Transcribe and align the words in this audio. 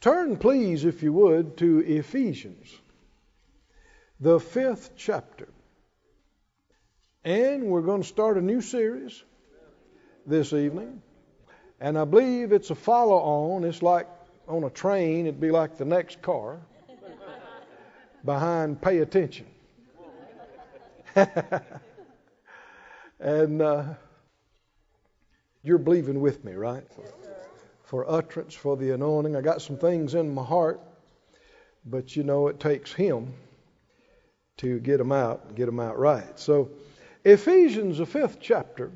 Turn, 0.00 0.36
please, 0.36 0.84
if 0.84 1.02
you 1.02 1.12
would, 1.12 1.56
to 1.58 1.80
Ephesians, 1.80 2.68
the 4.20 4.38
fifth 4.38 4.90
chapter. 4.96 5.48
And 7.24 7.64
we're 7.64 7.82
going 7.82 8.02
to 8.02 8.08
start 8.08 8.36
a 8.36 8.42
new 8.42 8.60
series 8.60 9.22
this 10.26 10.52
evening. 10.52 11.02
And 11.80 11.98
I 11.98 12.04
believe 12.04 12.52
it's 12.52 12.70
a 12.70 12.74
follow 12.74 13.16
on. 13.16 13.64
It's 13.64 13.82
like 13.82 14.06
on 14.48 14.64
a 14.64 14.70
train, 14.70 15.26
it'd 15.26 15.40
be 15.40 15.50
like 15.50 15.76
the 15.76 15.84
next 15.84 16.22
car 16.22 16.60
behind 18.24 18.80
Pay 18.80 18.98
Attention. 18.98 19.46
and 23.18 23.62
uh, 23.62 23.84
you're 25.62 25.78
believing 25.78 26.20
with 26.20 26.44
me, 26.44 26.52
right? 26.52 26.84
For 27.86 28.08
utterance, 28.10 28.52
for 28.52 28.76
the 28.76 28.90
anointing. 28.90 29.36
I 29.36 29.40
got 29.40 29.62
some 29.62 29.78
things 29.78 30.14
in 30.14 30.34
my 30.34 30.44
heart, 30.44 30.80
but 31.84 32.16
you 32.16 32.24
know 32.24 32.48
it 32.48 32.58
takes 32.58 32.92
Him 32.92 33.32
to 34.58 34.80
get 34.80 34.98
them 34.98 35.12
out, 35.12 35.54
get 35.54 35.66
them 35.66 35.78
out 35.78 35.96
right. 35.96 36.38
So, 36.38 36.70
Ephesians, 37.24 37.98
the 37.98 38.06
fifth 38.06 38.38
chapter, 38.40 38.90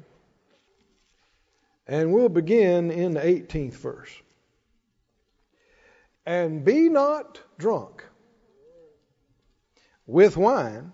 and 1.87 2.13
we'll 2.13 2.29
begin 2.29 2.91
in 2.91 3.15
the 3.15 3.21
18th 3.21 3.75
verse. 3.75 4.11
And 6.27 6.65
be 6.65 6.89
not 6.89 7.41
drunk 7.59 8.05
with 10.07 10.37
wine, 10.37 10.91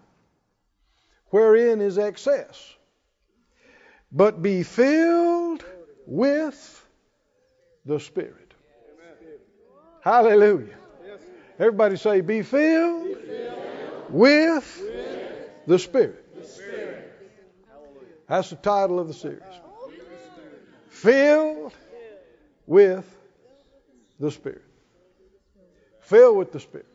wherein 1.30 1.80
is 1.80 1.96
excess, 1.96 2.74
but 4.12 4.42
be 4.42 4.62
filled 4.62 5.64
with 6.06 6.85
the 7.86 8.00
Spirit. 8.00 8.52
Hallelujah. 10.02 10.76
Everybody 11.58 11.96
say, 11.96 12.20
be 12.20 12.42
filled, 12.42 13.06
be 13.06 13.14
filled 13.14 13.58
with, 14.10 14.80
with, 14.82 15.66
the 15.66 15.78
Spirit. 15.78 16.36
the 16.36 16.46
Spirit. 16.46 17.12
That's 18.28 18.50
the 18.50 18.56
title 18.56 18.98
of 18.98 19.08
the 19.08 19.14
series. 19.14 19.42
Filled 20.88 21.72
with 22.66 23.16
the 24.20 24.30
Spirit. 24.30 24.64
Filled 26.00 26.36
with 26.36 26.52
the 26.52 26.60
Spirit. 26.60 26.86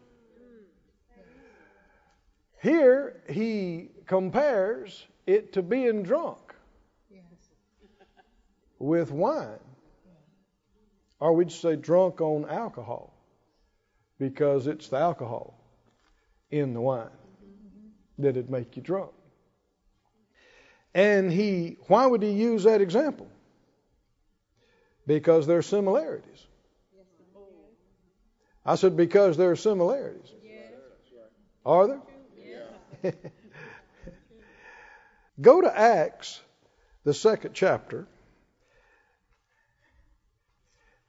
Here 2.62 3.22
he 3.30 3.90
compares 4.06 5.06
it 5.26 5.54
to 5.54 5.64
being 5.64 6.04
drunk 6.04 6.54
with 8.78 9.12
wine 9.12 9.60
or 11.22 11.34
we'd 11.34 11.52
say 11.52 11.76
drunk 11.76 12.20
on 12.20 12.50
alcohol 12.50 13.14
because 14.18 14.68
it's 14.68 14.90
the 14.90 14.98
alcohol 14.98 15.54
in 16.50 16.74
the 16.74 16.82
wine 16.82 17.10
that'd 18.18 18.50
make 18.50 18.76
you 18.76 18.82
drunk. 18.82 19.12
And 20.94 21.32
he, 21.32 21.78
why 21.88 22.06
would 22.06 22.24
he 22.24 22.32
use 22.32 22.64
that 22.64 22.82
example? 22.82 23.30
Because 25.08 25.48
there 25.48 25.60
are 25.60 25.64
similarities. 25.64 26.46
I 28.66 28.76
said, 28.76 28.98
because 28.98 29.38
there 29.38 29.52
are 29.52 29.56
similarities. 29.56 30.30
Are 31.66 31.88
there? 31.88 33.14
Go 35.42 35.62
to 35.62 35.80
Acts, 35.80 36.42
the 37.04 37.14
second 37.14 37.54
chapter. 37.54 38.08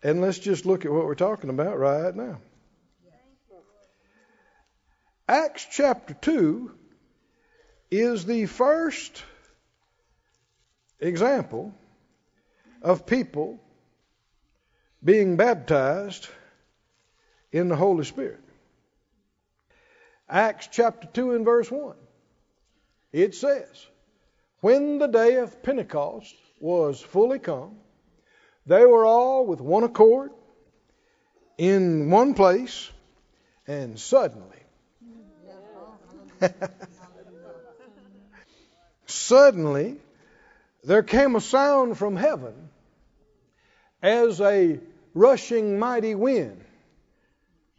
And 0.02 0.20
let's 0.20 0.38
just 0.38 0.66
look 0.66 0.84
at 0.84 0.92
what 0.92 1.06
we're 1.06 1.14
talking 1.14 1.50
about 1.50 1.78
right 1.78 2.14
now. 2.14 2.38
Acts 5.28 5.66
chapter 5.70 6.14
2 6.14 6.72
is 7.90 8.24
the 8.24 8.46
first 8.46 9.22
example 10.98 11.72
of 12.82 13.06
people 13.06 13.60
being 15.04 15.36
baptized 15.36 16.28
in 17.52 17.68
the 17.68 17.76
Holy 17.76 18.04
Spirit. 18.04 18.40
Acts 20.28 20.68
chapter 20.70 21.06
2 21.12 21.34
and 21.34 21.44
verse 21.44 21.70
1. 21.70 21.94
It 23.12 23.34
says, 23.34 23.86
When 24.60 24.98
the 24.98 25.06
day 25.06 25.36
of 25.36 25.62
Pentecost 25.62 26.34
was 26.58 27.00
fully 27.00 27.38
come, 27.38 27.76
they 28.66 28.84
were 28.84 29.04
all 29.04 29.46
with 29.46 29.60
one 29.60 29.84
accord 29.84 30.30
in 31.58 32.10
one 32.10 32.34
place, 32.34 32.90
and 33.66 33.98
suddenly, 33.98 34.58
suddenly, 39.06 39.96
there 40.84 41.02
came 41.02 41.36
a 41.36 41.40
sound 41.40 41.96
from 41.98 42.16
heaven 42.16 42.54
as 44.02 44.40
a 44.40 44.80
rushing 45.14 45.78
mighty 45.78 46.14
wind. 46.14 46.64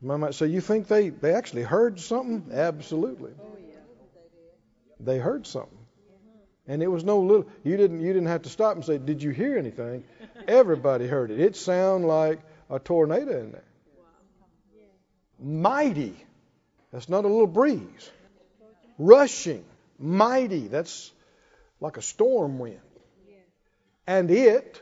I 0.10 0.18
might 0.18 0.34
say, 0.34 0.48
you 0.48 0.62
think 0.62 0.88
they, 0.88 1.10
they 1.10 1.34
actually 1.34 1.64
heard 1.64 2.00
something? 2.00 2.52
Absolutely. 2.54 3.32
They 5.00 5.18
heard 5.18 5.48
something. 5.48 5.78
And 6.68 6.82
it 6.82 6.88
was 6.88 7.04
no 7.04 7.20
little 7.20 7.46
you 7.64 7.76
didn't 7.76 8.00
you 8.00 8.14
didn't 8.14 8.28
have 8.28 8.44
to 8.44 8.50
stop 8.50 8.76
and 8.76 8.86
say, 8.86 8.98
Did 8.98 9.22
you 9.22 9.32
hear 9.32 9.58
anything? 9.58 10.04
Everybody 10.48 11.08
heard 11.08 11.32
it. 11.32 11.40
It 11.40 11.56
sounded 11.56 12.08
like 12.08 12.40
a 12.70 12.80
tornado 12.80 13.40
in 13.40 13.52
there. 13.52 13.64
Mighty. 15.40 16.16
That's 16.92 17.10
not 17.10 17.26
a 17.26 17.28
little 17.28 17.48
breeze. 17.48 18.12
Rushing. 18.98 19.66
Mighty. 20.00 20.68
That's 20.68 21.12
like 21.82 21.98
a 21.98 22.02
storm 22.02 22.60
wind. 22.60 22.80
And 24.08 24.30
it, 24.32 24.82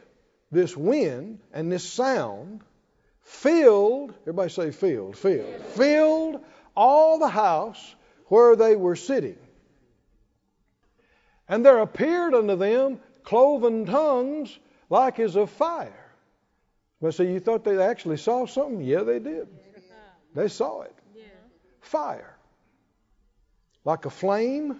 this 0.51 0.75
wind 0.75 1.39
and 1.53 1.71
this 1.71 1.87
sound, 1.87 2.61
filled, 3.23 4.13
everybody 4.21 4.49
say 4.49 4.71
filled, 4.71 5.17
filled, 5.17 5.65
filled 5.75 6.43
all 6.75 7.19
the 7.19 7.29
house 7.29 7.95
where 8.27 8.55
they 8.55 8.75
were 8.75 8.95
sitting. 8.95 9.37
And 11.51 11.65
there 11.65 11.79
appeared 11.79 12.33
unto 12.33 12.55
them 12.55 13.01
cloven 13.25 13.85
tongues 13.85 14.57
like 14.89 15.19
as 15.19 15.35
of 15.35 15.49
fire. 15.49 16.13
But 17.01 17.13
so 17.13 17.23
you 17.23 17.41
thought 17.41 17.65
they 17.65 17.77
actually 17.77 18.15
saw 18.15 18.45
something? 18.45 18.79
Yeah, 18.79 19.03
they 19.03 19.19
did. 19.19 19.49
They 20.33 20.47
saw 20.47 20.83
it. 20.83 20.95
Fire. 21.81 22.37
Like 23.83 24.05
a 24.05 24.09
flame, 24.09 24.79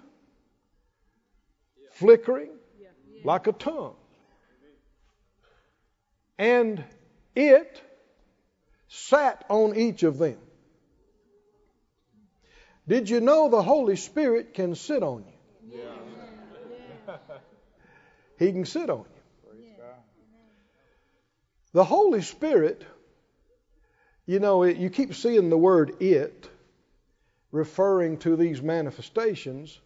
flickering, 1.90 2.52
like 3.22 3.48
a 3.48 3.52
tongue. 3.52 3.96
And 6.38 6.82
it 7.36 7.82
sat 8.88 9.44
on 9.50 9.76
each 9.76 10.04
of 10.04 10.16
them. 10.16 10.38
Did 12.88 13.10
you 13.10 13.20
know 13.20 13.50
the 13.50 13.62
Holy 13.62 13.96
Spirit 13.96 14.54
can 14.54 14.74
sit 14.74 15.02
on 15.02 15.24
you? 15.26 15.78
Yeah. 15.78 16.01
He 18.42 18.52
can 18.52 18.64
sit 18.64 18.90
on 18.90 18.98
you. 19.00 19.22
The 21.72 21.84
Holy 21.84 22.20
Spirit, 22.20 22.84
you 24.26 24.40
know, 24.40 24.64
you 24.64 24.90
keep 24.90 25.14
seeing 25.14 25.48
the 25.48 25.56
word 25.56 26.02
it 26.02 26.50
referring 27.50 28.18
to 28.18 28.36
these 28.36 28.60
manifestations, 28.62 29.80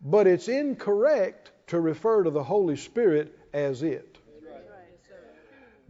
but 0.00 0.26
it's 0.26 0.48
incorrect 0.48 1.52
to 1.68 1.80
refer 1.80 2.22
to 2.22 2.30
the 2.30 2.42
Holy 2.42 2.76
Spirit 2.76 3.38
as 3.52 3.82
it. 3.82 4.18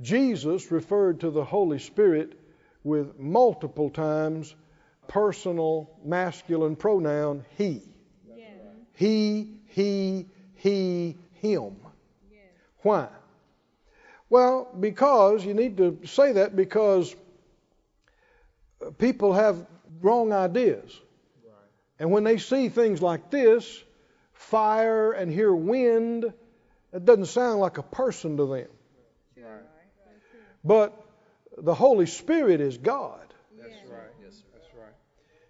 Jesus 0.01 0.73
referred 0.73 1.21
to 1.21 1.31
the 1.31 1.45
Holy 1.45 1.79
Spirit 1.79 2.39
with 2.83 3.19
multiple 3.19 3.91
times 3.91 4.55
personal 5.07 5.91
masculine 6.05 6.75
pronoun 6.75 7.45
he. 7.57 7.83
He, 8.95 9.49
he, 9.67 10.27
he, 10.55 11.17
him. 11.43 11.77
Why? 12.79 13.09
Well, 14.31 14.69
because 14.79 15.45
you 15.45 15.53
need 15.53 15.77
to 15.77 15.99
say 16.07 16.33
that 16.33 16.57
because 16.57 17.15
people 18.97 19.35
have 19.35 19.67
wrong 20.01 20.33
ideas. 20.33 20.99
And 21.99 22.11
when 22.11 22.25
they 22.25 22.39
see 22.39 22.69
things 22.69 23.03
like 23.03 23.31
this, 23.31 23.85
fire 24.33 25.13
and 25.13 25.31
hear 25.31 25.55
wind, 25.55 26.33
it 26.93 27.05
doesn't 27.05 27.27
sound 27.27 27.61
like 27.61 27.79
a 27.79 27.83
person 27.83 28.39
to 28.39 28.47
them. 28.47 28.69
But 30.65 30.99
the 31.57 31.75
Holy 31.75 32.07
Spirit 32.07 32.61
is 32.61 32.79
God. 32.79 33.21
That's 33.61 33.75
right. 33.91 34.11
Yes, 34.23 34.43
that's 34.53 34.69
right. 34.75 34.95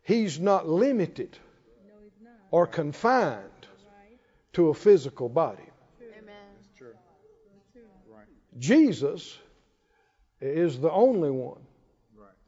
He's 0.03 0.41
not 0.41 0.69
limited 0.69 1.39
or 2.51 2.67
confined 2.67 3.67
to 4.55 4.69
a 4.69 4.75
physical 4.75 5.29
body. 5.29 5.63
Jesus 8.59 9.39
is 10.41 10.79
the 10.79 10.91
only 10.91 11.31
one 11.31 11.61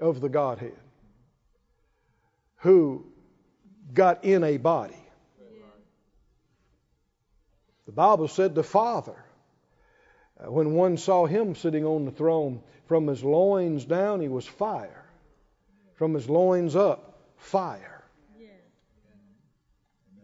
of 0.00 0.20
the 0.20 0.28
Godhead 0.28 0.76
who 2.56 3.04
got 3.92 4.24
in 4.24 4.42
a 4.42 4.56
body. 4.56 4.96
The 7.86 7.92
Bible 7.92 8.28
said 8.28 8.54
the 8.54 8.62
Father, 8.62 9.22
uh, 10.40 10.50
when 10.50 10.72
one 10.72 10.96
saw 10.96 11.26
him 11.26 11.54
sitting 11.54 11.84
on 11.84 12.06
the 12.06 12.10
throne, 12.10 12.62
from 12.86 13.06
his 13.06 13.22
loins 13.22 13.84
down 13.84 14.20
he 14.20 14.28
was 14.28 14.46
fire, 14.46 15.04
from 15.94 16.14
his 16.14 16.28
loins 16.28 16.74
up, 16.74 17.20
fire. 17.36 18.04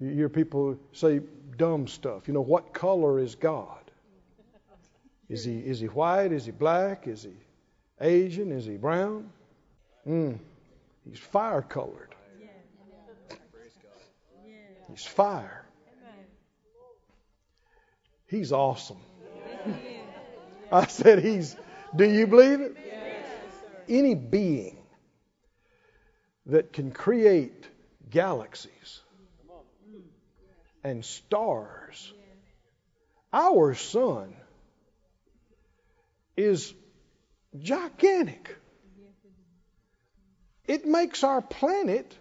You 0.01 0.09
hear 0.15 0.29
people 0.31 0.79
say 0.93 1.21
dumb 1.59 1.87
stuff. 1.87 2.27
You 2.27 2.33
know, 2.33 2.41
what 2.41 2.73
color 2.73 3.19
is 3.19 3.35
God? 3.35 3.80
Is 5.31 5.45
he, 5.45 5.59
is 5.59 5.79
he 5.79 5.87
white? 5.87 6.33
Is 6.33 6.45
he 6.45 6.51
black? 6.51 7.07
Is 7.07 7.23
he 7.23 7.31
Asian? 8.01 8.51
Is 8.51 8.67
he 8.67 8.77
brown? 8.77 9.31
Mm. 10.05 10.41
He's 11.09 11.21
fire 11.21 11.63
colored. 11.63 12.09
He's 14.89 15.07
fire. 15.07 15.65
He's 18.27 18.51
awesome. 18.51 18.99
I 20.73 20.87
said, 20.87 21.23
He's. 21.23 21.57
Do 21.95 22.05
you 22.05 22.27
believe 22.27 22.61
it? 22.61 22.77
Any 23.89 24.17
being 24.17 24.79
that 26.47 26.73
can 26.73 26.91
create 26.91 27.69
galaxies 28.09 29.01
and 30.83 31.05
stars, 31.05 32.13
our 33.33 33.75
sun 33.75 34.35
is 36.41 36.75
gigantic. 37.59 38.57
It 40.67 40.87
makes 40.87 41.25
our 41.25 41.43
planet 41.43 42.17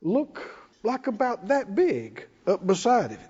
look 0.00 0.40
like 0.82 1.06
about 1.06 1.48
that 1.48 1.74
big 1.74 2.26
up 2.46 2.66
beside 2.66 3.12
it. 3.12 3.20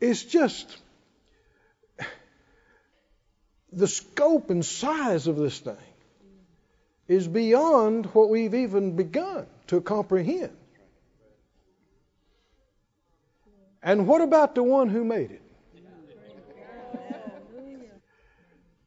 It's 0.00 0.24
just 0.24 0.76
the 3.72 3.88
scope 3.88 4.50
and 4.50 4.64
size 4.64 5.26
of 5.26 5.36
this 5.36 5.58
thing 5.58 5.76
is 7.08 7.28
beyond 7.28 8.06
what 8.06 8.28
we've 8.28 8.54
even 8.54 8.96
begun 8.96 9.46
to 9.68 9.80
comprehend. 9.80 10.56
And 13.82 14.06
what 14.06 14.20
about 14.20 14.54
the 14.54 14.62
one 14.62 14.88
who 14.88 15.04
made 15.04 15.30
it? 15.32 15.41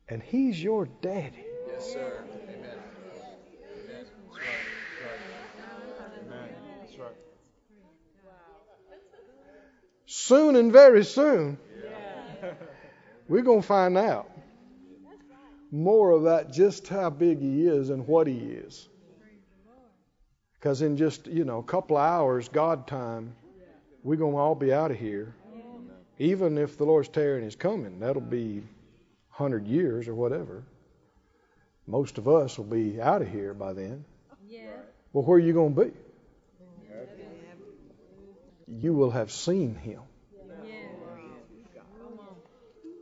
And 0.08 0.22
he's 0.22 0.62
your 0.62 0.86
daddy. 1.02 1.46
Yes, 1.68 1.94
sir. 1.94 2.24
Amen. 2.48 2.78
Soon 10.06 10.56
and 10.56 10.72
very 10.72 11.04
soon, 11.04 11.58
we're 13.28 13.42
going 13.42 13.62
to 13.62 13.68
find 13.68 13.98
out 13.98 14.30
more 15.72 16.12
about 16.12 16.52
just 16.52 16.88
how 16.88 17.10
big 17.10 17.40
he 17.40 17.68
is 17.68 17.90
and 17.90 18.08
what 18.08 18.28
he 18.28 18.38
is. 18.38 18.88
Because 20.54 20.82
in 20.82 20.98
just, 20.98 21.28
you 21.28 21.44
know, 21.44 21.60
a 21.60 21.64
couple 21.64 21.98
of 21.98 22.04
hours, 22.04 22.48
God 22.50 22.88
time, 22.88 23.36
we're 24.04 24.16
going 24.16 24.34
to 24.34 24.38
all 24.40 24.56
be 24.56 24.72
out 24.72 24.92
of 24.92 24.98
here. 24.98 25.36
Even 26.18 26.58
if 26.58 26.78
the 26.78 26.86
Lord's 26.86 27.10
tearing 27.10 27.44
is 27.44 27.56
coming, 27.56 28.00
that'll 28.00 28.22
be 28.22 28.64
100 29.38 29.68
years 29.68 30.08
or 30.08 30.16
whatever. 30.16 30.64
Most 31.88 32.18
of 32.18 32.28
us 32.28 32.58
will 32.58 32.66
be 32.66 33.02
out 33.02 33.22
of 33.22 33.30
here 33.30 33.54
by 33.54 33.74
then. 33.74 34.06
Yeah. 34.48 34.70
Well, 35.12 35.26
where 35.26 35.38
are 35.38 35.42
you 35.42 35.52
going 35.52 35.76
to 35.76 35.86
be? 35.86 35.92
You 38.68 38.94
will 38.94 39.12
have 39.12 39.32
seen 39.32 39.76
him. 39.76 40.00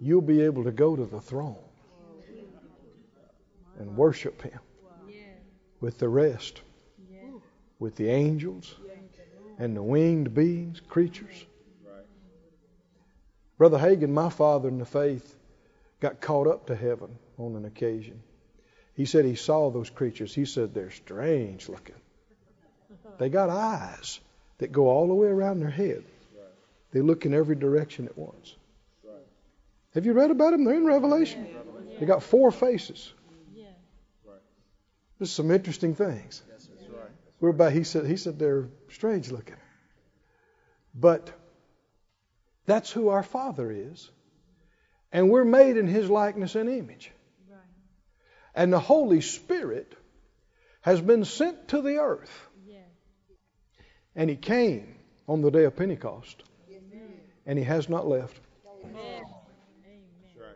You'll 0.01 0.21
be 0.21 0.41
able 0.41 0.63
to 0.63 0.71
go 0.71 0.95
to 0.95 1.05
the 1.05 1.21
throne 1.21 1.55
and 3.79 3.95
worship 3.95 4.41
him 4.41 4.59
with 5.81 5.99
the 5.99 6.09
rest, 6.09 6.61
with 7.79 7.95
the 7.95 8.09
angels 8.09 8.73
and 9.59 9.77
the 9.77 9.83
winged 9.83 10.33
beings, 10.33 10.81
creatures. 10.89 11.45
Brother 13.57 13.77
Hagin, 13.77 14.09
my 14.09 14.29
father 14.29 14.67
in 14.67 14.79
the 14.79 14.85
faith, 14.85 15.35
got 16.03 16.19
caught 16.19 16.47
up 16.47 16.67
to 16.67 16.75
heaven 16.75 17.17
on 17.37 17.55
an 17.55 17.63
occasion. 17.63 18.21
He 18.93 19.05
said 19.05 19.23
he 19.23 19.35
saw 19.35 19.71
those 19.71 19.89
creatures. 19.89 20.35
He 20.35 20.43
said 20.43 20.73
they're 20.73 20.91
strange 20.91 21.69
looking. 21.69 21.95
They 23.19 23.29
got 23.29 23.49
eyes 23.49 24.19
that 24.57 24.73
go 24.73 24.89
all 24.89 25.07
the 25.07 25.13
way 25.13 25.29
around 25.29 25.61
their 25.61 25.69
head. 25.69 26.03
They 26.91 26.99
look 26.99 27.25
in 27.25 27.33
every 27.33 27.55
direction 27.55 28.05
at 28.07 28.17
once. 28.17 28.53
Have 29.93 30.05
you 30.05 30.11
read 30.11 30.29
about 30.29 30.51
them? 30.51 30.65
They're 30.65 30.75
in 30.75 30.85
Revelation. 30.85 31.47
They 31.97 32.05
got 32.05 32.21
four 32.21 32.51
faces. 32.51 33.13
There's 35.19 35.31
some 35.31 35.51
interesting 35.51 35.95
things. 35.95 36.43
Whereby 37.39 37.71
he 37.71 37.85
said 37.85 38.05
he 38.07 38.17
said 38.17 38.37
they're 38.37 38.67
strange 38.89 39.31
looking. 39.31 39.55
But 40.93 41.31
that's 42.65 42.91
who 42.91 43.07
our 43.07 43.23
Father 43.23 43.71
is. 43.71 44.09
And 45.13 45.29
we're 45.29 45.45
made 45.45 45.77
in 45.77 45.87
his 45.87 46.09
likeness 46.09 46.55
and 46.55 46.67
image. 46.67 47.11
And 48.55 48.73
the 48.73 48.79
Holy 48.79 49.21
Spirit 49.21 49.95
has 50.81 50.99
been 50.99 51.23
sent 51.23 51.69
to 51.69 51.81
the 51.81 51.97
earth. 51.97 52.49
Yeah. 52.67 52.79
And 54.15 54.29
he 54.29 54.35
came 54.35 54.95
on 55.27 55.41
the 55.41 55.49
day 55.49 55.63
of 55.63 55.75
Pentecost. 55.75 56.43
And 57.45 57.57
he 57.57 57.65
has 57.65 57.89
not 57.89 58.07
left. 58.07 58.39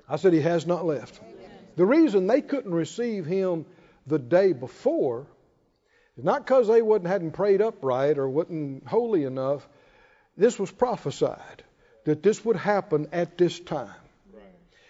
I 0.10 0.16
said 0.16 0.34
he 0.34 0.42
has 0.42 0.66
not 0.66 0.86
left. 0.86 1.20
The 1.76 1.86
reason 1.86 2.28
they 2.28 2.42
couldn't 2.42 2.74
receive 2.74 3.26
him 3.26 3.66
the 4.08 4.18
day 4.18 4.54
before 4.54 5.28
is 6.18 6.24
not 6.24 6.46
because 6.46 6.68
they 6.68 6.82
wasn't 6.82 7.08
hadn't 7.08 7.32
prayed 7.32 7.62
upright 7.62 8.18
or 8.18 8.28
wasn't 8.28 8.88
holy 8.88 9.26
enough. 9.26 9.68
This 10.36 10.58
was 10.58 10.72
prophesied 10.72 11.64
that 12.06 12.24
this 12.24 12.44
would 12.46 12.56
happen 12.56 13.10
at 13.12 13.38
this 13.38 13.60
time. 13.60 13.94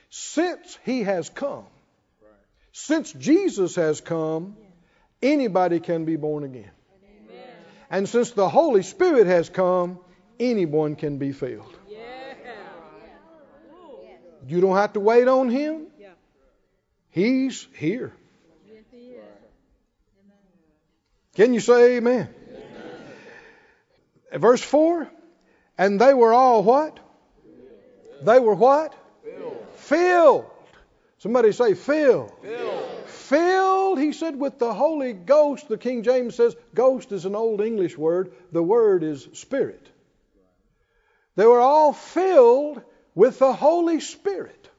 Since 0.09 0.79
he 0.85 1.03
has 1.03 1.29
come, 1.29 1.65
since 2.71 3.11
Jesus 3.11 3.75
has 3.75 4.01
come, 4.01 4.55
anybody 5.21 5.79
can 5.79 6.05
be 6.05 6.15
born 6.15 6.43
again. 6.43 6.71
And 7.89 8.07
since 8.07 8.31
the 8.31 8.49
Holy 8.49 8.83
Spirit 8.83 9.27
has 9.27 9.49
come, 9.49 9.99
anyone 10.39 10.95
can 10.95 11.17
be 11.17 11.31
filled. 11.31 11.77
You 14.47 14.61
don't 14.61 14.77
have 14.77 14.93
to 14.93 14.99
wait 14.99 15.27
on 15.27 15.49
him. 15.49 15.87
He's 17.09 17.67
here. 17.75 18.13
Can 21.35 21.53
you 21.53 21.59
say 21.59 21.97
amen? 21.97 22.29
amen? 24.31 24.41
Verse 24.41 24.61
4 24.61 25.07
And 25.77 26.01
they 26.01 26.13
were 26.13 26.33
all 26.33 26.63
what? 26.63 26.99
They 28.23 28.39
were 28.39 28.55
what? 28.55 28.93
Filled. 29.87 30.45
Somebody 31.19 31.53
say 31.53 31.73
filled. 31.73 32.31
Filled. 32.41 33.07
Filled, 33.07 33.99
he 33.99 34.11
said, 34.11 34.37
with 34.37 34.59
the 34.59 34.73
Holy 34.73 35.13
Ghost. 35.13 35.69
The 35.69 35.77
King 35.77 36.03
James 36.03 36.35
says 36.35 36.57
ghost 36.73 37.13
is 37.13 37.25
an 37.25 37.35
old 37.35 37.61
English 37.61 37.97
word. 37.97 38.33
The 38.51 38.61
word 38.61 39.03
is 39.03 39.29
spirit. 39.31 39.81
They 41.37 41.45
were 41.45 41.61
all 41.61 41.93
filled 41.93 42.81
with 43.15 43.39
the 43.39 43.53
Holy 43.53 44.01
Spirit 44.01 44.69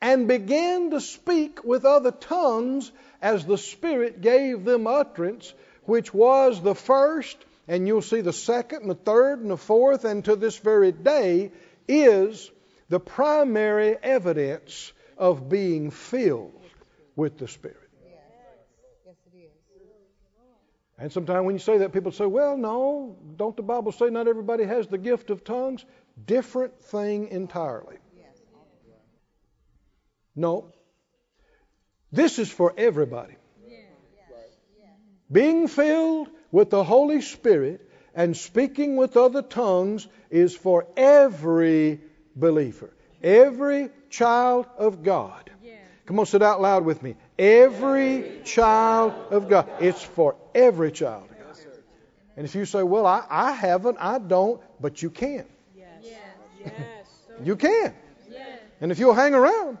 and 0.00 0.26
began 0.26 0.90
to 0.90 1.00
speak 1.00 1.62
with 1.62 1.84
other 1.84 2.10
tongues 2.10 2.90
as 3.22 3.46
the 3.46 3.56
Spirit 3.56 4.20
gave 4.20 4.64
them 4.64 4.88
utterance, 4.88 5.54
which 5.84 6.12
was 6.12 6.60
the 6.60 6.74
first, 6.74 7.36
and 7.68 7.86
you'll 7.86 8.02
see 8.02 8.20
the 8.20 8.32
second, 8.32 8.82
and 8.82 8.90
the 8.90 8.96
third, 8.96 9.40
and 9.40 9.50
the 9.50 9.56
fourth, 9.56 10.04
and 10.04 10.24
to 10.24 10.34
this 10.34 10.58
very 10.58 10.90
day 10.90 11.52
is 11.86 12.50
the 12.94 13.00
primary 13.00 13.96
evidence 14.04 14.92
of 15.18 15.48
being 15.48 15.90
filled 15.90 16.62
with 17.16 17.38
the 17.38 17.48
Spirit. 17.48 17.90
And 20.96 21.10
sometimes 21.10 21.44
when 21.44 21.56
you 21.56 21.58
say 21.58 21.78
that, 21.78 21.92
people 21.92 22.12
say, 22.12 22.24
well, 22.24 22.56
no, 22.56 23.16
don't 23.34 23.56
the 23.56 23.64
Bible 23.64 23.90
say 23.90 24.10
not 24.10 24.28
everybody 24.28 24.62
has 24.62 24.86
the 24.86 24.96
gift 24.96 25.30
of 25.30 25.42
tongues? 25.42 25.84
Different 26.24 26.80
thing 26.84 27.30
entirely. 27.32 27.96
No. 30.36 30.72
This 32.12 32.38
is 32.38 32.48
for 32.48 32.74
everybody. 32.78 33.34
Being 35.32 35.66
filled 35.66 36.28
with 36.52 36.70
the 36.70 36.84
Holy 36.84 37.22
Spirit 37.22 37.90
and 38.14 38.36
speaking 38.36 38.94
with 38.94 39.16
other 39.16 39.42
tongues 39.42 40.06
is 40.30 40.54
for 40.54 40.86
every 40.96 41.98
believer, 42.36 42.90
every 43.22 43.90
child 44.10 44.66
of 44.78 45.02
God. 45.02 45.50
Come 46.06 46.18
on, 46.18 46.26
sit 46.26 46.42
out 46.42 46.60
loud 46.60 46.84
with 46.84 47.02
me. 47.02 47.16
Every 47.38 48.40
child 48.44 49.14
of 49.30 49.48
God. 49.48 49.68
It's 49.80 50.02
for 50.02 50.36
every 50.54 50.92
child 50.92 51.30
of 51.30 51.38
God. 51.38 51.56
And 52.36 52.44
if 52.44 52.54
you 52.54 52.66
say, 52.66 52.82
well, 52.82 53.06
I, 53.06 53.24
I 53.30 53.52
haven't, 53.52 53.96
I 53.98 54.18
don't, 54.18 54.60
but 54.80 55.00
you 55.02 55.08
can. 55.08 55.46
Yes. 55.74 56.04
Yes. 56.60 57.06
You 57.42 57.56
can. 57.56 57.94
Yes. 58.30 58.58
And 58.80 58.92
if 58.92 58.98
you'll 58.98 59.14
hang 59.14 59.34
around, 59.34 59.78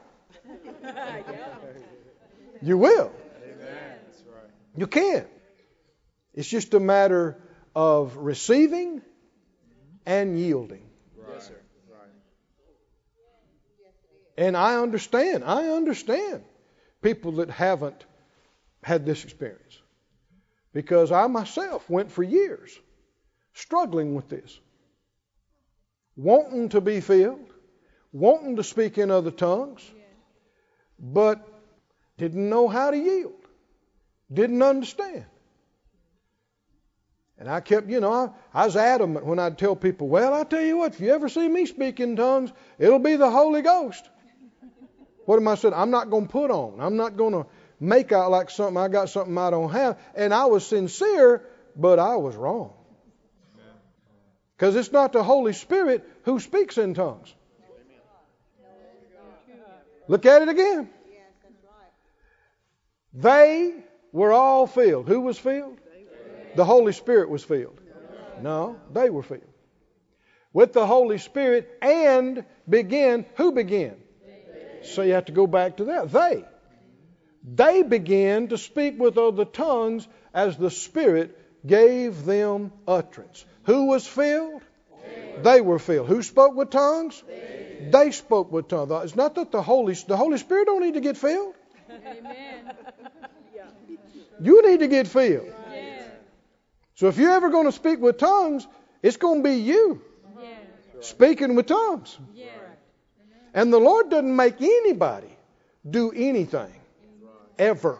you 2.62 2.78
will. 2.78 3.12
Amen. 3.42 3.98
You 4.76 4.86
can. 4.86 5.26
It's 6.32 6.48
just 6.48 6.72
a 6.74 6.80
matter 6.80 7.36
of 7.74 8.16
receiving 8.16 9.02
and 10.06 10.38
yielding. 10.38 10.82
Yes, 11.32 11.48
sir. 11.48 11.54
Right. 11.90 12.08
And 14.36 14.56
I 14.56 14.76
understand. 14.76 15.44
I 15.44 15.68
understand 15.68 16.42
people 17.02 17.32
that 17.32 17.50
haven't 17.50 18.04
had 18.82 19.06
this 19.06 19.24
experience. 19.24 19.80
Because 20.72 21.12
I 21.12 21.26
myself 21.28 21.88
went 21.88 22.10
for 22.10 22.22
years 22.22 22.76
struggling 23.52 24.14
with 24.14 24.28
this. 24.28 24.58
Wanting 26.16 26.68
to 26.70 26.80
be 26.80 27.00
filled, 27.00 27.52
wanting 28.12 28.56
to 28.56 28.64
speak 28.64 28.98
in 28.98 29.10
other 29.10 29.30
tongues, 29.30 29.88
but 30.98 31.46
didn't 32.18 32.48
know 32.48 32.68
how 32.68 32.90
to 32.90 32.96
yield, 32.96 33.32
didn't 34.32 34.62
understand. 34.62 35.24
And 37.36 37.48
I 37.48 37.60
kept, 37.60 37.88
you 37.88 37.98
know, 37.98 38.12
I, 38.12 38.30
I 38.62 38.64
was 38.64 38.76
adamant 38.76 39.26
when 39.26 39.40
I'd 39.40 39.58
tell 39.58 39.74
people, 39.74 40.06
well, 40.06 40.32
I 40.32 40.44
tell 40.44 40.62
you 40.62 40.76
what, 40.76 40.94
if 40.94 41.00
you 41.00 41.12
ever 41.12 41.28
see 41.28 41.48
me 41.48 41.66
speak 41.66 41.98
in 41.98 42.14
tongues, 42.14 42.52
it'll 42.78 43.00
be 43.00 43.16
the 43.16 43.30
Holy 43.30 43.62
Ghost. 43.62 44.08
What 45.26 45.36
am 45.36 45.48
I 45.48 45.54
saying? 45.54 45.74
I'm 45.74 45.90
not 45.90 46.10
going 46.10 46.26
to 46.26 46.32
put 46.32 46.50
on. 46.50 46.80
I'm 46.80 46.96
not 46.96 47.16
going 47.16 47.32
to 47.32 47.46
make 47.80 48.12
out 48.12 48.30
like 48.30 48.50
something 48.50 48.76
I 48.76 48.88
got 48.88 49.08
something 49.08 49.36
I 49.36 49.50
don't 49.50 49.70
have. 49.70 49.98
And 50.14 50.34
I 50.34 50.46
was 50.46 50.66
sincere, 50.66 51.42
but 51.76 51.98
I 51.98 52.16
was 52.16 52.36
wrong. 52.36 52.72
Because 54.56 54.76
it's 54.76 54.92
not 54.92 55.12
the 55.12 55.22
Holy 55.22 55.52
Spirit 55.52 56.08
who 56.22 56.40
speaks 56.40 56.78
in 56.78 56.94
tongues. 56.94 57.34
Look 60.06 60.26
at 60.26 60.42
it 60.42 60.48
again. 60.48 60.90
They 63.14 63.74
were 64.12 64.32
all 64.32 64.66
filled. 64.66 65.08
Who 65.08 65.20
was 65.20 65.38
filled? 65.38 65.78
The 66.56 66.64
Holy 66.64 66.92
Spirit 66.92 67.30
was 67.30 67.42
filled. 67.42 67.80
No, 68.42 68.76
they 68.92 69.10
were 69.10 69.22
filled. 69.22 69.42
With 70.52 70.72
the 70.72 70.86
Holy 70.86 71.18
Spirit 71.18 71.68
and 71.82 72.44
began. 72.68 73.26
Who 73.36 73.52
began? 73.52 73.96
So 74.84 75.02
you 75.02 75.12
have 75.12 75.26
to 75.26 75.32
go 75.32 75.46
back 75.46 75.78
to 75.78 75.84
that. 75.86 76.12
They. 76.12 76.44
They 77.42 77.82
began 77.82 78.48
to 78.48 78.58
speak 78.58 78.98
with 78.98 79.18
other 79.18 79.44
tongues 79.44 80.08
as 80.32 80.56
the 80.56 80.70
Spirit 80.70 81.38
gave 81.66 82.24
them 82.24 82.72
utterance. 82.86 83.44
Who 83.64 83.86
was 83.86 84.06
filled? 84.06 84.62
They 85.42 85.60
were 85.60 85.78
filled. 85.78 86.08
Who 86.08 86.22
spoke 86.22 86.54
with 86.54 86.70
tongues? 86.70 87.22
They 87.90 88.10
spoke 88.12 88.50
with 88.50 88.68
tongues. 88.68 88.90
Uh, 88.90 89.00
it's 89.00 89.16
not 89.16 89.34
that 89.34 89.50
the 89.52 89.60
Holy 89.60 89.94
the 89.94 90.16
Holy 90.16 90.38
Spirit 90.38 90.66
don't 90.66 90.82
need 90.82 90.94
to 90.94 91.00
get 91.00 91.16
filled. 91.16 91.54
Amen. 91.90 92.72
You 94.40 94.66
need 94.68 94.80
to 94.80 94.88
get 94.88 95.06
filled. 95.06 95.52
So 96.94 97.08
if 97.08 97.18
you're 97.18 97.32
ever 97.32 97.50
going 97.50 97.66
to 97.66 97.72
speak 97.72 98.00
with 98.00 98.18
tongues, 98.18 98.66
it's 99.02 99.16
going 99.16 99.42
to 99.42 99.48
be 99.48 99.56
you 99.56 100.00
speaking 101.00 101.54
with 101.54 101.66
tongues. 101.66 102.16
Yes. 102.34 102.48
And 103.54 103.72
the 103.72 103.78
Lord 103.78 104.10
doesn't 104.10 104.34
make 104.34 104.60
anybody 104.60 105.34
do 105.88 106.10
anything 106.10 106.74
ever. 107.58 107.98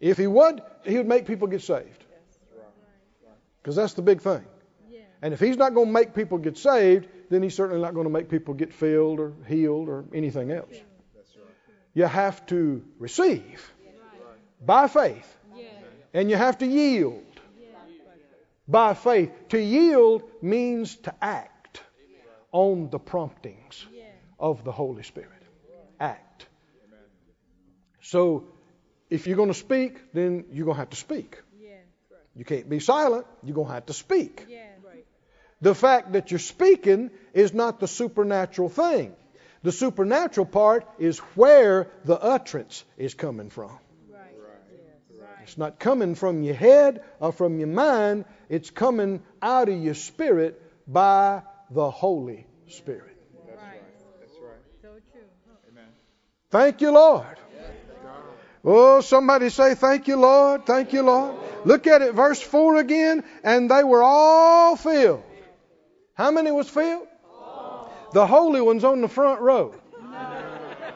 If 0.00 0.18
He 0.18 0.26
would, 0.26 0.60
He 0.84 0.96
would 0.96 1.06
make 1.06 1.26
people 1.26 1.46
get 1.46 1.62
saved. 1.62 2.04
Because 3.62 3.76
that's 3.76 3.94
the 3.94 4.02
big 4.02 4.20
thing. 4.20 4.44
And 5.22 5.32
if 5.32 5.38
He's 5.38 5.56
not 5.56 5.72
going 5.72 5.86
to 5.86 5.92
make 5.92 6.14
people 6.14 6.38
get 6.38 6.58
saved, 6.58 7.06
then 7.30 7.44
He's 7.44 7.54
certainly 7.54 7.80
not 7.80 7.94
going 7.94 8.06
to 8.06 8.12
make 8.12 8.28
people 8.28 8.54
get 8.54 8.72
filled 8.72 9.20
or 9.20 9.32
healed 9.46 9.88
or 9.88 10.04
anything 10.12 10.50
else. 10.50 10.74
You 11.94 12.06
have 12.06 12.44
to 12.46 12.82
receive 12.98 13.72
by 14.64 14.88
faith, 14.88 15.36
and 16.12 16.28
you 16.30 16.36
have 16.36 16.58
to 16.58 16.66
yield 16.66 17.22
by 18.66 18.94
faith. 18.94 19.30
To 19.50 19.60
yield 19.60 20.22
means 20.40 20.96
to 20.96 21.14
act 21.20 21.82
on 22.50 22.90
the 22.90 22.98
promptings. 22.98 23.86
Of 24.42 24.64
the 24.64 24.72
Holy 24.72 25.02
Spirit. 25.04 25.30
Act. 26.00 26.46
So, 28.02 28.44
if 29.08 29.26
you're 29.26 29.36
going 29.36 29.48
to 29.48 29.54
speak, 29.54 30.12
then 30.12 30.44
you're 30.52 30.66
going 30.66 30.74
to 30.74 30.80
have 30.80 30.90
to 30.90 30.96
speak. 30.96 31.38
You 32.34 32.44
can't 32.44 32.68
be 32.68 32.80
silent. 32.80 33.26
You're 33.42 33.54
going 33.54 33.68
to 33.68 33.74
have 33.74 33.86
to 33.86 33.92
speak. 33.92 34.46
The 35.60 35.74
fact 35.74 36.12
that 36.12 36.30
you're 36.30 36.40
speaking 36.40 37.10
is 37.32 37.54
not 37.54 37.78
the 37.78 37.86
supernatural 37.86 38.68
thing. 38.68 39.14
The 39.62 39.70
supernatural 39.70 40.46
part 40.46 40.88
is 40.98 41.18
where 41.36 41.88
the 42.04 42.20
utterance 42.20 42.84
is 42.96 43.14
coming 43.14 43.48
from. 43.48 43.78
It's 45.42 45.58
not 45.58 45.78
coming 45.78 46.14
from 46.14 46.42
your 46.42 46.54
head 46.54 47.02
or 47.20 47.32
from 47.32 47.58
your 47.58 47.68
mind, 47.68 48.24
it's 48.48 48.70
coming 48.70 49.22
out 49.40 49.68
of 49.68 49.76
your 49.76 49.94
spirit 49.94 50.60
by 50.86 51.42
the 51.70 51.90
Holy 51.90 52.46
Spirit. 52.68 53.16
Right. 53.46 53.82
That's 54.20 54.38
right. 54.40 54.58
So 54.80 54.88
true. 55.12 55.28
Amen. 55.70 55.88
Thank 56.52 56.82
you, 56.82 56.90
Lord. 56.90 57.24
Oh, 58.62 59.00
somebody 59.00 59.48
say, 59.48 59.74
Thank 59.74 60.06
you, 60.06 60.16
Lord. 60.16 60.66
Thank 60.66 60.92
you, 60.92 61.02
Lord. 61.02 61.34
Look 61.64 61.86
at 61.86 62.02
it, 62.02 62.12
verse 62.12 62.40
4 62.42 62.76
again. 62.76 63.24
And 63.42 63.70
they 63.70 63.82
were 63.82 64.02
all 64.02 64.76
filled. 64.76 65.22
How 66.12 66.30
many 66.30 66.52
was 66.52 66.68
filled? 66.68 67.08
The 68.12 68.26
holy 68.26 68.60
ones 68.60 68.84
on 68.84 69.00
the 69.00 69.08
front 69.08 69.40
row. 69.40 69.74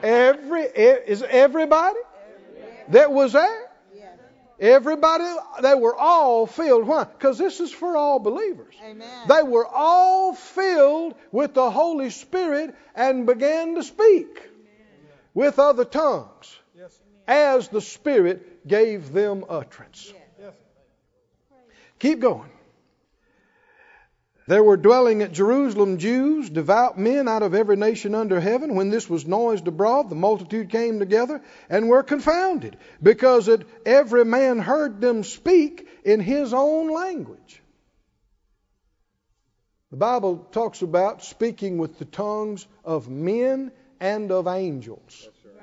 Every 0.02 0.64
is 0.64 1.22
everybody 1.22 1.98
that 2.90 3.10
was 3.10 3.32
there? 3.32 3.62
Everybody, 4.58 5.24
they 5.62 5.74
were 5.74 5.96
all 5.96 6.46
filled. 6.46 6.86
Why? 6.86 7.04
Because 7.04 7.36
this 7.36 7.60
is 7.60 7.72
for 7.72 7.96
all 7.96 8.18
believers. 8.18 8.74
Amen. 8.82 9.28
They 9.28 9.42
were 9.42 9.66
all 9.66 10.34
filled 10.34 11.14
with 11.30 11.52
the 11.52 11.70
Holy 11.70 12.08
Spirit 12.08 12.74
and 12.94 13.26
began 13.26 13.74
to 13.74 13.82
speak 13.82 14.40
with 15.36 15.58
other 15.58 15.84
tongues 15.84 16.58
as 17.28 17.68
the 17.68 17.82
Spirit 17.82 18.66
gave 18.66 19.12
them 19.12 19.44
utterance. 19.50 20.10
Keep 21.98 22.20
going. 22.20 22.50
There 24.48 24.62
were 24.62 24.78
dwelling 24.78 25.20
at 25.20 25.32
Jerusalem 25.32 25.98
Jews, 25.98 26.48
devout 26.48 26.98
men 26.98 27.28
out 27.28 27.42
of 27.42 27.52
every 27.52 27.76
nation 27.76 28.14
under 28.14 28.40
heaven. 28.40 28.76
When 28.76 28.88
this 28.88 29.10
was 29.10 29.26
noised 29.26 29.68
abroad, 29.68 30.08
the 30.08 30.14
multitude 30.14 30.70
came 30.70 31.00
together 31.00 31.42
and 31.68 31.88
were 31.88 32.02
confounded, 32.02 32.78
because 33.02 33.46
that 33.46 33.66
every 33.84 34.24
man 34.24 34.58
heard 34.58 35.02
them 35.02 35.22
speak 35.22 35.86
in 36.04 36.20
his 36.20 36.54
own 36.54 36.90
language. 36.90 37.62
The 39.90 39.98
Bible 39.98 40.46
talks 40.50 40.80
about 40.80 41.24
speaking 41.24 41.76
with 41.76 41.98
the 41.98 42.06
tongues 42.06 42.66
of 42.84 43.10
men 43.10 43.72
and 44.00 44.30
of 44.30 44.46
angels. 44.46 45.28
Right. 45.44 45.62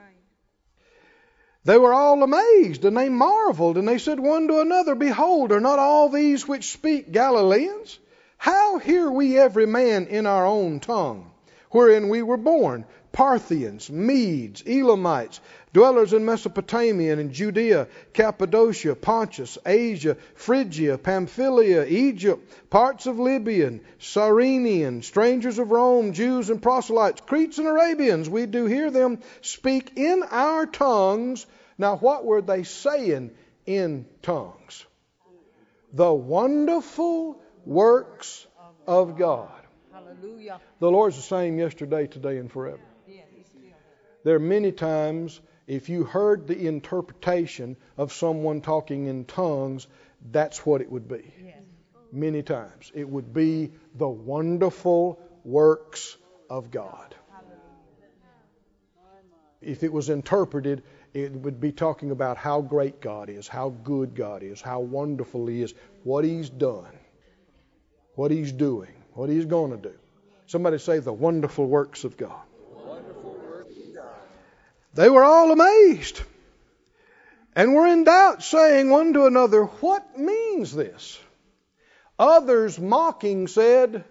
They 1.66 1.78
were 1.78 1.94
all 1.94 2.22
amazed, 2.24 2.84
and 2.86 2.98
they 2.98 3.10
marveled, 3.10 3.78
and 3.78 3.88
they 3.88 3.98
said 3.98 4.20
one 4.20 4.48
to 4.50 4.60
another, 4.60 4.96
Behold, 4.96 5.52
are 5.52 5.62
not 5.62 5.80
all 5.80 6.10
these 6.10 6.48
which 6.48 6.72
speak 6.72 7.12
Galileans? 7.12 8.00
How 8.38 8.80
hear 8.80 9.10
we 9.10 9.38
every 9.38 9.66
man 9.66 10.08
in 10.08 10.26
our 10.26 10.46
own 10.46 10.82
tongue, 10.82 11.32
wherein 11.72 12.10
we 12.10 12.22
were 12.22 12.38
born? 12.38 12.86
Parthians, 13.14 13.92
Medes, 13.92 14.64
Elamites, 14.66 15.40
dwellers 15.72 16.14
in 16.14 16.26
Mesopotamia 16.26 17.14
and 17.14 17.32
Judea, 17.32 17.88
Cappadocia, 18.12 18.96
Pontus, 18.96 19.60
Asia, 19.64 20.18
Phrygia, 20.34 20.98
Pamphylia, 20.98 21.86
Egypt, 21.86 22.70
parts 22.72 23.06
of 23.06 23.20
Libya, 23.20 23.80
Cyrene, 24.00 25.04
strangers 25.04 25.60
of 25.60 25.70
Rome, 25.70 26.14
Jews 26.14 26.50
and 26.50 26.60
proselytes, 26.60 27.22
Cretes 27.22 27.60
and 27.60 27.68
Arabians, 27.68 28.28
we 28.28 28.48
do 28.48 28.66
hear 28.66 28.90
them 28.90 29.20
speak 29.42 29.92
in 29.96 30.24
our 30.32 30.66
tongues. 30.66 31.46
Now, 31.78 31.98
what 31.98 32.26
were 32.26 32.42
they 32.42 32.64
saying 32.64 33.30
in 33.68 34.08
tongues? 34.24 34.86
The 35.94 36.12
wonderful 36.12 37.40
works 37.64 38.48
of 38.88 39.20
God. 39.20 39.52
Hallelujah. 39.92 40.60
The 40.80 40.90
Lord's 40.90 41.16
the 41.16 41.22
same 41.22 41.60
yesterday, 41.60 42.08
today, 42.08 42.38
and 42.38 42.52
forever. 42.52 42.82
Yes, 44.24 44.32
he's 44.32 44.32
still. 44.32 44.32
There 44.32 44.36
are 44.36 44.40
many 44.40 44.72
times, 44.72 45.42
if 45.68 45.90
you 45.90 46.04
heard 46.04 46.48
the 46.48 46.68
interpretation 46.68 47.78
of 47.98 48.14
someone 48.14 48.62
talking 48.62 49.08
in 49.08 49.26
tongues, 49.26 49.88
that's 50.32 50.66
what 50.66 50.82
it 50.82 50.92
would 50.92 51.08
be. 51.08 51.34
Yes. 51.44 51.58
Many 52.12 52.44
times. 52.44 52.92
It 52.94 53.10
would 53.10 53.34
be 53.34 53.72
the 53.96 54.08
wonderful 54.08 55.20
works 55.44 56.18
of 56.50 56.72
God. 56.72 57.16
If 59.62 59.84
it 59.84 59.94
was 59.94 60.10
interpreted 60.10 60.84
it 61.14 61.32
would 61.32 61.62
be 61.62 61.72
talking 61.72 62.12
about 62.12 62.38
how 62.38 62.62
great 62.62 63.00
God 63.00 63.30
is, 63.30 63.48
how 63.48 63.70
good 63.70 64.16
God 64.16 64.42
is, 64.42 64.62
how 64.62 64.80
wonderful 64.80 65.46
He 65.48 65.62
is, 65.62 65.74
what 66.04 66.26
He's 66.26 66.50
done, 66.50 66.98
what 68.16 68.32
He's 68.32 68.52
doing, 68.52 68.92
what 69.14 69.30
He's 69.30 69.46
going 69.46 69.72
to 69.72 69.78
do. 69.78 69.94
Somebody 70.48 70.80
say 70.80 71.00
the 71.00 71.14
wonderful 71.14 71.66
works 71.66 72.04
of 72.04 72.18
God. 72.18 72.42
They 74.94 75.10
were 75.10 75.24
all 75.24 75.52
amazed 75.52 76.22
and 77.56 77.74
were 77.74 77.88
in 77.88 78.04
doubt, 78.04 78.44
saying 78.44 78.90
one 78.90 79.14
to 79.14 79.26
another, 79.26 79.64
What 79.64 80.18
means 80.18 80.74
this? 80.74 81.20
Others 82.18 82.80
mocking 82.80 83.48
said, 83.48 84.04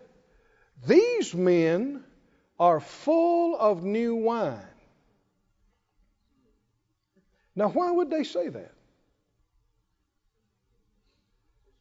These 0.87 1.35
men 1.35 2.05
are 2.59 2.81
full 2.81 3.57
of 3.59 3.85
new 3.85 4.17
wine. 4.17 4.59
Now, 7.55 7.69
why 7.69 7.91
would 7.91 8.11
they 8.11 8.25
say 8.25 8.49
that? 8.49 8.73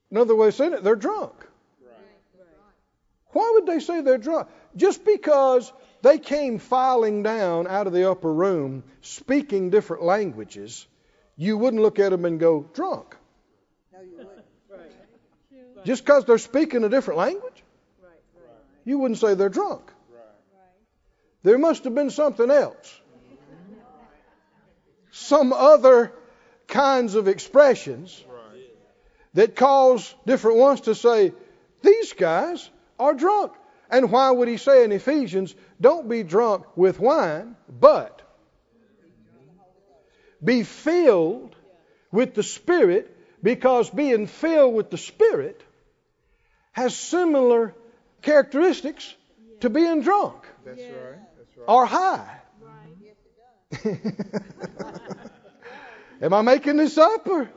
Another 0.09 0.35
way 0.35 0.49
of 0.49 0.53
saying 0.53 0.73
it, 0.73 0.83
they're 0.83 0.95
drunk. 0.95 1.33
Why 3.29 3.49
would 3.53 3.65
they 3.65 3.79
say 3.79 4.01
they're 4.01 4.17
drunk? 4.17 4.49
Just 4.75 5.05
because 5.05 5.71
they 6.01 6.17
came 6.17 6.59
filing 6.59 7.23
down 7.23 7.67
out 7.67 7.87
of 7.87 7.93
the 7.93 8.09
upper 8.09 8.31
room 8.31 8.83
speaking 9.01 9.69
different 9.69 10.03
languages, 10.03 10.87
you 11.37 11.57
wouldn't 11.57 11.81
look 11.81 11.99
at 11.99 12.09
them 12.09 12.25
and 12.25 12.39
go, 12.39 12.65
drunk. 12.73 13.15
No, 13.93 14.01
you 14.01 14.17
wouldn't. 14.17 14.41
Just 15.83 16.05
because 16.05 16.25
they're 16.25 16.37
speaking 16.37 16.83
a 16.83 16.89
different 16.89 17.17
language, 17.17 17.63
you 18.85 18.99
wouldn't 18.99 19.19
say 19.19 19.33
they're 19.33 19.49
drunk. 19.49 19.91
There 21.43 21.57
must 21.57 21.83
have 21.85 21.95
been 21.95 22.11
something 22.11 22.51
else. 22.51 22.99
Some 25.11 25.53
other 25.53 26.13
kinds 26.67 27.15
of 27.15 27.27
expressions 27.27 28.23
that 29.33 29.55
cause 29.55 30.13
different 30.25 30.57
ones 30.57 30.81
to 30.81 30.95
say, 30.95 31.33
these 31.81 32.13
guys 32.13 32.69
are 32.99 33.13
drunk. 33.13 33.53
And 33.91 34.09
why 34.09 34.31
would 34.31 34.47
he 34.47 34.55
say 34.55 34.85
in 34.85 34.93
Ephesians, 34.93 35.53
don't 35.79 36.07
be 36.07 36.23
drunk 36.23 36.65
with 36.77 36.97
wine, 36.99 37.57
but 37.69 38.21
be 40.43 40.63
filled 40.63 41.55
with 42.11 42.33
the 42.33 42.43
Spirit, 42.43 43.15
because 43.43 43.89
being 43.89 44.27
filled 44.27 44.73
with 44.73 44.89
the 44.89 44.97
Spirit 44.97 45.61
has 46.71 46.95
similar 46.95 47.75
characteristics 48.21 49.13
to 49.59 49.69
being 49.69 50.01
drunk 50.01 50.37
That's 50.65 50.79
right. 50.81 51.19
That's 51.37 51.57
right. 51.57 51.65
or 51.67 51.85
high. 51.85 52.37
Am 56.21 56.33
I 56.33 56.41
making 56.41 56.77
this 56.77 56.97
up? 56.97 57.27
Or? 57.27 57.49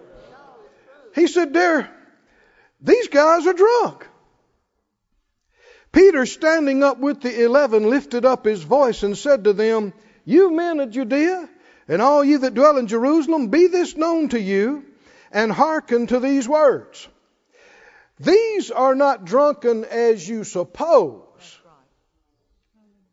He 1.14 1.26
said, 1.26 1.52
"There, 1.52 1.90
these 2.80 3.08
guys 3.08 3.46
are 3.46 3.52
drunk." 3.52 4.06
Peter, 5.94 6.26
standing 6.26 6.82
up 6.82 6.98
with 6.98 7.20
the 7.20 7.44
eleven, 7.44 7.88
lifted 7.88 8.24
up 8.24 8.44
his 8.44 8.64
voice 8.64 9.04
and 9.04 9.16
said 9.16 9.44
to 9.44 9.52
them, 9.52 9.92
"You 10.24 10.50
men 10.50 10.80
of 10.80 10.90
Judea, 10.90 11.48
and 11.86 12.02
all 12.02 12.24
you 12.24 12.38
that 12.38 12.54
dwell 12.54 12.78
in 12.78 12.88
Jerusalem, 12.88 13.46
be 13.46 13.68
this 13.68 13.96
known 13.96 14.28
to 14.30 14.40
you, 14.40 14.84
and 15.30 15.52
hearken 15.52 16.08
to 16.08 16.18
these 16.18 16.48
words. 16.48 17.08
These 18.18 18.72
are 18.72 18.96
not 18.96 19.24
drunken 19.24 19.84
as 19.84 20.28
you 20.28 20.42
suppose. 20.42 21.22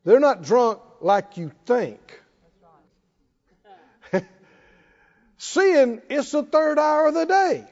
They're 0.04 0.20
not 0.20 0.42
drunk 0.42 0.80
like 1.02 1.38
you 1.38 1.52
think." 1.68 2.20
Seeing 5.38 6.02
it's 6.10 6.32
the 6.32 6.42
third 6.42 6.80
hour 6.80 7.08
of 7.08 7.14
the 7.14 7.26
day. 7.26 7.64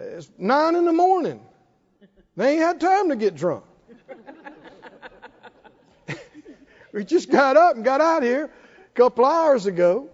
It's 0.00 0.30
nine 0.38 0.76
in 0.76 0.86
the 0.86 0.94
morning. 0.94 1.40
They 2.36 2.52
ain't 2.52 2.62
had 2.62 2.80
time 2.80 3.10
to 3.10 3.16
get 3.16 3.34
drunk. 3.34 3.64
we 6.92 7.04
just 7.04 7.30
got 7.30 7.56
up 7.56 7.76
and 7.76 7.84
got 7.84 8.00
out 8.00 8.22
here 8.22 8.44
a 8.44 8.94
couple 8.94 9.24
hours 9.24 9.66
ago. 9.66 10.08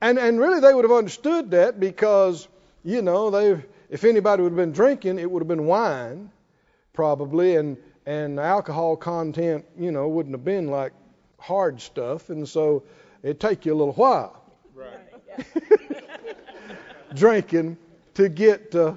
And 0.00 0.18
and 0.18 0.38
really 0.38 0.60
they 0.60 0.74
would 0.74 0.84
have 0.84 0.92
understood 0.92 1.50
that 1.52 1.80
because, 1.80 2.48
you 2.84 3.02
know, 3.02 3.30
they 3.30 3.62
if 3.88 4.04
anybody 4.04 4.42
would 4.42 4.52
have 4.52 4.56
been 4.56 4.72
drinking, 4.72 5.18
it 5.18 5.30
would 5.30 5.40
have 5.40 5.48
been 5.48 5.66
wine, 5.66 6.30
probably, 6.92 7.56
and 7.56 7.76
and 8.04 8.38
alcohol 8.38 8.96
content, 8.96 9.64
you 9.78 9.90
know, 9.90 10.08
wouldn't 10.08 10.34
have 10.34 10.44
been 10.44 10.68
like 10.68 10.92
hard 11.38 11.80
stuff, 11.80 12.30
and 12.30 12.48
so 12.48 12.82
it'd 13.22 13.40
take 13.40 13.64
you 13.66 13.72
a 13.72 13.76
little 13.76 13.94
while 13.94 14.42
Right. 14.74 15.54
drinking 17.14 17.76
to 18.14 18.28
get 18.28 18.74
uh, 18.74 18.94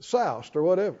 soused 0.00 0.56
or 0.56 0.62
whatever. 0.62 0.96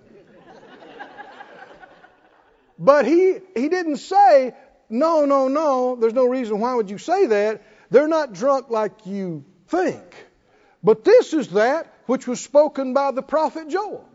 But 2.78 3.06
he 3.06 3.38
he 3.54 3.68
didn't 3.68 3.96
say 3.96 4.54
no, 4.88 5.24
no, 5.24 5.48
no. 5.48 5.96
There's 5.96 6.14
no 6.14 6.26
reason. 6.26 6.60
Why 6.60 6.74
would 6.74 6.90
you 6.90 6.98
say 6.98 7.26
that? 7.26 7.62
They're 7.90 8.08
not 8.08 8.32
drunk 8.32 8.70
like 8.70 9.06
you 9.06 9.44
think. 9.68 10.02
But 10.82 11.04
this 11.04 11.34
is 11.34 11.48
that 11.48 11.92
which 12.06 12.26
was 12.26 12.40
spoken 12.40 12.94
by 12.94 13.10
the 13.10 13.22
prophet 13.22 13.68
Joel. 13.68 14.08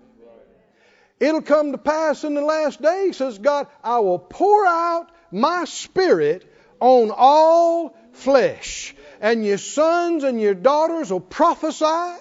It'll 1.19 1.41
come 1.41 1.71
to 1.71 1.77
pass 1.77 2.23
in 2.23 2.33
the 2.33 2.41
last 2.41 2.81
days, 2.81 3.17
says 3.17 3.37
God, 3.37 3.67
I 3.83 3.99
will 3.99 4.19
pour 4.19 4.65
out 4.65 5.09
my 5.31 5.65
spirit 5.65 6.51
on 6.79 7.11
all 7.15 7.95
flesh. 8.13 8.95
And 9.21 9.45
your 9.45 9.57
sons 9.57 10.23
and 10.23 10.41
your 10.41 10.53
daughters 10.53 11.11
will 11.11 11.21
prophesy. 11.21 12.19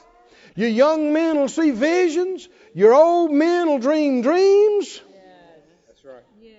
Your 0.55 0.69
young 0.69 1.13
men 1.13 1.37
will 1.39 1.49
see 1.49 1.71
visions. 1.71 2.49
Your 2.75 2.95
old 2.95 3.33
men 3.33 3.69
will 3.69 3.79
dream 3.79 4.23
dreams. 4.23 5.01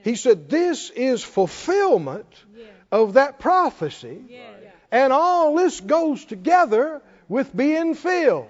He 0.03 0.15
said, 0.15 0.49
This 0.49 0.89
is 0.89 1.23
fulfillment 1.23 2.27
of 2.91 3.13
that 3.13 3.39
prophecy. 3.39 4.23
And 4.91 5.11
all 5.11 5.55
this 5.55 5.79
goes 5.81 6.23
together 6.25 7.01
with 7.27 7.55
being 7.55 7.95
filled. 7.95 8.49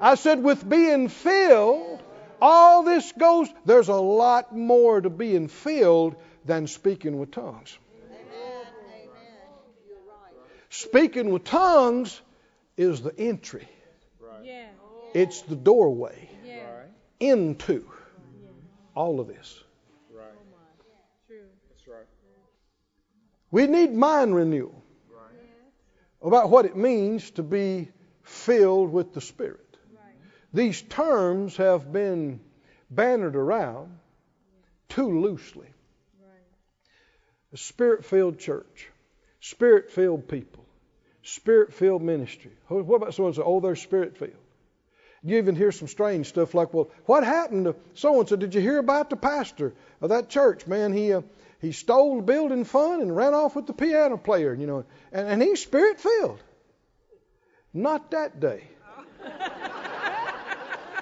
I 0.00 0.14
said, 0.16 0.42
with 0.42 0.68
being 0.68 1.08
filled, 1.08 2.02
all 2.40 2.82
this 2.82 3.12
goes. 3.12 3.48
There's 3.64 3.88
a 3.88 3.94
lot 3.94 4.54
more 4.54 5.00
to 5.00 5.08
being 5.08 5.48
filled 5.48 6.16
than 6.44 6.66
speaking 6.66 7.18
with 7.18 7.30
tongues. 7.30 7.78
Speaking 10.68 11.30
with 11.30 11.44
tongues 11.44 12.20
is 12.76 13.00
the 13.00 13.18
entry, 13.18 13.66
Yeah. 14.42 14.66
it's 15.14 15.40
the 15.42 15.56
doorway 15.56 16.28
Yeah. 16.44 16.82
Into 17.18 17.90
all 18.94 19.20
of 19.20 19.28
this. 19.28 19.64
Right. 20.12 20.26
True. 21.26 21.46
That's 21.70 21.88
right. 21.88 22.06
We 23.50 23.66
need 23.66 23.92
mind 23.92 24.34
renewal 24.34 24.82
about 26.22 26.50
what 26.50 26.64
it 26.64 26.76
means 26.76 27.30
to 27.32 27.42
be 27.42 27.88
filled 28.22 28.92
with 28.92 29.14
the 29.14 29.20
Spirit. 29.20 29.60
These 30.52 30.82
terms 30.82 31.56
have 31.58 31.92
been 31.92 32.40
bannered 32.90 33.36
around 33.36 33.98
too 34.88 35.20
loosely. 35.20 35.68
A 37.52 37.56
spirit 37.56 38.04
filled 38.04 38.38
church, 38.38 38.88
spirit 39.40 39.90
filled 39.90 40.28
people, 40.28 40.64
spirit 41.22 41.72
filled 41.72 42.02
ministry. 42.02 42.52
What 42.68 42.96
about 42.96 43.14
someone 43.14 43.34
say, 43.34 43.42
oh, 43.44 43.60
they're 43.60 43.76
spirit 43.76 44.16
filled? 44.16 44.32
You 45.22 45.38
even 45.38 45.56
hear 45.56 45.72
some 45.72 45.88
strange 45.88 46.28
stuff 46.28 46.54
like, 46.54 46.72
well, 46.72 46.88
what 47.06 47.24
happened 47.24 47.64
to 47.66 47.76
so 47.94 48.20
and 48.20 48.28
so? 48.28 48.36
Did 48.36 48.54
you 48.54 48.60
hear 48.60 48.78
about 48.78 49.10
the 49.10 49.16
pastor 49.16 49.74
of 50.00 50.10
that 50.10 50.28
church? 50.28 50.66
Man, 50.66 50.92
he 50.92 51.12
uh, 51.12 51.22
he 51.60 51.72
stole 51.72 52.16
the 52.16 52.22
building 52.22 52.64
fund 52.64 53.02
and 53.02 53.14
ran 53.14 53.34
off 53.34 53.56
with 53.56 53.66
the 53.66 53.72
piano 53.72 54.16
player, 54.16 54.54
you 54.54 54.66
know, 54.66 54.84
and, 55.12 55.28
and 55.28 55.42
he's 55.42 55.62
spirit 55.62 56.00
filled. 56.00 56.42
Not 57.72 58.10
that 58.12 58.40
day. 58.40 58.68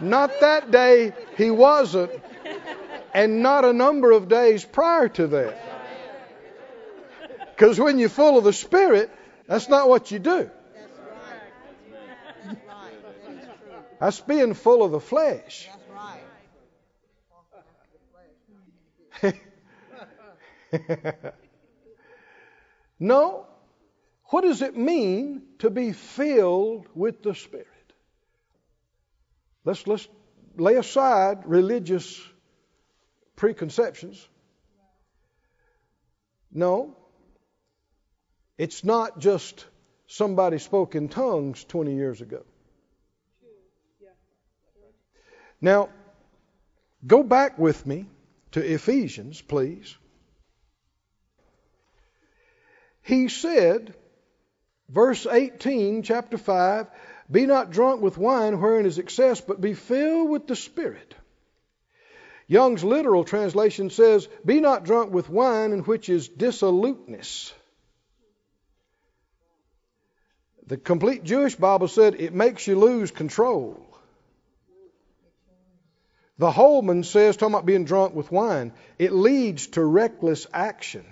Not 0.01 0.41
that 0.41 0.71
day 0.71 1.13
he 1.37 1.51
wasn't, 1.51 2.11
and 3.13 3.43
not 3.43 3.65
a 3.65 3.73
number 3.73 4.11
of 4.11 4.29
days 4.29 4.65
prior 4.65 5.09
to 5.09 5.27
that. 5.29 5.75
Because 7.55 7.79
when 7.79 7.99
you're 8.01 8.09
full 8.09 8.37
of 8.37 8.43
the 8.43 8.53
Spirit, 8.53 9.11
that's 9.47 9.69
not 9.69 9.89
what 9.89 10.11
you 10.11 10.19
do. 10.19 10.51
That's 10.75 10.99
right. 10.99 11.89
That 12.43 13.39
is. 13.39 13.49
That's 14.01 14.21
being 14.21 14.55
full 14.55 14.83
of 14.83 14.91
the 14.91 14.99
flesh. 14.99 15.69
No. 22.99 23.47
What 24.31 24.43
does 24.43 24.63
it 24.63 24.77
mean 24.77 25.43
to 25.59 25.71
be 25.71 25.93
filled 25.93 26.87
with 26.95 27.23
the 27.23 27.35
Spirit? 27.35 27.69
Let's 29.65 29.87
let's 29.87 30.09
lay 30.57 30.77
aside 30.77 31.43
religious 31.45 32.21
preconceptions. 33.37 34.27
No. 36.51 36.97
It's 38.57 38.85
not 38.85 39.19
just 39.19 39.67
somebody 40.07 40.59
spoke 40.59 40.95
in 40.95 41.09
tongues 41.09 41.65
20 41.65 41.95
years 41.95 42.21
ago. 42.21 42.45
Now, 45.61 45.89
go 47.07 47.23
back 47.23 47.59
with 47.59 47.87
me 47.87 48.07
to 48.53 48.61
Ephesians, 48.61 49.41
please. 49.41 49.97
He 53.05 53.29
said, 53.29 53.95
verse 54.89 55.27
18, 55.27 56.03
chapter 56.03 56.39
5, 56.39 56.87
Be 57.31 57.45
not 57.45 57.71
drunk 57.71 58.01
with 58.01 58.17
wine 58.17 58.59
wherein 58.61 58.87
is 58.87 58.99
excess, 58.99 59.43
but 59.43 59.61
be 59.61 59.75
filled 59.75 60.31
with 60.31 60.47
the 60.47 60.57
Spirit. 60.57 61.15
Young's 62.47 62.83
literal 62.83 63.25
translation 63.25 63.91
says, 63.91 64.27
Be 64.45 64.61
not 64.61 64.85
drunk 64.85 65.13
with 65.13 65.29
wine 65.29 65.73
in 65.73 65.81
which 65.81 66.09
is 66.09 66.29
dissoluteness. 66.29 67.53
The 70.67 70.79
complete 70.79 71.25
Jewish 71.25 71.57
Bible 71.57 71.89
said 71.89 72.15
it 72.19 72.33
makes 72.33 72.67
you 72.67 72.79
lose 72.79 73.11
control. 73.11 73.87
The 76.39 76.51
Holman 76.51 77.05
says, 77.05 77.37
talking 77.37 77.55
about 77.55 77.67
being 77.67 77.85
drunk 77.85 78.15
with 78.15 78.33
wine, 78.33 78.73
it 78.99 79.13
leads 79.13 79.67
to 79.69 79.85
reckless 79.85 80.47
action. 80.55 81.05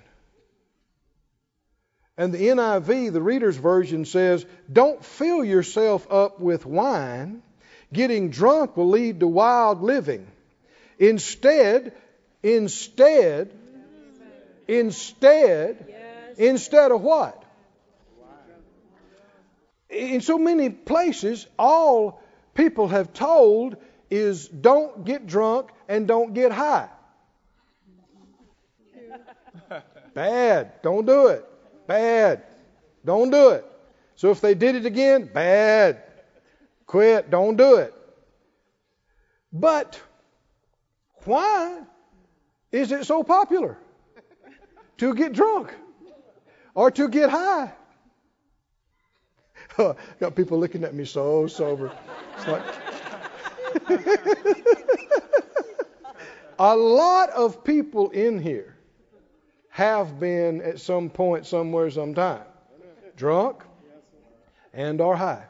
And 2.18 2.32
the 2.32 2.38
NIV, 2.38 3.12
the 3.12 3.22
reader's 3.22 3.56
version, 3.56 4.04
says, 4.04 4.44
Don't 4.70 5.02
fill 5.04 5.44
yourself 5.44 6.06
up 6.10 6.40
with 6.40 6.66
wine. 6.66 7.42
Getting 7.92 8.30
drunk 8.30 8.76
will 8.76 8.90
lead 8.90 9.20
to 9.20 9.26
wild 9.26 9.82
living. 9.82 10.26
Instead, 10.98 11.94
instead, 12.42 13.52
instead, 14.68 15.94
instead 16.36 16.92
of 16.92 17.00
what? 17.02 17.38
In 19.88 20.20
so 20.22 20.38
many 20.38 20.70
places, 20.70 21.46
all 21.58 22.22
people 22.54 22.88
have 22.88 23.12
told 23.12 23.76
is 24.10 24.48
don't 24.48 25.04
get 25.04 25.26
drunk 25.26 25.70
and 25.88 26.08
don't 26.08 26.32
get 26.32 26.52
high. 26.52 26.88
Bad. 30.14 30.82
Don't 30.82 31.06
do 31.06 31.28
it. 31.28 31.51
Bad. 31.86 32.42
Don't 33.04 33.30
do 33.30 33.50
it. 33.50 33.64
So 34.14 34.30
if 34.30 34.40
they 34.40 34.54
did 34.54 34.76
it 34.76 34.86
again, 34.86 35.28
bad. 35.32 36.02
Quit. 36.86 37.30
Don't 37.30 37.56
do 37.56 37.76
it. 37.76 37.94
But 39.52 40.00
why 41.24 41.80
is 42.70 42.92
it 42.92 43.04
so 43.04 43.22
popular 43.22 43.78
to 44.98 45.14
get 45.14 45.32
drunk 45.32 45.74
or 46.74 46.90
to 46.90 47.08
get 47.08 47.30
high? 47.30 47.72
Got 50.20 50.34
people 50.34 50.58
looking 50.58 50.84
at 50.84 50.94
me 50.94 51.04
so 51.04 51.46
sober. 51.46 51.92
It's 52.36 52.46
like 52.46 52.62
a 56.58 56.76
lot 56.76 57.30
of 57.30 57.64
people 57.64 58.10
in 58.10 58.40
here 58.40 58.71
have 59.72 60.20
been 60.20 60.60
at 60.60 60.78
some 60.78 61.08
point, 61.08 61.46
somewhere, 61.46 61.90
sometime, 61.90 62.42
drunk 63.16 63.62
and 64.74 65.00
are 65.00 65.16
high. 65.16 65.46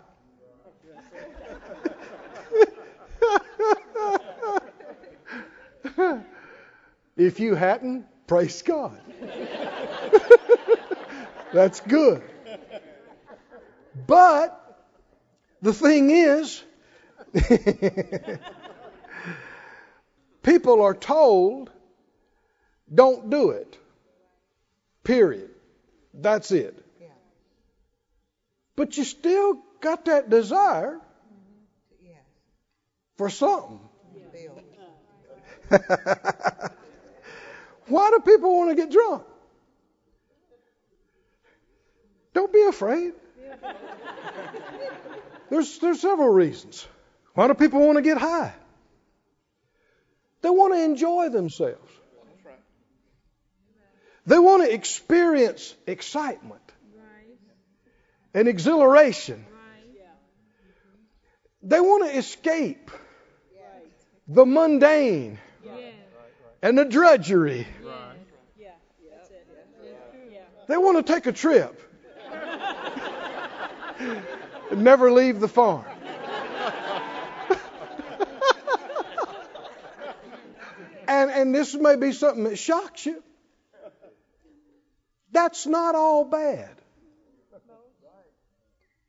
if 7.16 7.40
you 7.40 7.56
hadn't, 7.56 8.06
praise 8.28 8.62
God. 8.62 8.96
That's 11.52 11.80
good. 11.80 12.22
But 14.06 14.84
the 15.62 15.72
thing 15.72 16.10
is, 16.10 16.62
people 20.44 20.80
are 20.80 20.94
told, 20.94 21.72
don't 22.94 23.28
do 23.28 23.50
it. 23.50 23.78
Period. 25.04 25.50
That's 26.14 26.50
it. 26.52 26.78
But 28.76 28.96
you 28.96 29.04
still 29.04 29.58
got 29.80 30.06
that 30.06 30.30
desire 30.30 30.98
for 33.16 33.28
something. 33.30 33.80
Why 37.86 38.10
do 38.10 38.20
people 38.20 38.56
want 38.56 38.70
to 38.70 38.76
get 38.76 38.90
drunk? 38.90 39.24
Don't 42.34 42.52
be 42.52 42.62
afraid. 42.62 43.12
There's, 45.50 45.78
there's 45.78 46.00
several 46.00 46.30
reasons. 46.30 46.86
Why 47.34 47.46
do 47.46 47.54
people 47.54 47.80
want 47.86 47.96
to 47.96 48.02
get 48.02 48.18
high? 48.18 48.54
They 50.40 50.50
want 50.50 50.74
to 50.74 50.82
enjoy 50.82 51.28
themselves. 51.28 51.92
They 54.26 54.38
want 54.38 54.62
to 54.62 54.72
experience 54.72 55.74
excitement 55.86 56.62
Right. 56.96 57.38
and 58.34 58.48
exhilaration. 58.48 59.44
Right. 59.50 60.08
They 61.62 61.80
want 61.80 62.10
to 62.10 62.18
escape 62.18 62.90
the 64.28 64.46
mundane 64.46 65.38
and 66.62 66.78
the 66.78 66.84
drudgery. 66.84 67.66
Yeah. 68.56 68.70
They 70.68 70.76
want 70.76 71.04
to 71.04 71.12
take 71.12 71.26
a 71.26 71.32
trip 71.32 71.80
and 74.70 74.84
never 74.84 75.10
leave 75.12 75.40
the 75.40 75.48
farm. 75.48 75.84
and, 81.08 81.30
and 81.30 81.54
this 81.54 81.74
may 81.74 81.96
be 81.96 82.12
something 82.12 82.44
that 82.44 82.56
shocks 82.56 83.06
you. 83.06 83.22
That's 85.32 85.66
not 85.66 85.94
all 85.94 86.24
bad. 86.24 86.70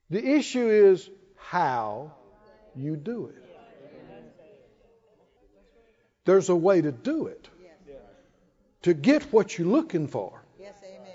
The 0.10 0.24
issue 0.38 0.70
is 0.70 1.10
how 1.38 2.12
you 2.76 2.96
do 2.96 3.28
it. 3.28 3.44
There's 6.26 6.50
a 6.50 6.56
way 6.56 6.82
to 6.82 6.92
do 6.92 7.28
it 7.28 7.50
to 8.84 8.94
get 8.94 9.24
what 9.34 9.58
you're 9.58 9.68
looking 9.68 10.08
for 10.08 10.42
Yes, 10.60 10.76
amen. 10.84 11.12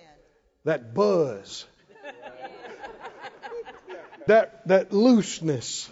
that 0.64 0.94
buzz, 0.94 1.66
that 4.26 4.66
that 4.66 4.92
looseness, 4.92 5.88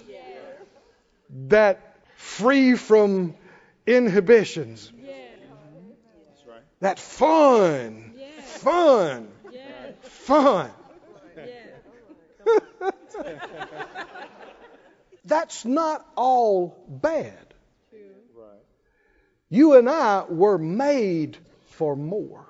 that 1.49 1.97
free 2.17 2.75
from 2.77 3.35
inhibitions, 3.87 4.91
Yeah. 4.99 5.13
That's 6.29 6.47
right. 6.47 6.63
that 6.81 6.99
fun, 6.99 8.15
Yeah. 8.16 8.16
Fun, 8.59 9.29
fun. 10.03 10.71
That's 15.25 15.65
not 15.65 16.07
all 16.17 16.85
bad. 16.89 17.55
You 19.49 19.75
and 19.75 19.89
I 19.89 20.25
were 20.29 20.59
made 20.59 21.39
for 21.65 21.97
more. 21.97 22.47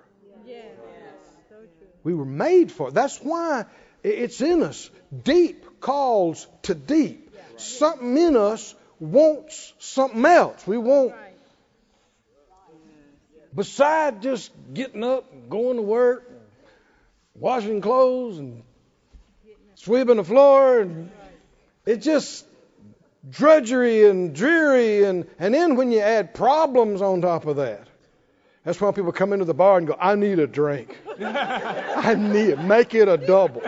We 2.05 2.15
were 2.15 2.25
made 2.25 2.71
for 2.71 2.89
it. 2.89 2.95
That's 2.95 3.19
why 3.19 3.65
it's 4.03 4.41
in 4.41 4.63
us. 4.63 4.91
Deep 5.25 5.81
calls 5.81 6.47
to 6.63 6.75
deep. 6.75 7.35
Something 7.57 8.17
in 8.17 8.37
us 8.37 8.75
wants 9.01 9.73
something 9.79 10.25
else. 10.25 10.67
We 10.67 10.79
want. 10.79 11.13
Beside 13.57 14.23
just 14.23 14.53
getting 14.73 15.03
up 15.03 15.33
and 15.33 15.51
going 15.51 15.77
to 15.77 15.83
work, 15.83 16.31
washing 17.35 17.81
clothes 17.81 18.39
and 18.39 18.63
sweeping 19.75 20.17
the 20.17 20.25
floor, 20.25 20.81
and 20.81 21.11
it's 21.87 22.05
just 22.05 22.47
drudgery 23.29 24.09
and 24.09 24.35
dreary. 24.35 25.05
And, 25.05 25.27
and 25.39 25.55
then 25.55 25.75
when 25.75 25.91
you 25.91 26.01
add 26.01 26.35
problems 26.35 27.01
on 27.01 27.23
top 27.23 27.47
of 27.47 27.57
that, 27.57 27.89
that's 28.63 28.81
why 28.81 28.93
people 28.93 29.13
come 29.13 29.33
into 29.33 29.47
the 29.47 29.55
bar 29.55 29.79
and 29.79 29.87
go, 29.87 29.97
I 29.99 30.17
need 30.17 30.39
a 30.39 30.47
drink. 30.47 30.99
I 31.21 32.15
need 32.15 32.51
it. 32.51 32.59
Make 32.61 32.95
it 32.95 33.09
a 33.09 33.17
double. 33.17 33.61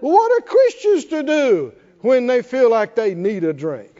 what 0.00 0.32
are 0.32 0.40
Christians 0.46 1.04
to 1.06 1.22
do 1.22 1.74
when 2.00 2.26
they 2.26 2.42
feel 2.42 2.70
like 2.70 2.94
they 2.94 3.14
need 3.14 3.44
a 3.44 3.52
drink? 3.52 3.99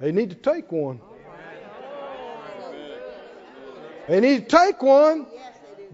They 0.00 0.12
need 0.12 0.30
to 0.30 0.36
take 0.36 0.72
one. 0.72 1.00
They 4.08 4.20
need 4.20 4.48
to 4.48 4.56
take 4.56 4.82
one, 4.82 5.26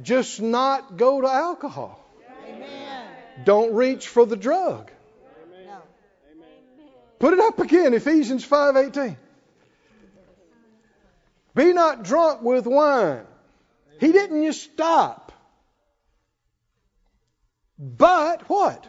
just 0.03 0.40
not 0.40 0.97
go 0.97 1.21
to 1.21 1.29
alcohol. 1.29 2.03
Don't 3.45 3.75
reach 3.75 4.07
for 4.07 4.25
the 4.25 4.37
drug. 4.37 4.90
Put 7.19 7.33
it 7.35 7.40
up 7.40 7.59
again, 7.59 7.95
Ephesians 7.95 8.45
5:18. 8.45 9.16
Be 11.55 11.73
not 11.73 12.03
drunk 12.05 12.42
with 12.42 12.66
wine, 12.66 13.27
He 13.99 14.12
didn't 14.12 14.45
just 14.45 14.62
stop. 14.62 15.33
But 17.79 18.49
what? 18.49 18.87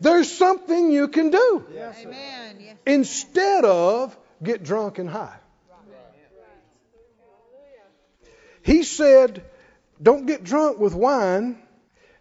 There's 0.00 0.30
something 0.30 0.90
you 0.90 1.08
can 1.08 1.30
do 1.30 1.64
Amen. 1.72 2.78
Instead 2.86 3.64
of 3.64 4.16
get 4.42 4.62
drunk 4.62 4.98
and 4.98 5.08
high. 5.08 5.38
He 8.62 8.82
said, 8.82 9.44
don't 10.02 10.26
get 10.26 10.42
drunk 10.42 10.78
with 10.78 10.94
wine. 10.94 11.62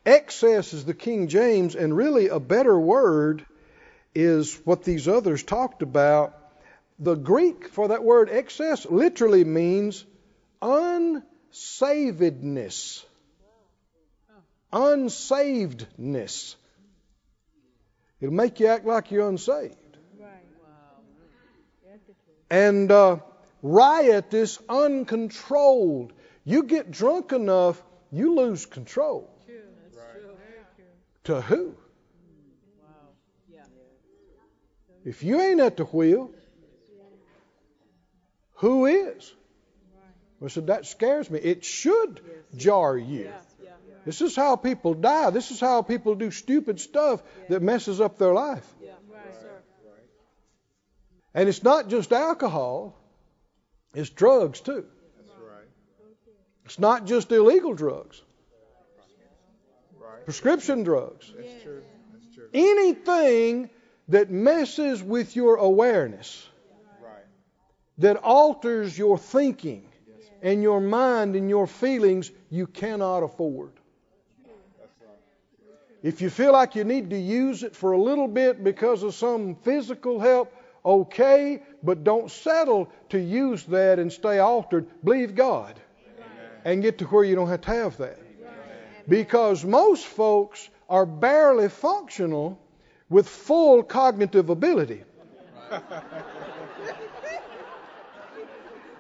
Excess 0.06 0.74
is 0.74 0.86
the 0.86 0.94
King 0.94 1.28
James, 1.28 1.76
and 1.76 1.98
really 1.98 2.28
a 2.28 2.40
better 2.40 2.80
word 2.80 3.44
is 4.14 4.54
what 4.64 4.84
these 4.84 5.08
others 5.08 5.42
talked 5.42 5.82
about. 5.82 6.38
The 7.00 7.16
Greek 7.16 7.70
for 7.70 7.88
that 7.88 8.04
word 8.04 8.30
excess 8.30 8.86
literally 8.86 9.44
means 9.44 10.06
unsavedness. 10.62 13.04
Unsavedness. 14.72 16.56
It'll 18.22 18.34
make 18.34 18.60
you 18.60 18.68
act 18.68 18.86
like 18.86 19.12
you're 19.12 19.28
unsaved. 19.28 19.76
Right. 20.20 20.46
And 22.50 22.92
uh, 22.92 23.18
riot 23.62 24.34
is 24.34 24.60
uncontrolled. 24.70 26.14
You 26.44 26.64
get 26.64 26.92
drunk 26.92 27.32
enough, 27.32 27.82
you 28.12 28.36
lose 28.36 28.66
control. 28.66 29.30
True. 29.46 29.62
That's 29.84 29.98
true. 30.14 30.36
To 31.26 31.42
who? 31.42 31.76
Wow. 32.82 32.88
Yeah. 33.52 33.62
If 35.04 35.24
you 35.24 35.42
ain't 35.42 35.60
at 35.60 35.78
the 35.78 35.86
wheel, 35.86 36.32
who 38.56 38.86
is? 38.86 39.34
Well, 40.40 40.50
so 40.50 40.62
that 40.62 40.86
scares 40.86 41.30
me. 41.30 41.40
It 41.40 41.66
should 41.66 42.22
jar 42.56 42.98
you. 42.98 43.26
Yeah. 43.26 43.42
Yeah. 44.06 44.12
This 44.12 44.22
is 44.22 44.36
how 44.36 44.56
people 44.56 44.94
die. 44.94 45.32
This 45.32 45.50
is 45.52 45.60
how 45.60 45.82
people 45.82 46.16
do 46.16 46.30
stupid 46.30 46.80
stuff 46.80 47.24
that 47.50 47.62
messes 47.62 48.00
up 48.00 48.18
their 48.18 48.34
life. 48.34 48.66
Yeah. 48.82 48.92
Right. 49.12 49.42
Sir. 49.42 49.50
And 51.34 51.50
it's 51.50 51.64
not 51.64 51.90
just 51.90 52.14
alcohol, 52.14 52.96
it's 53.94 54.10
drugs 54.10 54.62
too. 54.62 54.86
That's 55.18 55.32
right. 55.38 55.68
It's 56.66 56.80
not 56.80 57.06
just 57.06 57.32
illegal 57.32 57.74
drugs, 57.74 58.22
Right. 60.00 60.24
prescription 60.24 60.84
drugs. 60.84 61.34
That's 61.36 61.64
true. 61.64 61.84
That's 62.14 62.36
true. 62.36 62.50
Anything 62.54 63.70
that 64.10 64.30
messes 64.30 65.04
with 65.04 65.36
your 65.36 65.58
awareness, 65.58 66.48
Right. 67.02 67.26
that 67.98 68.18
alters 68.18 68.98
your 68.98 69.18
thinking 69.18 69.90
and 70.42 70.62
your 70.62 70.80
mind 70.80 71.36
and 71.36 71.50
your 71.50 71.68
feelings, 71.68 72.32
you 72.50 72.68
cannot 72.68 73.24
afford. 73.24 73.74
If 76.06 76.22
you 76.22 76.30
feel 76.30 76.54
like 76.54 76.76
you 76.76 76.84
need 76.84 77.10
to 77.10 77.18
use 77.18 77.64
it 77.64 77.76
for 77.76 77.94
a 77.94 77.98
little 77.98 78.28
bit 78.28 78.64
because 78.64 79.02
of 79.02 79.16
some 79.16 79.56
physical 79.56 80.20
help, 80.20 80.54
okay, 80.86 81.64
but 81.82 82.04
don't 82.04 82.30
settle 82.30 82.88
to 83.10 83.18
use 83.18 83.64
that 83.64 83.98
and 83.98 84.14
stay 84.14 84.38
altered. 84.38 84.86
Believe 85.04 85.34
God 85.34 85.80
and 86.64 86.84
get 86.84 87.00
to 87.00 87.06
where 87.06 87.24
you 87.24 87.34
don't 87.34 87.48
have 87.48 87.62
to 87.62 87.72
have 87.72 87.98
that. 87.98 88.20
Because 89.10 89.66
most 89.66 90.06
folks 90.06 90.70
are 90.88 91.08
barely 91.08 91.70
functional 91.70 92.60
with 93.10 93.28
full 93.28 93.82
cognitive 93.82 94.52
ability. 94.52 95.04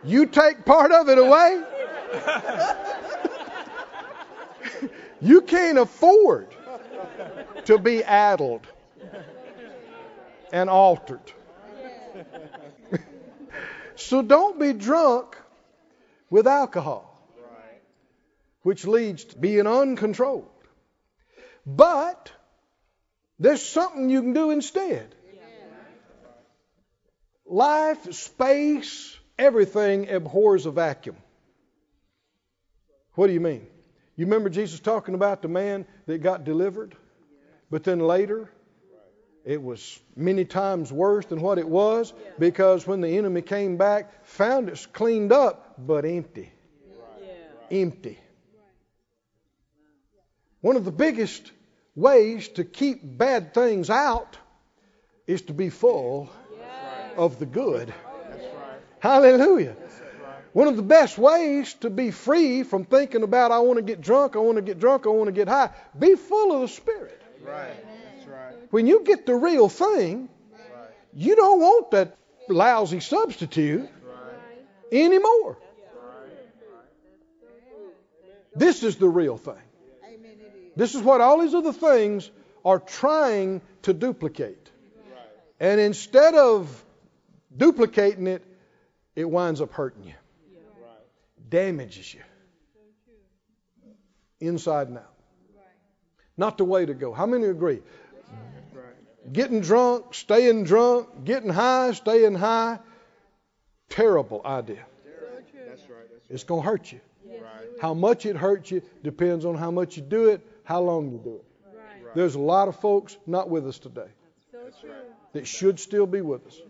You 0.03 0.25
take 0.25 0.65
part 0.65 0.91
of 0.91 1.07
it 1.09 1.19
away, 1.19 1.63
you 5.21 5.41
can't 5.41 5.77
afford 5.77 6.47
to 7.65 7.77
be 7.77 8.03
addled 8.03 8.67
and 10.51 10.69
altered. 10.69 11.31
so 13.95 14.21
don't 14.21 14.59
be 14.59 14.73
drunk 14.73 15.37
with 16.29 16.47
alcohol, 16.47 17.19
which 18.61 18.85
leads 18.85 19.25
to 19.25 19.37
being 19.37 19.67
uncontrolled. 19.67 20.49
But 21.65 22.31
there's 23.39 23.61
something 23.61 24.09
you 24.09 24.21
can 24.21 24.33
do 24.33 24.51
instead. 24.51 25.13
Life, 27.45 28.13
space, 28.13 29.17
everything 29.37 30.09
abhors 30.09 30.65
a 30.65 30.71
vacuum. 30.71 31.17
What 33.13 33.27
do 33.27 33.33
you 33.33 33.39
mean? 33.39 33.67
You 34.17 34.25
remember 34.25 34.49
Jesus 34.49 34.79
talking 34.79 35.13
about 35.15 35.41
the 35.41 35.47
man 35.47 35.85
that 36.05 36.19
got 36.19 36.43
delivered? 36.43 36.95
But 37.69 37.83
then 37.83 37.99
later, 37.99 38.49
it 39.43 39.61
was 39.61 39.99
many 40.15 40.45
times 40.45 40.91
worse 40.91 41.25
than 41.25 41.41
what 41.41 41.57
it 41.57 41.67
was 41.67 42.13
because 42.39 42.87
when 42.87 43.01
the 43.01 43.17
enemy 43.17 43.41
came 43.41 43.77
back, 43.77 44.25
found 44.25 44.69
it 44.69 44.87
cleaned 44.93 45.31
up, 45.31 45.75
but 45.77 46.05
empty. 46.05 46.51
Empty. 47.69 48.19
One 50.61 50.75
of 50.75 50.85
the 50.85 50.91
biggest 50.91 51.51
ways 51.95 52.47
to 52.49 52.63
keep 52.63 52.99
bad 53.03 53.53
things 53.53 53.89
out 53.89 54.37
is 55.27 55.41
to 55.43 55.53
be 55.53 55.69
full 55.69 56.29
of 57.17 57.37
the 57.39 57.45
good. 57.45 57.93
That's 58.29 58.43
right. 58.43 58.79
Hallelujah. 58.99 59.75
One 60.55 60.69
of 60.69 60.77
the 60.77 60.83
best 60.83 61.17
ways 61.17 61.73
to 61.81 61.89
be 61.89 62.11
free 62.11 62.63
from 62.63 62.85
thinking 62.85 63.23
about, 63.23 63.51
I 63.51 63.59
want 63.59 63.75
to 63.75 63.83
get 63.83 63.99
drunk, 63.99 64.37
I 64.37 64.39
want 64.39 64.55
to 64.55 64.61
get 64.61 64.79
drunk, 64.79 65.05
I 65.05 65.09
want 65.09 65.27
to 65.27 65.33
get 65.33 65.49
high, 65.49 65.71
be 65.99 66.15
full 66.15 66.53
of 66.55 66.61
the 66.61 66.69
Spirit. 66.69 67.21
Right. 67.43 67.75
That's 68.15 68.25
right. 68.25 68.55
When 68.71 68.87
you 68.87 69.03
get 69.03 69.25
the 69.25 69.35
real 69.35 69.67
thing, 69.67 70.29
Right. 70.53 70.87
you 71.13 71.35
don't 71.35 71.59
want 71.59 71.91
that 71.91 72.15
lousy 72.47 73.01
substitute 73.01 73.81
Right. 73.81 74.65
anymore. 74.93 75.57
Right. 75.57 76.79
This 78.55 78.83
is 78.83 78.95
the 78.95 79.09
real 79.09 79.35
thing. 79.35 79.55
Amen. 80.05 80.37
This 80.77 80.95
is 80.95 81.01
what 81.01 81.19
all 81.19 81.41
these 81.41 81.53
other 81.53 81.73
things 81.73 82.31
are 82.63 82.79
trying 82.79 83.59
to 83.81 83.91
duplicate. 83.93 84.71
Right. 85.11 85.19
And 85.59 85.81
instead 85.81 86.33
of 86.33 86.85
duplicating 87.57 88.27
it, 88.27 88.41
it 89.17 89.29
winds 89.29 89.59
up 89.59 89.73
hurting 89.73 90.05
you. 90.05 90.13
Damages 91.49 92.13
you, 92.13 92.21
inside 94.39 94.87
and 94.87 94.97
out. 94.97 95.13
Not 96.37 96.57
the 96.57 96.65
way 96.65 96.85
to 96.85 96.93
go. 96.93 97.13
How 97.13 97.25
many 97.25 97.45
agree? 97.45 97.81
Getting 99.31 99.61
drunk, 99.61 100.13
staying 100.13 100.65
drunk, 100.65 101.23
getting 101.23 101.49
high, 101.49 101.93
staying 101.93 102.35
high, 102.35 102.79
terrible 103.89 104.41
idea. 104.45 104.85
It's 106.29 106.43
going 106.43 106.61
to 106.61 106.69
hurt 106.69 106.91
you. 106.91 106.99
How 107.81 107.93
much 107.93 108.25
it 108.25 108.35
hurts 108.35 108.71
you 108.71 108.81
depends 109.03 109.45
on 109.45 109.55
how 109.55 109.71
much 109.71 109.97
you 109.97 110.03
do 110.03 110.29
it, 110.29 110.41
how 110.63 110.81
long 110.81 111.11
you 111.11 111.19
do 111.23 111.35
it. 111.35 111.45
There's 112.15 112.35
a 112.35 112.39
lot 112.39 112.67
of 112.67 112.79
folks 112.79 113.17
not 113.25 113.49
with 113.49 113.67
us 113.67 113.79
today 113.79 114.07
that 115.33 115.45
should 115.47 115.79
still 115.79 116.05
be 116.07 116.21
with 116.21 116.47
us. 116.47 116.61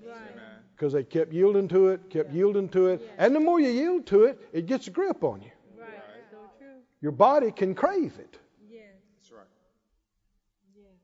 Because 0.75 0.93
they 0.93 1.03
kept 1.03 1.31
yielding 1.33 1.67
to 1.69 1.89
it, 1.89 2.09
kept 2.09 2.33
yielding 2.33 2.69
to 2.69 2.87
it. 2.87 3.01
And 3.17 3.33
the 3.35 3.39
more 3.39 3.59
you 3.59 3.69
yield 3.69 4.07
to 4.07 4.25
it, 4.25 4.41
it 4.51 4.65
gets 4.65 4.87
a 4.87 4.91
grip 4.91 5.23
on 5.23 5.41
you. 5.41 5.51
Right. 5.79 5.89
So 6.31 6.37
true. 6.59 6.67
Your 7.01 7.13
body 7.13 7.51
can 7.51 7.75
crave 7.75 8.13
it, 8.19 8.37
Yes. 8.69 8.81
That's 9.21 9.31
right. 9.31 9.47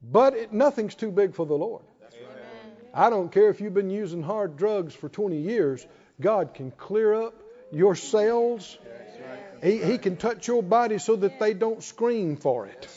but 0.01 0.33
it, 0.35 0.53
nothing's 0.53 0.95
too 0.95 1.11
big 1.11 1.35
for 1.35 1.45
the 1.45 1.53
Lord. 1.53 1.83
That's 2.01 2.15
Amen. 2.15 2.75
I 2.93 3.09
don't 3.09 3.31
care 3.31 3.49
if 3.49 3.61
you've 3.61 3.73
been 3.73 3.89
using 3.89 4.21
hard 4.21 4.57
drugs 4.57 4.93
for 4.93 5.07
20 5.07 5.37
years, 5.37 5.85
God 6.19 6.53
can 6.53 6.71
clear 6.71 7.13
up 7.13 7.33
your 7.71 7.95
cells. 7.95 8.77
That's 8.83 9.19
right. 9.63 9.71
He, 9.71 9.91
he 9.91 9.97
can 9.97 10.17
touch 10.17 10.47
your 10.47 10.61
body 10.61 10.97
so 10.97 11.15
that 11.15 11.39
they 11.39 11.53
don't 11.53 11.81
scream 11.81 12.35
for 12.35 12.67
it. 12.67 12.89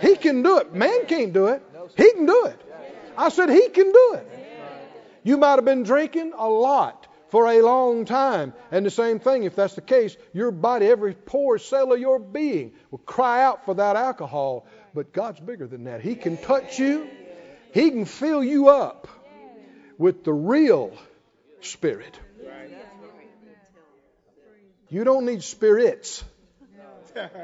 He 0.00 0.16
can 0.16 0.42
do 0.42 0.58
it. 0.58 0.74
Man 0.74 1.06
can't 1.06 1.32
do 1.32 1.46
it. 1.46 1.62
He 1.96 2.12
can 2.12 2.26
do 2.26 2.46
it. 2.46 2.60
I 3.16 3.28
said, 3.28 3.50
He 3.50 3.68
can 3.68 3.92
do 3.92 4.14
it. 4.14 4.41
You 5.22 5.36
might 5.36 5.56
have 5.56 5.64
been 5.64 5.82
drinking 5.84 6.32
a 6.36 6.48
lot 6.48 7.06
for 7.28 7.46
a 7.46 7.62
long 7.62 8.04
time. 8.04 8.52
And 8.70 8.84
the 8.84 8.90
same 8.90 9.18
thing, 9.18 9.44
if 9.44 9.56
that's 9.56 9.74
the 9.74 9.80
case, 9.80 10.16
your 10.32 10.50
body, 10.50 10.86
every 10.86 11.14
pore 11.14 11.58
cell 11.58 11.92
of 11.92 12.00
your 12.00 12.18
being 12.18 12.72
will 12.90 12.98
cry 12.98 13.42
out 13.42 13.64
for 13.64 13.74
that 13.74 13.96
alcohol. 13.96 14.66
But 14.94 15.12
God's 15.12 15.40
bigger 15.40 15.66
than 15.66 15.84
that. 15.84 16.02
He 16.02 16.14
can 16.14 16.36
touch 16.36 16.78
you, 16.78 17.08
He 17.72 17.90
can 17.90 18.04
fill 18.04 18.44
you 18.44 18.68
up 18.68 19.08
with 19.98 20.24
the 20.24 20.32
real 20.32 20.92
Spirit. 21.60 22.18
You 24.88 25.04
don't 25.04 25.24
need 25.24 25.42
spirits 25.42 26.22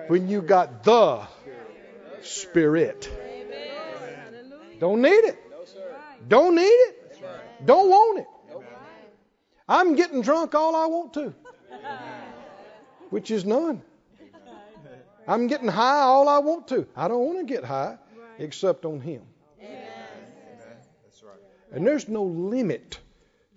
when 0.09 0.29
you 0.29 0.43
got 0.43 0.83
the 0.83 1.27
Spirit. 2.21 3.11
Don't 4.81 5.01
need 5.01 5.09
it. 5.09 5.39
Don't 6.29 6.55
need 6.57 6.65
it. 6.67 6.98
Don't 7.65 7.89
want 7.89 8.21
it. 8.21 8.27
I'm 9.69 9.95
getting 9.95 10.23
drunk 10.23 10.55
all 10.55 10.75
I 10.75 10.87
want 10.87 11.13
to. 11.15 11.35
which 13.11 13.31
is 13.31 13.45
none. 13.45 13.83
I'm 15.27 15.47
getting 15.47 15.69
high 15.69 16.01
all 16.01 16.29
I 16.29 16.39
want 16.39 16.69
to. 16.69 16.87
I 16.97 17.07
don't 17.09 17.25
want 17.27 17.39
to 17.39 17.45
get 17.45 17.65
high 17.65 17.99
except 18.39 18.85
on 18.85 19.01
Him. 19.01 19.23
And 21.71 21.87
there's 21.87 22.09
no 22.09 22.25
limit 22.25 22.99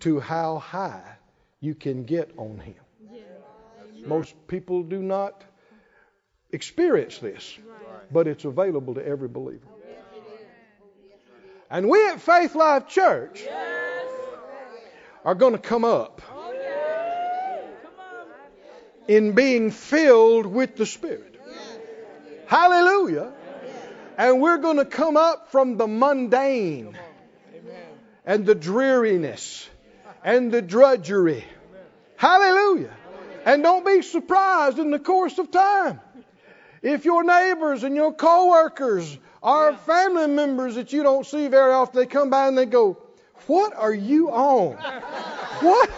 to 0.02 0.20
how 0.20 0.58
high 0.60 1.16
you 1.62 1.76
can 1.76 2.04
get 2.04 2.32
on 2.38 2.60
Him. 2.60 2.76
Most 4.06 4.36
people 4.48 4.84
do 4.84 5.02
not 5.02 5.44
experience 6.52 7.20
this, 7.20 7.58
but 8.12 8.28
it's 8.28 8.44
available 8.44 8.94
to 8.96 9.06
every 9.06 9.30
believer. 9.30 9.68
And 11.70 11.88
we 11.88 12.06
at 12.08 12.20
Faith 12.20 12.54
Life 12.56 12.88
Church 12.90 13.44
are 15.24 15.36
going 15.36 15.54
to 15.54 15.60
come 15.60 15.86
up 15.86 16.22
in 19.08 19.34
being 19.34 19.72
filled 19.72 20.46
with 20.46 20.76
the 20.76 20.86
Spirit. 20.86 21.40
Hallelujah. 22.48 23.32
And 24.18 24.42
we're 24.42 24.58
going 24.58 24.78
to 24.78 24.86
come 24.86 25.18
up 25.18 25.52
from 25.52 25.78
the 25.78 25.88
mundane 25.88 26.98
and 28.26 28.46
the 28.46 28.56
dreariness 28.56 29.68
and 30.24 30.52
the 30.52 30.62
drudgery. 30.62 31.44
Hallelujah. 32.18 32.92
And 33.46 33.64
don't 33.64 33.86
be 33.86 34.02
surprised 34.02 34.78
in 34.80 34.92
the 34.92 35.00
course 35.00 35.38
of 35.40 35.50
time. 35.50 36.00
If 36.82 37.06
your 37.06 37.24
neighbors 37.24 37.84
and 37.84 37.96
your 37.96 38.14
coworkers 38.14 39.18
are 39.42 39.76
family 39.76 40.28
members 40.28 40.76
that 40.76 40.94
you 40.94 41.04
don't 41.04 41.26
see 41.26 41.48
very 41.48 41.74
often, 41.74 42.00
they 42.00 42.06
come 42.06 42.30
by 42.30 42.48
and 42.48 42.58
they 42.58 42.66
go, 42.66 42.98
What 43.48 43.76
are 43.76 43.94
you 43.94 44.30
on? 44.32 44.76
What? 45.62 45.90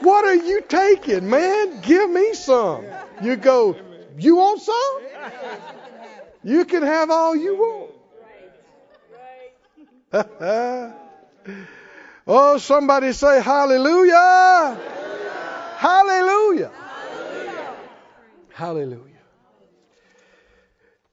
What 0.00 0.24
are 0.24 0.34
you 0.34 0.60
taking, 0.62 1.28
man? 1.30 1.80
Give 1.80 2.10
me 2.10 2.34
some. 2.34 2.84
You 3.22 3.36
go, 3.36 3.76
You 4.18 4.36
want 4.36 4.60
some? 4.60 5.00
You 6.44 6.64
can 6.64 6.82
have 6.82 7.10
all 7.10 7.34
you 7.34 7.56
want. 7.56 7.92
oh, 12.26 12.58
somebody 12.58 13.12
say 13.12 13.42
hallelujah. 13.42 14.78
Hallelujah. 15.76 16.70
Hallelujah. 18.52 19.02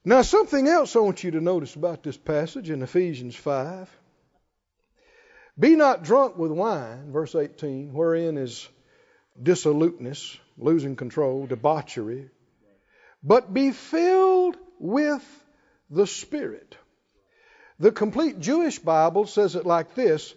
Now, 0.05 0.21
something 0.21 0.67
else 0.67 0.95
I 0.95 0.99
want 0.99 1.23
you 1.23 1.31
to 1.31 1.41
notice 1.41 1.75
about 1.75 2.03
this 2.03 2.17
passage 2.17 2.69
in 2.69 2.81
Ephesians 2.81 3.35
5. 3.35 3.89
Be 5.57 5.75
not 5.75 6.03
drunk 6.03 6.37
with 6.37 6.51
wine, 6.51 7.11
verse 7.11 7.35
18, 7.35 7.93
wherein 7.93 8.37
is 8.37 8.67
dissoluteness, 9.41 10.37
losing 10.57 10.95
control, 10.95 11.45
debauchery, 11.45 12.29
but 13.23 13.53
be 13.53 13.71
filled 13.71 14.57
with 14.79 15.23
the 15.89 16.07
Spirit. 16.07 16.75
The 17.79 17.91
complete 17.91 18.39
Jewish 18.39 18.79
Bible 18.79 19.25
says 19.27 19.55
it 19.55 19.65
like 19.65 19.95
this. 19.95 20.33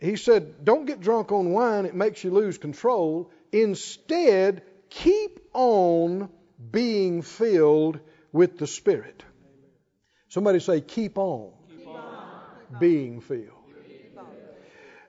He 0.00 0.16
said, 0.16 0.64
Don't 0.64 0.86
get 0.86 1.00
drunk 1.00 1.32
on 1.32 1.50
wine, 1.50 1.84
it 1.84 1.94
makes 1.94 2.22
you 2.22 2.30
lose 2.30 2.58
control. 2.58 3.30
Instead, 3.50 4.62
keep 4.88 5.40
on 5.52 6.28
being 6.70 7.22
filled 7.22 7.98
with 8.32 8.58
the 8.58 8.66
Spirit. 8.66 9.24
Somebody 10.28 10.60
say, 10.60 10.80
Keep 10.80 11.18
on, 11.18 11.52
being 12.78 13.20
filled. 13.20 13.52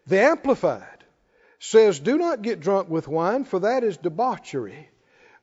The 0.07 0.21
Amplified 0.21 1.03
says, 1.59 1.99
Do 1.99 2.17
not 2.17 2.41
get 2.41 2.59
drunk 2.59 2.89
with 2.89 3.07
wine, 3.07 3.43
for 3.43 3.59
that 3.59 3.83
is 3.83 3.97
debauchery, 3.97 4.89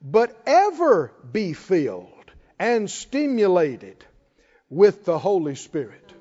but 0.02 0.36
ever 0.46 1.12
be 1.32 1.52
filled 1.52 2.32
and 2.58 2.90
stimulated 2.90 4.04
with 4.68 5.04
the 5.04 5.18
Holy 5.18 5.54
Spirit. 5.54 6.12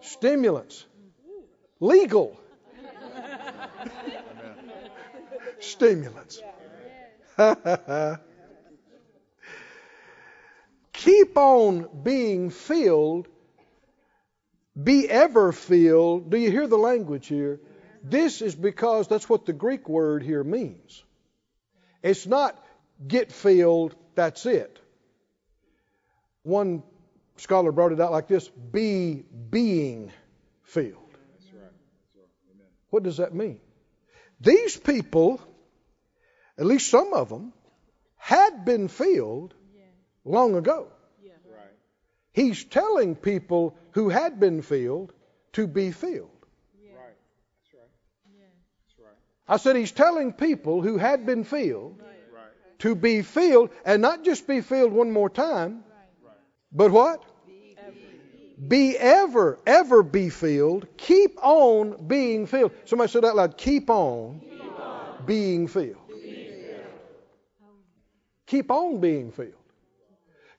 Stimulants. 0.00 0.84
Legal. 1.80 2.38
Stimulants. 5.60 6.42
Keep 10.92 11.36
on 11.36 11.88
being 12.02 12.50
filled. 12.50 13.28
Be 14.80 15.08
ever 15.08 15.52
filled. 15.52 16.30
Do 16.30 16.38
you 16.38 16.50
hear 16.50 16.66
the 16.66 16.78
language 16.78 17.26
here? 17.26 17.60
This 18.02 18.42
is 18.42 18.54
because 18.54 19.06
that's 19.08 19.28
what 19.28 19.46
the 19.46 19.52
Greek 19.52 19.88
word 19.88 20.22
here 20.22 20.42
means. 20.42 21.02
It's 22.02 22.26
not 22.26 22.58
get 23.06 23.32
filled, 23.32 23.94
that's 24.14 24.46
it. 24.46 24.78
One 26.42 26.82
scholar 27.36 27.70
brought 27.70 27.92
it 27.92 28.00
out 28.00 28.10
like 28.12 28.28
this 28.28 28.48
be 28.48 29.24
being 29.50 30.10
filled. 30.64 30.96
What 32.90 33.02
does 33.04 33.18
that 33.18 33.34
mean? 33.34 33.60
These 34.40 34.76
people, 34.76 35.40
at 36.58 36.66
least 36.66 36.90
some 36.90 37.14
of 37.14 37.28
them, 37.28 37.52
had 38.16 38.64
been 38.64 38.88
filled 38.88 39.54
long 40.24 40.56
ago. 40.56 40.88
Right. 42.36 42.44
He's 42.44 42.64
telling 42.64 43.14
people 43.14 43.76
who 43.92 44.08
had 44.08 44.40
been 44.40 44.62
filled 44.62 45.12
to 45.52 45.66
be 45.66 45.90
filled. 45.92 46.30
Right. 46.82 47.16
That's 47.62 47.74
right. 47.74 47.90
That's 48.86 48.98
right. 48.98 49.16
I 49.48 49.56
said 49.58 49.76
he's 49.76 49.92
telling 49.92 50.32
people 50.32 50.82
who 50.82 50.98
had 50.98 51.26
been 51.26 51.44
filled 51.44 52.00
Right. 52.00 52.78
to 52.80 52.94
be 52.94 53.22
filled 53.22 53.70
and 53.84 54.00
not 54.02 54.24
just 54.24 54.46
be 54.46 54.60
filled 54.60 54.92
one 54.92 55.12
more 55.12 55.30
time, 55.30 55.84
but 56.72 56.90
what? 56.90 57.22
Be 58.68 58.96
ever, 58.96 59.58
ever 59.66 60.02
be 60.04 60.28
filled. 60.30 60.86
Keep 60.96 61.38
on 61.42 62.06
being 62.06 62.46
filled. 62.46 62.70
Somebody 62.84 63.10
said 63.10 63.24
that 63.24 63.34
loud. 63.34 63.56
Keep 63.58 63.90
on, 63.90 64.40
being 65.26 65.66
filled. 65.66 65.96
Keep 68.46 68.70
on 68.70 69.00
being 69.00 69.32
filled. 69.32 69.54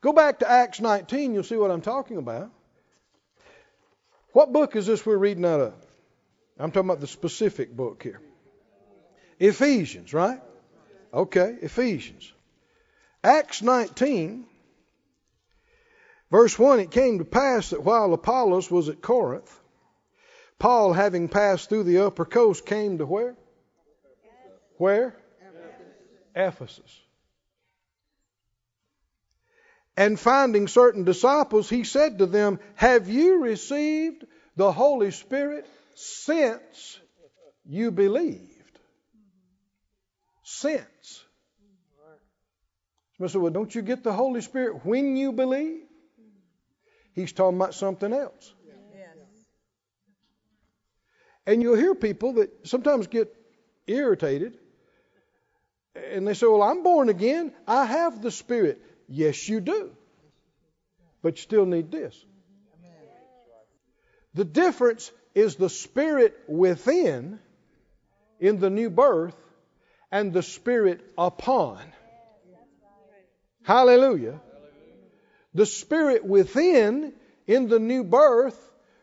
Go 0.03 0.11
back 0.11 0.39
to 0.39 0.51
Acts 0.51 0.81
19, 0.81 1.33
you'll 1.33 1.43
see 1.43 1.55
what 1.55 1.71
I'm 1.71 1.81
talking 1.81 2.17
about. 2.17 2.51
What 4.33 4.51
book 4.51 4.75
is 4.75 4.85
this 4.85 5.05
we're 5.05 5.15
reading 5.15 5.45
out 5.45 5.61
of? 5.61 5.73
I'm 6.59 6.71
talking 6.71 6.89
about 6.89 6.99
the 6.99 7.07
specific 7.07 7.73
book 7.73 8.03
here. 8.03 8.19
Ephesians, 9.39 10.13
right? 10.13 10.41
Okay, 11.13 11.55
Ephesians. 11.61 12.33
Acts 13.23 13.61
19, 13.61 14.45
verse 16.29 16.59
1 16.59 16.81
It 16.81 16.91
came 16.91 17.19
to 17.19 17.25
pass 17.25 17.69
that 17.69 17.85
while 17.85 18.13
Apollos 18.13 18.69
was 18.69 18.89
at 18.89 19.01
Corinth, 19.01 19.57
Paul, 20.59 20.91
having 20.91 21.29
passed 21.29 21.69
through 21.69 21.83
the 21.83 21.99
upper 21.99 22.25
coast, 22.25 22.65
came 22.65 22.97
to 22.97 23.05
where? 23.05 23.37
Where? 24.75 25.15
Ephesus. 26.35 27.02
And 29.95 30.19
finding 30.19 30.67
certain 30.67 31.03
disciples, 31.03 31.69
he 31.69 31.83
said 31.83 32.19
to 32.19 32.25
them, 32.25 32.59
Have 32.75 33.09
you 33.09 33.43
received 33.43 34.25
the 34.55 34.71
Holy 34.71 35.11
Spirit 35.11 35.67
since 35.95 36.99
you 37.65 37.91
believed? 37.91 38.49
Since. 40.43 41.23
Somebody 43.17 43.31
said, 43.31 43.41
Well, 43.41 43.51
don't 43.51 43.73
you 43.73 43.83
get 43.83 44.03
the 44.03 44.13
Holy 44.13 44.41
Spirit 44.41 44.83
when 44.85 45.15
you 45.15 45.31
believe? 45.31 45.83
He's 47.13 47.31
talking 47.31 47.57
about 47.57 47.75
something 47.75 48.11
else. 48.11 48.53
And 51.45 51.61
you'll 51.61 51.75
hear 51.75 51.93
people 51.93 52.33
that 52.33 52.67
sometimes 52.67 53.07
get 53.07 53.33
irritated 53.85 54.57
and 55.95 56.27
they 56.27 56.33
say, 56.33 56.47
Well, 56.47 56.63
I'm 56.63 56.83
born 56.83 57.09
again. 57.09 57.53
I 57.67 57.85
have 57.85 58.21
the 58.21 58.31
Spirit. 58.31 58.81
Yes, 59.07 59.47
you 59.47 59.59
do. 59.59 59.91
But 61.21 61.37
you 61.37 61.41
still 61.41 61.65
need 61.65 61.91
this. 61.91 62.25
The 64.33 64.45
difference 64.45 65.11
is 65.35 65.55
the 65.55 65.69
Spirit 65.69 66.35
within 66.47 67.39
in 68.39 68.59
the 68.59 68.69
new 68.69 68.89
birth 68.89 69.35
and 70.11 70.33
the 70.33 70.43
Spirit 70.43 71.01
upon. 71.17 71.79
Hallelujah. 73.63 74.41
The 75.53 75.65
Spirit 75.65 76.25
within 76.25 77.13
in 77.47 77.67
the 77.67 77.79
new 77.79 78.03
birth 78.03 78.59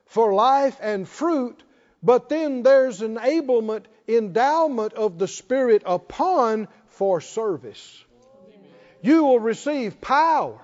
for 0.07 0.35
life 0.35 0.77
and 0.83 1.09
fruit, 1.09 1.63
but 2.03 2.29
then 2.29 2.63
there's 2.63 3.01
an 3.01 3.17
enablement, 3.17 3.85
endowment 4.09 4.93
of 4.95 5.19
the 5.19 5.29
Spirit 5.29 5.83
upon 5.87 6.69
for 6.89 7.21
service. 7.21 8.05
You 9.03 9.25
will 9.25 9.41
receive 9.41 10.01
power 10.01 10.61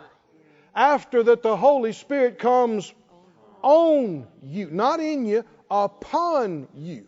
after 0.74 1.22
that 1.22 1.42
the 1.42 1.56
Holy 1.56 1.92
Spirit 1.92 2.38
comes 2.38 2.92
on 3.62 4.26
you, 4.42 4.68
not 4.70 5.00
in 5.00 5.26
you, 5.26 5.44
upon 5.70 6.68
you. 6.74 7.06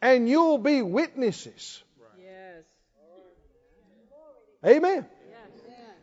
And 0.00 0.28
you'll 0.28 0.58
be 0.58 0.82
witnesses. 0.82 1.82
Yes. 2.18 2.64
Amen. 4.64 5.06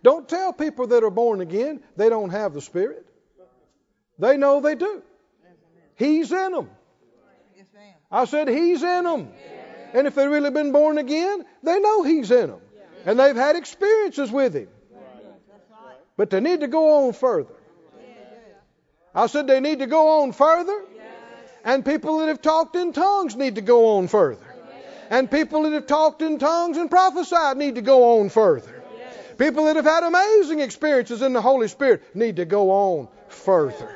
Don't 0.04 0.28
tell 0.28 0.52
people 0.52 0.88
that 0.88 1.04
are 1.04 1.10
born 1.10 1.40
again 1.40 1.82
they 1.96 2.10
don't 2.10 2.30
have 2.30 2.54
the 2.54 2.62
Spirit. 2.62 3.06
They 4.20 4.38
know 4.38 4.60
they 4.60 4.76
do. 4.76 5.02
He's 5.96 6.32
in 6.32 6.52
them. 6.52 6.70
I 8.12 8.26
said 8.26 8.48
He's 8.48 8.84
in 8.84 9.06
them. 9.06 9.30
And 9.94 10.08
if 10.08 10.16
they've 10.16 10.30
really 10.30 10.52
been 10.52 10.72
born 10.72 10.98
again, 10.98 11.46
they 11.64 11.80
know 11.80 12.04
He's 12.04 12.30
in 12.30 12.48
them. 12.48 12.62
And 13.06 13.20
they've 13.20 13.36
had 13.36 13.56
experiences 13.56 14.32
with 14.32 14.54
Him. 14.54 14.70
But 16.16 16.30
they 16.30 16.40
need 16.40 16.62
to 16.62 16.68
go 16.68 17.06
on 17.06 17.14
further. 17.14 17.54
I 19.16 19.28
said 19.28 19.48
they 19.48 19.60
need 19.60 19.80
to 19.80 19.88
go 19.88 20.22
on 20.22 20.32
further. 20.32 20.84
And 21.64 21.86
people 21.86 22.20
that 22.20 22.28
have 22.28 22.42
talked 22.42 22.76
in 22.76 22.94
tongues 22.94 23.36
need 23.36 23.56
to 23.56 23.62
go 23.62 23.98
on 23.98 24.08
further. 24.08 24.46
And 25.10 25.30
people 25.30 25.64
that 25.64 25.74
have 25.74 25.88
talked 25.88 26.22
in 26.22 26.40
tongues 26.40 26.78
and 26.78 26.90
prophesied 26.90 27.58
need 27.58 27.76
to 27.76 27.82
go 27.82 28.20
on 28.20 28.30
further. 28.30 28.84
People 29.38 29.66
that 29.66 29.76
have 29.76 29.86
had 29.86 30.04
amazing 30.04 30.60
experiences 30.60 31.22
in 31.22 31.34
the 31.34 31.42
Holy 31.42 31.68
Spirit 31.68 32.16
need 32.16 32.38
to 32.38 32.46
go 32.46 32.72
on 32.72 33.08
further. 33.28 33.96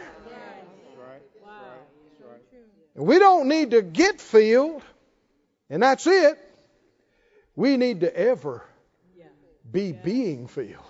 We 2.96 3.20
don't 3.20 3.48
need 3.48 3.72
to 3.72 3.84
get 3.84 4.20
filled, 4.20 4.82
and 5.70 5.84
that's 5.84 6.08
it. 6.08 6.38
We 7.56 7.78
need 7.78 8.02
to 8.02 8.16
ever 8.16 8.64
be 9.72 9.92
being 9.92 10.48
filled. 10.48 10.84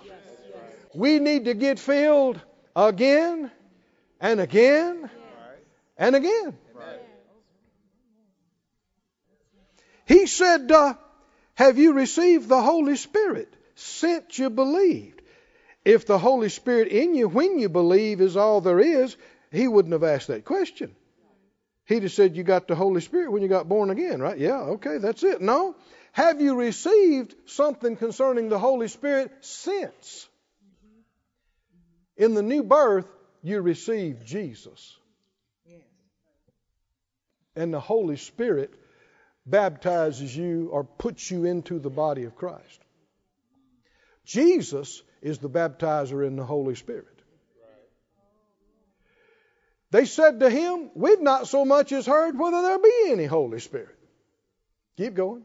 We 0.94 1.18
need 1.18 1.46
to 1.46 1.54
get 1.54 1.78
filled 1.78 2.40
again 2.74 3.50
and 4.20 4.40
again 4.40 5.10
and 5.96 6.16
again. 6.16 6.56
He 10.06 10.26
said, 10.26 10.72
uh, 10.72 10.94
Have 11.54 11.76
you 11.78 11.92
received 11.92 12.48
the 12.48 12.62
Holy 12.62 12.96
Spirit 12.96 13.52
since 13.74 14.38
you 14.38 14.48
believed? 14.48 15.20
If 15.84 16.06
the 16.06 16.18
Holy 16.18 16.48
Spirit 16.48 16.88
in 16.88 17.14
you 17.14 17.28
when 17.28 17.58
you 17.58 17.68
believe 17.68 18.20
is 18.20 18.36
all 18.36 18.60
there 18.60 18.80
is, 18.80 19.16
he 19.50 19.68
wouldn't 19.68 19.92
have 19.92 20.04
asked 20.04 20.28
that 20.28 20.44
question. 20.44 20.94
He'd 21.84 22.02
have 22.02 22.12
said, 22.12 22.36
You 22.36 22.42
got 22.42 22.68
the 22.68 22.74
Holy 22.74 23.00
Spirit 23.00 23.32
when 23.32 23.42
you 23.42 23.48
got 23.48 23.68
born 23.68 23.90
again, 23.90 24.20
right? 24.20 24.38
Yeah, 24.38 24.60
okay, 24.60 24.98
that's 24.98 25.22
it. 25.22 25.40
No. 25.40 25.76
Have 26.18 26.40
you 26.40 26.56
received 26.56 27.36
something 27.46 27.94
concerning 27.94 28.48
the 28.48 28.58
Holy 28.58 28.88
Spirit 28.88 29.30
since? 29.40 30.28
In 32.16 32.34
the 32.34 32.42
new 32.42 32.64
birth, 32.64 33.06
you 33.40 33.60
receive 33.60 34.24
Jesus. 34.24 34.98
And 37.54 37.72
the 37.72 37.78
Holy 37.78 38.16
Spirit 38.16 38.74
baptizes 39.46 40.36
you 40.36 40.70
or 40.72 40.82
puts 40.82 41.30
you 41.30 41.44
into 41.44 41.78
the 41.78 41.88
body 41.88 42.24
of 42.24 42.34
Christ. 42.34 42.80
Jesus 44.24 45.00
is 45.22 45.38
the 45.38 45.48
baptizer 45.48 46.26
in 46.26 46.34
the 46.34 46.44
Holy 46.44 46.74
Spirit. 46.74 47.22
They 49.92 50.04
said 50.04 50.40
to 50.40 50.50
him, 50.50 50.90
We've 50.96 51.22
not 51.22 51.46
so 51.46 51.64
much 51.64 51.92
as 51.92 52.06
heard 52.06 52.36
whether 52.36 52.60
there 52.60 52.80
be 52.80 53.04
any 53.06 53.26
Holy 53.26 53.60
Spirit. 53.60 53.96
Keep 54.96 55.14
going. 55.14 55.44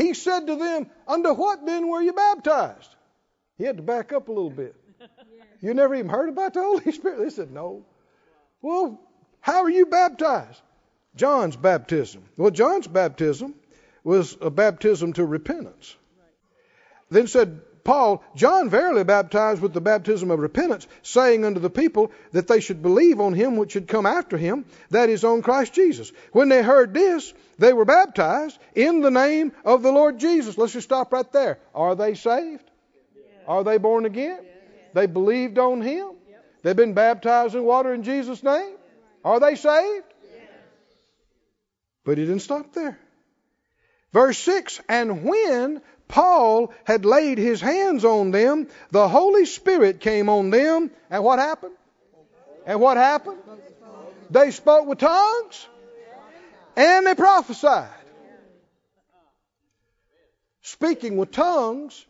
He 0.00 0.14
said 0.14 0.46
to 0.46 0.56
them, 0.56 0.90
Under 1.06 1.34
what 1.34 1.66
then 1.66 1.88
were 1.88 2.00
you 2.00 2.14
baptized? 2.14 2.96
He 3.58 3.64
had 3.64 3.76
to 3.76 3.82
back 3.82 4.14
up 4.14 4.28
a 4.28 4.32
little 4.32 4.50
bit. 4.50 4.74
You 5.60 5.74
never 5.74 5.94
even 5.94 6.08
heard 6.08 6.30
about 6.30 6.54
the 6.54 6.62
Holy 6.62 6.90
Spirit? 6.92 7.18
They 7.18 7.28
said, 7.28 7.52
No. 7.52 7.84
Well, 8.62 8.98
how 9.40 9.62
are 9.62 9.70
you 9.70 9.86
baptized? 9.86 10.62
John's 11.16 11.56
baptism. 11.56 12.22
Well, 12.38 12.50
John's 12.50 12.86
baptism 12.86 13.54
was 14.02 14.38
a 14.40 14.48
baptism 14.48 15.12
to 15.14 15.24
repentance. 15.26 15.94
Then 17.10 17.26
said 17.26 17.60
Paul, 17.84 18.22
John 18.34 18.68
verily 18.68 19.04
baptized 19.04 19.62
with 19.62 19.72
the 19.72 19.80
baptism 19.80 20.30
of 20.30 20.38
repentance, 20.38 20.86
saying 21.02 21.44
unto 21.44 21.60
the 21.60 21.70
people 21.70 22.12
that 22.32 22.46
they 22.46 22.60
should 22.60 22.82
believe 22.82 23.20
on 23.20 23.32
him 23.32 23.56
which 23.56 23.72
should 23.72 23.88
come 23.88 24.06
after 24.06 24.36
him, 24.36 24.64
that 24.90 25.08
is, 25.08 25.24
on 25.24 25.42
Christ 25.42 25.72
Jesus. 25.72 26.12
When 26.32 26.48
they 26.48 26.62
heard 26.62 26.92
this, 26.92 27.32
they 27.58 27.72
were 27.72 27.84
baptized 27.84 28.58
in 28.74 29.00
the 29.00 29.10
name 29.10 29.52
of 29.64 29.82
the 29.82 29.92
Lord 29.92 30.18
Jesus. 30.18 30.58
Let's 30.58 30.72
just 30.72 30.88
stop 30.88 31.12
right 31.12 31.30
there. 31.32 31.58
Are 31.74 31.94
they 31.94 32.14
saved? 32.14 32.64
Are 33.46 33.64
they 33.64 33.78
born 33.78 34.04
again? 34.06 34.40
They 34.94 35.06
believed 35.06 35.58
on 35.58 35.80
him? 35.80 36.10
They've 36.62 36.76
been 36.76 36.94
baptized 36.94 37.54
in 37.54 37.64
water 37.64 37.94
in 37.94 38.02
Jesus' 38.02 38.42
name? 38.42 38.74
Are 39.24 39.40
they 39.40 39.54
saved? 39.54 40.04
But 42.04 42.18
he 42.18 42.24
didn't 42.24 42.42
stop 42.42 42.72
there. 42.72 42.98
Verse 44.12 44.38
6 44.38 44.80
And 44.88 45.24
when 45.24 45.80
Paul 46.10 46.72
had 46.84 47.04
laid 47.04 47.38
his 47.38 47.60
hands 47.60 48.04
on 48.04 48.32
them, 48.32 48.66
the 48.90 49.08
Holy 49.08 49.46
Spirit 49.46 50.00
came 50.00 50.28
on 50.28 50.50
them. 50.50 50.90
And 51.08 51.22
what 51.22 51.38
happened? 51.38 51.74
And 52.66 52.80
what 52.80 52.96
happened? 52.96 53.38
They 54.28 54.50
spoke 54.50 54.86
with 54.86 54.98
tongues 54.98 55.68
and 56.76 57.06
they 57.06 57.14
prophesied. 57.14 57.88
Speaking 60.62 61.16
with 61.16 61.30
tongues 61.30 62.04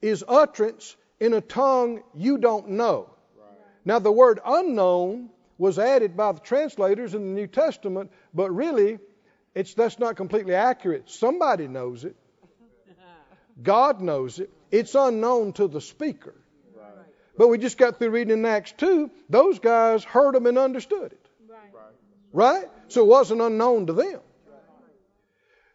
is 0.00 0.24
utterance 0.26 0.96
in 1.18 1.32
a 1.32 1.40
tongue 1.40 2.02
you 2.14 2.38
don't 2.38 2.70
know. 2.70 3.10
Now, 3.84 3.98
the 3.98 4.12
word 4.12 4.40
unknown 4.44 5.30
was 5.56 5.78
added 5.78 6.16
by 6.16 6.32
the 6.32 6.40
translators 6.40 7.14
in 7.14 7.22
the 7.22 7.40
New 7.40 7.46
Testament, 7.46 8.12
but 8.34 8.50
really, 8.50 8.98
it's, 9.54 9.74
that's 9.74 9.98
not 9.98 10.16
completely 10.16 10.54
accurate. 10.54 11.08
Somebody 11.10 11.66
knows 11.66 12.04
it. 12.04 12.14
God 13.62 14.00
knows 14.00 14.38
it. 14.38 14.50
It's 14.70 14.94
unknown 14.94 15.52
to 15.54 15.68
the 15.68 15.80
speaker. 15.80 16.34
But 17.36 17.48
we 17.48 17.58
just 17.58 17.78
got 17.78 17.98
through 17.98 18.10
reading 18.10 18.38
in 18.38 18.44
Acts 18.44 18.72
2. 18.72 19.10
Those 19.28 19.60
guys 19.60 20.02
heard 20.02 20.34
them 20.34 20.46
and 20.46 20.58
understood 20.58 21.12
it. 21.12 21.26
Right? 22.32 22.66
So 22.88 23.02
it 23.02 23.06
wasn't 23.06 23.40
unknown 23.40 23.86
to 23.86 23.92
them. 23.92 24.20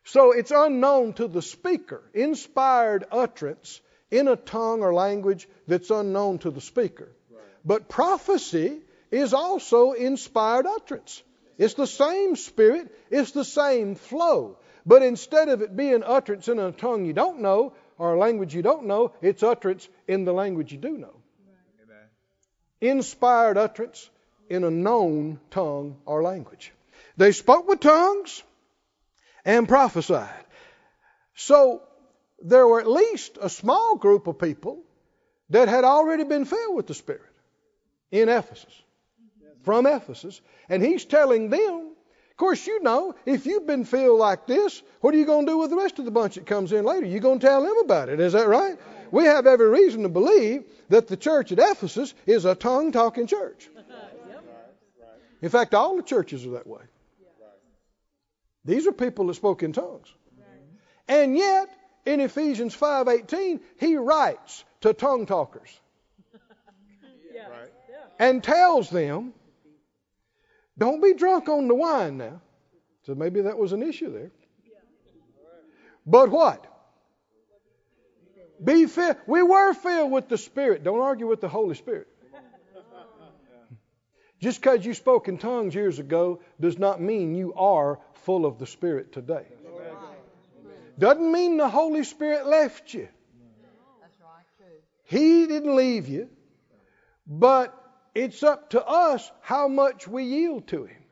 So 0.04 0.34
it's 0.34 0.52
unknown 0.52 1.14
to 1.14 1.28
the 1.28 1.42
speaker. 1.42 2.04
Inspired 2.14 3.06
utterance 3.12 3.80
in 4.12 4.28
a 4.28 4.36
tongue 4.36 4.82
or 4.82 4.94
language 4.94 5.48
that's 5.68 5.90
unknown 5.90 6.40
to 6.40 6.52
the 6.52 6.62
speaker. 6.62 7.10
But 7.66 7.88
prophecy 7.88 8.82
is 9.10 9.34
also 9.34 9.94
inspired 9.94 10.66
utterance. 10.66 11.24
It's 11.58 11.76
the 11.76 11.88
same 11.88 12.36
spirit, 12.36 12.92
it's 13.10 13.32
the 13.32 13.46
same 13.46 13.96
flow. 13.96 14.58
But 14.86 15.02
instead 15.02 15.50
of 15.50 15.62
it 15.62 15.76
being 15.76 16.04
utterance 16.04 16.48
in 16.48 16.60
a 16.60 16.72
tongue 16.72 17.06
you 17.06 17.14
don't 17.14 17.40
know 17.40 17.74
or 17.98 18.14
a 18.14 18.20
language 18.20 18.54
you 18.54 18.62
don't 18.62 18.86
know, 18.86 19.14
it's 19.22 19.44
utterance 19.44 19.88
in 20.08 20.26
the 20.26 20.34
language 20.34 20.72
you 20.72 20.78
do 20.78 20.98
know. 20.98 21.16
Inspired 22.82 23.58
utterance 23.58 24.10
in 24.50 24.64
a 24.64 24.72
known 24.72 25.40
tongue 25.52 25.98
or 26.06 26.22
language. 26.22 26.74
They 27.16 27.32
spoke 27.32 27.68
with 27.68 27.80
tongues 27.80 28.44
and 29.46 29.68
prophesied. 29.68 30.46
So 31.36 31.82
there 32.42 32.68
were 32.68 32.82
at 32.82 32.88
least 32.88 33.38
a 33.42 33.50
small 33.50 33.96
group 33.96 34.28
of 34.28 34.38
people 34.38 34.84
that 35.50 35.68
had 35.68 35.84
already 35.84 36.24
been 36.24 36.46
filled 36.46 36.76
with 36.76 36.88
the 36.88 36.94
Spirit 36.94 37.22
in 38.12 38.30
Ephesus, 38.30 38.74
from 39.64 39.86
Ephesus. 39.86 40.42
And 40.68 40.84
he's 40.84 41.06
telling 41.06 41.50
them, 41.50 41.93
of 42.34 42.38
course, 42.38 42.66
you 42.66 42.82
know, 42.82 43.14
if 43.28 43.46
you've 43.46 43.68
been 43.68 43.86
filled 43.86 44.18
like 44.20 44.48
this, 44.48 44.82
what 45.02 45.14
are 45.14 45.18
you 45.18 45.26
going 45.26 45.46
to 45.46 45.52
do 45.52 45.58
with 45.60 45.70
the 45.70 45.76
rest 45.76 46.00
of 46.00 46.06
the 46.06 46.10
bunch 46.12 46.34
that 46.34 46.48
comes 46.48 46.72
in 46.72 46.84
later? 46.84 47.06
You're 47.06 47.20
going 47.20 47.38
to 47.38 47.46
tell 47.46 47.62
them 47.62 47.78
about 47.78 48.10
it. 48.10 48.20
Is 48.20 48.34
that 48.34 48.48
right? 48.48 48.76
We 49.12 49.26
have 49.26 49.46
every 49.46 49.70
reason 49.70 50.02
to 50.02 50.10
believe 50.10 50.64
that 50.90 51.08
the 51.08 51.16
church 51.16 51.52
at 51.52 51.60
Ephesus 51.60 52.16
is 52.26 52.46
a 52.46 52.56
tongue 52.56 52.92
talking 52.92 53.28
church. 53.28 53.70
In 55.44 55.50
fact, 55.50 55.76
all 55.76 55.96
the 55.96 56.02
churches 56.02 56.44
are 56.48 56.52
that 56.52 56.66
way. 56.66 56.82
These 58.66 58.88
are 58.88 58.92
people 58.92 59.28
that 59.28 59.36
spoke 59.36 59.62
in 59.62 59.72
tongues. 59.72 60.12
And 61.08 61.38
yet, 61.38 61.70
in 62.08 62.20
Ephesians 62.20 62.76
5:18, 62.76 63.60
he 63.80 63.96
writes 63.96 64.64
to 64.82 64.94
tongue 64.94 65.28
talkers 65.28 65.70
Right. 67.36 67.70
and 68.18 68.44
tells 68.44 68.90
them, 68.90 69.34
don't 70.78 71.02
be 71.02 71.14
drunk 71.14 71.50
on 71.50 71.68
the 71.68 71.76
wine 71.76 72.18
now. 72.18 72.42
So 73.06 73.16
maybe 73.16 73.42
that 73.42 73.58
was 73.58 73.74
an 73.74 73.84
issue 73.84 74.12
there. 74.12 74.32
But 76.06 76.30
what? 76.32 76.68
Be 78.64 78.86
filled. 78.86 79.18
We 79.28 79.44
were 79.44 79.74
filled 79.74 80.12
with 80.12 80.30
the 80.30 80.38
Spirit. 80.38 80.84
Don't 80.84 81.02
argue 81.02 81.28
with 81.28 81.42
the 81.42 81.50
Holy 81.50 81.76
Spirit. 81.76 82.08
Just 84.40 84.62
because 84.62 84.86
you 84.86 84.94
spoke 84.94 85.30
in 85.30 85.38
tongues 85.38 85.74
years 85.74 86.00
ago 86.00 86.42
does 86.60 86.78
not 86.78 87.00
mean 87.02 87.34
you 87.34 87.54
are 87.54 88.00
full 88.14 88.46
of 88.46 88.60
the 88.60 88.68
Spirit 88.68 89.14
today. 89.14 89.46
Doesn't 91.00 91.32
mean 91.32 91.58
the 91.58 91.70
Holy 91.70 92.04
Spirit 92.04 92.46
left 92.46 92.94
you. 92.94 93.08
That's 94.02 94.20
right, 94.22 94.46
true. 94.58 94.68
He 95.06 95.48
didn't 95.48 95.76
leave 95.76 96.08
you, 96.08 96.30
but 97.26 97.83
it's 98.16 98.44
up 98.44 98.70
to 98.72 98.86
us 98.86 99.32
how 99.42 99.68
much 99.68 100.08
we 100.08 100.24
yield 100.24 100.68
to 100.68 100.86
Him 100.86 101.04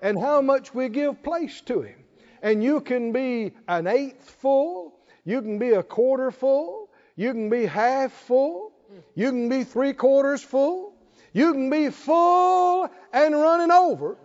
and 0.00 0.18
how 0.18 0.40
much 0.40 0.74
we 0.74 0.88
give 0.88 1.22
place 1.22 1.60
to 1.62 1.82
Him. 1.82 1.96
And 2.42 2.62
you 2.62 2.80
can 2.80 3.12
be 3.12 3.52
an 3.66 3.86
eighth 3.86 4.30
full, 4.40 4.94
you 5.24 5.42
can 5.42 5.58
be 5.58 5.70
a 5.70 5.82
quarter 5.82 6.30
full, 6.30 6.88
You 7.18 7.32
can 7.32 7.50
be 7.50 7.66
half 7.66 8.12
full. 8.12 8.70
You 9.16 9.30
can 9.30 9.48
be 9.48 9.64
three 9.64 9.92
quarters 9.92 10.40
full. 10.40 10.94
You 11.32 11.52
can 11.52 11.68
be 11.68 11.90
full 11.90 12.88
and 13.12 13.34
running 13.34 13.72
over. 13.72 14.16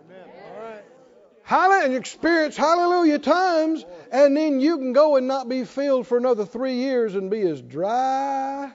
Hallelujah, 1.42 1.86
and 1.86 1.94
experience 1.94 2.56
hallelujah 2.56 3.18
times, 3.18 3.84
and 4.12 4.34
then 4.36 4.60
you 4.60 4.78
can 4.78 4.92
go 4.92 5.16
and 5.16 5.26
not 5.26 5.48
be 5.48 5.64
filled 5.64 6.06
for 6.06 6.16
another 6.16 6.46
three 6.46 6.76
years 6.76 7.16
and 7.16 7.30
be 7.30 7.40
as 7.42 7.60
dry 7.60 8.70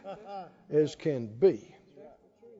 as 0.69 0.95
can 0.95 1.27
be. 1.27 1.73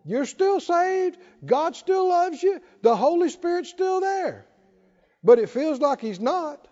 You're 0.09 0.25
still 0.25 0.59
saved. 0.59 1.19
God 1.45 1.75
still 1.75 2.09
loves 2.09 2.41
you. 2.41 2.59
The 2.81 2.95
Holy 2.95 3.29
Spirit's 3.29 3.69
still 3.69 4.01
there. 4.01 4.47
But 5.23 5.37
it 5.37 5.49
feels 5.49 5.79
like 5.79 6.01
He's 6.01 6.19
not. 6.19 6.67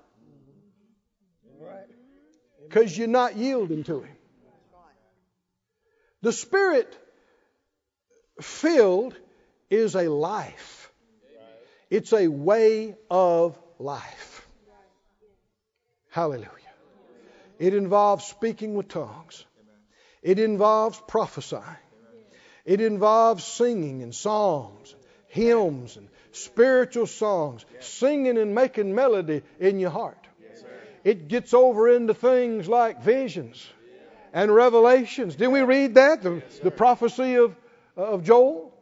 Because 2.68 2.98
you're 2.98 3.08
not 3.08 3.36
yielding 3.36 3.84
to 3.84 4.02
Him. 4.02 4.16
The 6.24 6.34
Spirit 6.34 6.98
filled 8.42 9.16
is 9.70 9.96
a 9.96 10.10
life, 10.10 10.92
it's 11.92 12.14
a 12.14 12.28
way 12.28 12.96
of 13.12 13.56
life. 13.78 14.48
Hallelujah. 16.10 16.74
It 17.60 17.76
involves 17.76 18.26
speaking 18.26 18.74
with 18.74 18.88
tongues, 18.88 19.46
it 20.24 20.40
involves 20.40 21.00
prophesying, 21.08 21.87
it 22.68 22.82
involves 22.82 23.46
singing 23.46 24.04
and 24.04 24.14
songs, 24.14 24.94
hymns 25.28 25.96
and 25.96 26.10
spiritual 26.34 27.08
songs, 27.08 27.66
singing 27.80 28.38
and 28.38 28.54
making 28.54 28.94
melody 28.94 29.42
in 29.58 29.80
your 29.80 29.90
heart. 29.90 30.28
It 31.06 31.30
gets 31.30 31.54
over 31.54 31.88
into 31.88 32.14
things 32.14 32.68
like 32.68 33.02
visions 33.02 33.66
and 34.34 34.54
revelations. 34.54 35.38
Didn't 35.38 35.54
we 35.54 35.62
read 35.62 35.96
that? 35.96 36.22
The, 36.22 36.44
the 36.62 36.70
prophecy 36.70 37.36
of, 37.36 37.56
of 37.96 38.26
Joel? 38.26 38.74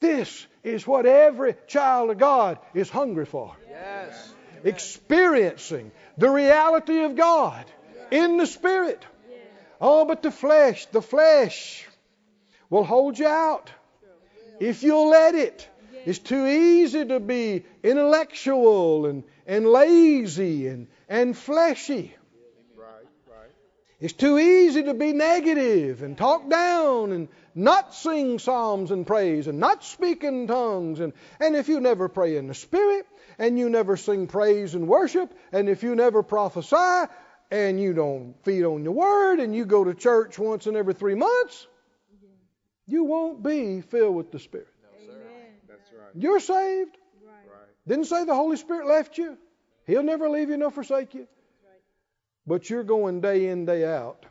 This 0.00 0.46
is 0.62 0.86
what 0.86 1.06
every 1.06 1.54
child 1.66 2.10
of 2.10 2.18
God 2.18 2.58
is 2.74 2.90
hungry 2.90 3.24
for. 3.24 3.56
Yes. 3.70 4.34
Experiencing 4.64 5.90
the 6.18 6.28
reality 6.28 7.04
of 7.04 7.16
God 7.16 7.64
in 8.10 8.36
the 8.36 8.46
Spirit. 8.46 9.02
Oh, 9.80 10.04
but 10.04 10.22
the 10.22 10.30
flesh, 10.30 10.84
the 10.86 11.00
flesh 11.00 11.86
will 12.72 12.84
hold 12.84 13.18
you 13.18 13.26
out 13.26 13.70
if 14.58 14.82
you'll 14.82 15.10
let 15.10 15.34
it. 15.34 15.68
It's 16.06 16.18
too 16.18 16.46
easy 16.46 17.04
to 17.04 17.20
be 17.20 17.66
intellectual 17.82 19.04
and, 19.04 19.24
and 19.46 19.66
lazy 19.66 20.68
and, 20.68 20.88
and 21.06 21.36
fleshy. 21.36 22.16
It's 24.00 24.14
too 24.14 24.38
easy 24.38 24.84
to 24.84 24.94
be 24.94 25.12
negative 25.12 26.02
and 26.02 26.16
talk 26.16 26.48
down 26.48 27.12
and 27.12 27.28
not 27.54 27.94
sing 27.94 28.38
psalms 28.38 28.90
and 28.90 29.06
praise 29.06 29.48
and 29.48 29.60
not 29.60 29.84
speak 29.84 30.24
in 30.24 30.46
tongues. 30.46 30.98
And, 30.98 31.12
and 31.38 31.54
if 31.54 31.68
you 31.68 31.78
never 31.78 32.08
pray 32.08 32.36
in 32.38 32.48
the 32.48 32.54
Spirit 32.54 33.06
and 33.38 33.58
you 33.58 33.68
never 33.68 33.98
sing 33.98 34.28
praise 34.28 34.74
and 34.74 34.88
worship 34.88 35.30
and 35.52 35.68
if 35.68 35.82
you 35.82 35.94
never 35.94 36.22
prophesy 36.22 37.12
and 37.50 37.78
you 37.78 37.92
don't 37.92 38.34
feed 38.44 38.64
on 38.64 38.82
your 38.82 38.94
word 38.94 39.40
and 39.40 39.54
you 39.54 39.66
go 39.66 39.84
to 39.84 39.92
church 39.92 40.38
once 40.38 40.66
in 40.66 40.74
every 40.74 40.94
three 40.94 41.14
months, 41.14 41.66
you 42.86 43.04
won't 43.04 43.42
be 43.42 43.80
filled 43.80 44.16
with 44.16 44.30
the 44.32 44.38
Spirit. 44.38 44.68
That's 45.68 45.92
right. 45.92 46.10
You're 46.14 46.40
saved. 46.40 46.96
Right. 47.24 47.68
Didn't 47.86 48.04
say 48.04 48.24
the 48.24 48.34
Holy 48.34 48.56
Spirit 48.56 48.86
left 48.86 49.18
you. 49.18 49.36
He'll 49.86 50.02
never 50.02 50.28
leave 50.28 50.48
you 50.50 50.56
nor 50.56 50.70
forsake 50.70 51.14
you. 51.14 51.26
But 52.46 52.68
you're 52.68 52.84
going 52.84 53.20
day 53.20 53.48
in, 53.48 53.64
day 53.66 53.84
out, 53.84 54.26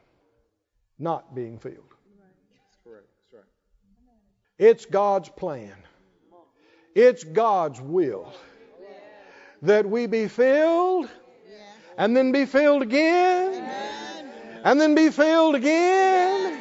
not 0.99 1.33
being 1.33 1.59
filled. 1.59 1.75
That's 1.77 2.77
correct. 2.83 3.07
That's 3.31 3.43
right. 3.43 4.69
It's 4.69 4.85
God's 4.85 5.29
plan. 5.29 5.75
It's 6.93 7.23
God's 7.23 7.79
will 7.79 8.33
that 9.61 9.89
we 9.89 10.07
be 10.07 10.27
filled 10.27 11.09
and 11.97 12.15
then 12.17 12.31
be 12.31 12.45
filled 12.45 12.81
again 12.81 13.63
and 14.63 14.81
then 14.81 14.95
be 14.95 15.09
filled 15.09 15.55
again 15.55 16.60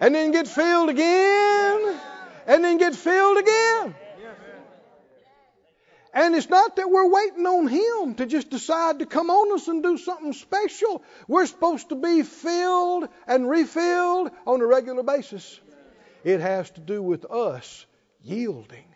and 0.00 0.14
then 0.14 0.32
get 0.32 0.48
filled 0.48 0.88
again 0.88 2.00
and 2.46 2.64
then 2.64 2.78
get 2.78 2.94
filled 2.94 3.38
again. 3.38 3.94
And 6.12 6.34
it's 6.34 6.48
not 6.48 6.74
that 6.74 6.90
we're 6.90 7.08
waiting 7.08 7.46
on 7.46 7.68
Him 7.68 8.14
to 8.16 8.26
just 8.26 8.50
decide 8.50 8.98
to 8.98 9.06
come 9.06 9.30
on 9.30 9.54
us 9.54 9.68
and 9.68 9.80
do 9.80 9.96
something 9.96 10.32
special. 10.32 11.04
We're 11.28 11.46
supposed 11.46 11.90
to 11.90 11.94
be 11.94 12.22
filled 12.22 13.08
and 13.28 13.48
refilled 13.48 14.32
on 14.44 14.60
a 14.60 14.66
regular 14.66 15.04
basis. 15.04 15.60
It 16.24 16.40
has 16.40 16.68
to 16.70 16.80
do 16.80 17.00
with 17.00 17.30
us 17.30 17.86
yielding. 18.22 18.86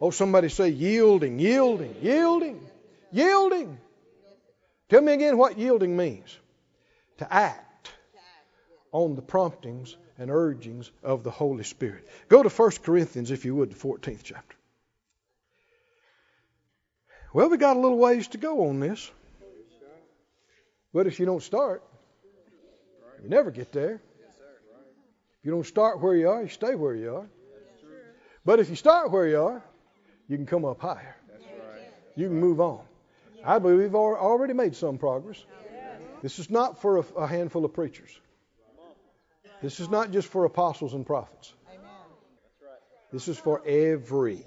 Oh, 0.00 0.10
somebody 0.10 0.48
say 0.48 0.70
yielding, 0.70 1.38
yielding, 1.38 1.94
yielding, 2.02 2.66
yielding. 3.12 3.78
Tell 4.88 5.02
me 5.02 5.12
again 5.12 5.38
what 5.38 5.56
yielding 5.56 5.96
means 5.96 6.36
to 7.18 7.32
act 7.32 7.92
on 8.92 9.14
the 9.14 9.22
promptings 9.22 9.96
and 10.20 10.30
urgings 10.30 10.90
of 11.02 11.24
the 11.24 11.30
Holy 11.30 11.64
Spirit. 11.64 12.06
Go 12.28 12.42
to 12.42 12.50
1 12.50 12.70
Corinthians, 12.82 13.30
if 13.30 13.46
you 13.46 13.56
would, 13.56 13.72
the 13.72 13.74
14th 13.74 14.20
chapter. 14.22 14.56
Well, 17.32 17.48
we 17.48 17.56
got 17.56 17.76
a 17.76 17.80
little 17.80 17.98
ways 17.98 18.28
to 18.28 18.38
go 18.38 18.68
on 18.68 18.80
this. 18.80 19.10
But 20.92 21.06
if 21.06 21.18
you 21.18 21.26
don't 21.26 21.42
start, 21.42 21.82
you 23.22 23.30
never 23.30 23.50
get 23.50 23.72
there. 23.72 24.02
If 25.38 25.44
you 25.44 25.52
don't 25.52 25.66
start 25.66 26.00
where 26.00 26.14
you 26.14 26.28
are, 26.28 26.42
you 26.42 26.48
stay 26.48 26.74
where 26.74 26.94
you 26.94 27.16
are. 27.16 27.26
But 28.44 28.60
if 28.60 28.68
you 28.68 28.76
start 28.76 29.10
where 29.10 29.26
you 29.26 29.40
are, 29.40 29.62
you 30.28 30.36
can 30.36 30.46
come 30.46 30.66
up 30.66 30.82
higher. 30.82 31.16
You 32.14 32.28
can 32.28 32.38
move 32.38 32.60
on. 32.60 32.80
I 33.42 33.58
believe 33.58 33.78
we've 33.78 33.94
already 33.94 34.52
made 34.52 34.76
some 34.76 34.98
progress. 34.98 35.42
This 36.20 36.38
is 36.38 36.50
not 36.50 36.82
for 36.82 36.98
a, 36.98 37.04
a 37.16 37.26
handful 37.26 37.64
of 37.64 37.72
preachers. 37.72 38.10
This 39.62 39.78
is 39.78 39.90
not 39.90 40.10
just 40.10 40.28
for 40.28 40.44
apostles 40.44 40.94
and 40.94 41.04
prophets. 41.04 41.54
This 43.12 43.28
is 43.28 43.38
for 43.38 43.66
every. 43.66 44.46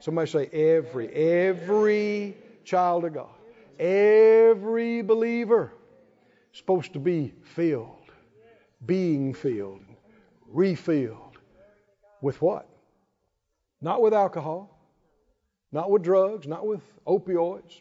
Somebody 0.00 0.30
say 0.30 0.46
every. 0.46 1.08
Every 1.08 2.36
child 2.64 3.04
of 3.04 3.14
God. 3.14 3.28
Every 3.78 5.02
believer 5.02 5.72
is 6.52 6.58
supposed 6.58 6.92
to 6.92 6.98
be 6.98 7.34
filled, 7.42 8.10
being 8.84 9.34
filled, 9.34 9.84
refilled. 10.48 11.38
With 12.20 12.40
what? 12.42 12.68
Not 13.80 14.02
with 14.02 14.12
alcohol, 14.12 14.78
not 15.72 15.90
with 15.90 16.02
drugs, 16.02 16.46
not 16.46 16.66
with 16.66 16.82
opioids, 17.06 17.80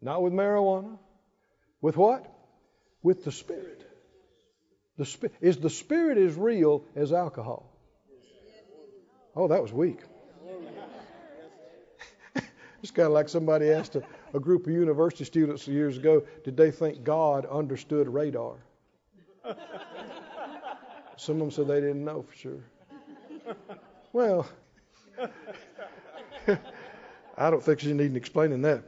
not 0.00 0.22
with 0.22 0.32
marijuana. 0.32 0.98
With 1.80 1.96
what? 1.96 2.32
With 3.02 3.24
the 3.24 3.32
Spirit. 3.32 3.93
The 4.96 5.30
is 5.40 5.56
the 5.56 5.70
Spirit 5.70 6.18
as 6.18 6.36
real 6.36 6.84
as 6.94 7.12
alcohol? 7.12 7.68
Oh, 9.34 9.48
that 9.48 9.60
was 9.60 9.72
weak. 9.72 9.98
it's 12.82 12.92
kind 12.92 13.06
of 13.06 13.12
like 13.12 13.28
somebody 13.28 13.70
asked 13.70 13.96
a, 13.96 14.04
a 14.32 14.38
group 14.38 14.68
of 14.68 14.72
university 14.72 15.24
students 15.24 15.66
years 15.66 15.98
ago, 15.98 16.22
did 16.44 16.56
they 16.56 16.70
think 16.70 17.02
God 17.02 17.44
understood 17.46 18.08
radar? 18.08 18.54
Some 21.16 21.36
of 21.36 21.40
them 21.40 21.50
said 21.50 21.66
they 21.66 21.80
didn't 21.80 22.04
know 22.04 22.22
for 22.22 22.36
sure. 22.36 22.60
Well, 24.12 24.46
I 27.36 27.50
don't 27.50 27.62
think 27.62 27.82
you 27.82 27.94
need 27.94 28.16
explaining 28.16 28.62
that. 28.62 28.84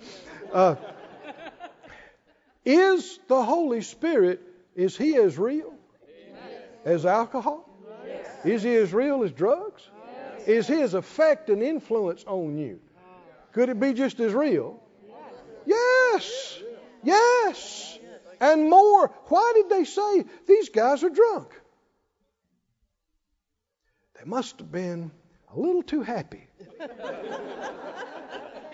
Uh, 0.52 0.76
is 2.64 3.18
the 3.26 3.42
Holy 3.42 3.80
Spirit, 3.80 4.40
is 4.76 4.96
He 4.96 5.16
as 5.16 5.36
real 5.38 5.75
as 6.86 7.04
alcohol? 7.04 7.68
Is 8.44 8.62
He 8.62 8.74
as 8.76 8.94
real 8.94 9.24
as 9.24 9.32
drugs? 9.32 9.90
Is 10.46 10.66
His 10.66 10.94
effect 10.94 11.50
and 11.50 11.62
influence 11.62 12.24
on 12.26 12.56
you? 12.56 12.80
Could 13.52 13.68
it 13.68 13.78
be 13.78 13.92
just 13.92 14.20
as 14.20 14.32
real? 14.32 14.80
Yes. 15.66 16.58
Yes. 17.02 17.98
And 18.40 18.70
more. 18.70 19.08
Why 19.26 19.52
did 19.54 19.68
they 19.68 19.84
say 19.84 20.24
these 20.46 20.68
guys 20.68 21.02
are 21.02 21.10
drunk? 21.10 21.52
They 24.18 24.24
must 24.24 24.58
have 24.58 24.70
been 24.70 25.10
a 25.54 25.58
little 25.58 25.82
too 25.82 26.02
happy. 26.02 26.46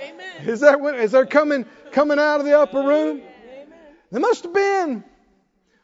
Amen. 0.01 0.47
Is 0.47 0.61
that 0.61 0.81
what, 0.81 0.97
is 0.97 1.13
they're 1.13 1.27
coming 1.27 1.65
coming 1.93 2.19
out 2.19 2.41
of 2.41 2.47
the 2.47 2.59
upper 2.59 2.83
room? 2.83 3.23
They 4.11 4.19
must 4.19 4.43
have 4.43 4.53
been 4.53 5.05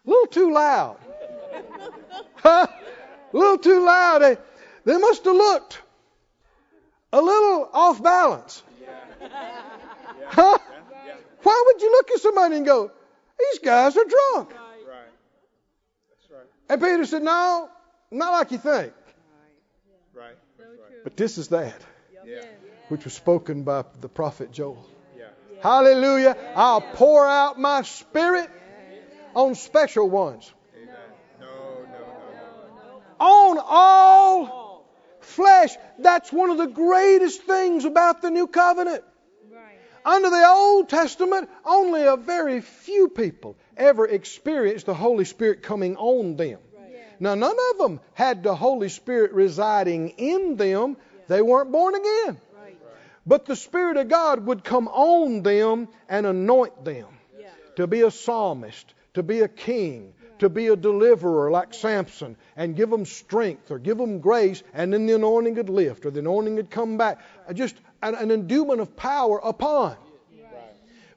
a 0.06 0.10
little 0.10 0.26
too 0.26 0.52
loud. 0.52 0.98
Huh? 2.48 2.66
A 3.34 3.36
little 3.36 3.58
too 3.58 3.84
loud. 3.84 4.20
They, 4.20 4.36
they 4.86 4.96
must 4.96 5.22
have 5.26 5.36
looked 5.36 5.82
a 7.12 7.20
little 7.20 7.68
off 7.74 8.02
balance. 8.02 8.62
Huh? 10.26 10.58
Why 11.42 11.62
would 11.66 11.82
you 11.82 11.90
look 11.92 12.10
at 12.10 12.20
somebody 12.20 12.56
and 12.56 12.64
go, 12.64 12.90
these 13.38 13.58
guys 13.58 13.96
are 13.98 14.04
drunk? 14.04 14.54
And 16.70 16.80
Peter 16.80 17.04
said, 17.04 17.22
No, 17.22 17.68
not 18.10 18.32
like 18.32 18.50
you 18.50 18.58
think. 18.58 18.92
Right. 20.14 20.36
But 21.04 21.16
this 21.16 21.38
is 21.38 21.48
that 21.48 21.80
Yeah. 22.24 22.42
which 22.88 23.04
was 23.04 23.14
spoken 23.14 23.62
by 23.62 23.84
the 24.00 24.08
prophet 24.08 24.52
Joel. 24.52 24.84
Yeah. 25.16 25.26
Hallelujah. 25.62 26.36
I'll 26.56 26.80
pour 26.80 27.26
out 27.26 27.58
my 27.58 27.82
spirit 27.82 28.50
on 29.34 29.54
special 29.54 30.08
ones, 30.08 30.52
on 33.20 33.58
all 33.58 34.88
flesh. 35.20 35.76
That's 35.98 36.32
one 36.32 36.50
of 36.50 36.58
the 36.58 36.66
greatest 36.66 37.42
things 37.42 37.84
about 37.84 38.22
the 38.22 38.30
new 38.30 38.46
covenant. 38.46 39.04
Right. 39.52 39.78
Under 40.04 40.30
the 40.30 40.46
Old 40.48 40.88
Testament, 40.88 41.48
only 41.64 42.04
a 42.04 42.16
very 42.16 42.60
few 42.60 43.08
people 43.08 43.56
ever 43.76 44.06
experienced 44.06 44.86
the 44.86 44.94
Holy 44.94 45.24
Spirit 45.24 45.62
coming 45.62 45.96
on 45.96 46.36
them. 46.36 46.58
Yeah. 46.74 46.98
Now, 47.20 47.34
none 47.34 47.56
of 47.72 47.78
them 47.78 48.00
had 48.14 48.42
the 48.42 48.54
Holy 48.54 48.88
Spirit 48.88 49.32
residing 49.32 50.10
in 50.10 50.56
them. 50.56 50.96
They 51.28 51.42
weren't 51.42 51.70
born 51.70 51.94
again. 51.94 52.40
Right. 52.60 52.78
But 53.26 53.44
the 53.44 53.56
Spirit 53.56 53.96
of 53.96 54.08
God 54.08 54.46
would 54.46 54.64
come 54.64 54.88
on 54.88 55.42
them 55.42 55.88
and 56.08 56.26
anoint 56.26 56.84
them 56.84 57.08
Yeah. 57.38 57.48
to 57.76 57.86
be 57.86 58.00
a 58.02 58.10
psalmist, 58.10 58.94
to 59.14 59.22
be 59.22 59.40
a 59.40 59.48
king, 59.48 60.14
to 60.40 60.48
be 60.48 60.68
a 60.68 60.76
deliverer 60.76 61.50
like 61.50 61.74
Samson, 61.74 62.36
and 62.56 62.76
give 62.76 62.90
them 62.90 63.04
strength 63.04 63.70
or 63.70 63.78
give 63.78 63.98
them 63.98 64.20
grace, 64.20 64.62
and 64.74 64.92
then 64.92 65.06
the 65.06 65.14
anointing 65.14 65.54
would 65.56 65.68
lift 65.68 66.06
or 66.06 66.10
the 66.10 66.20
anointing 66.20 66.56
would 66.56 66.70
come 66.70 66.96
back. 66.96 67.18
Uh, 67.48 67.52
Just 67.52 67.76
an, 68.02 68.14
an 68.14 68.30
endowment 68.30 68.80
of 68.80 68.96
power 68.96 69.38
upon. 69.38 69.96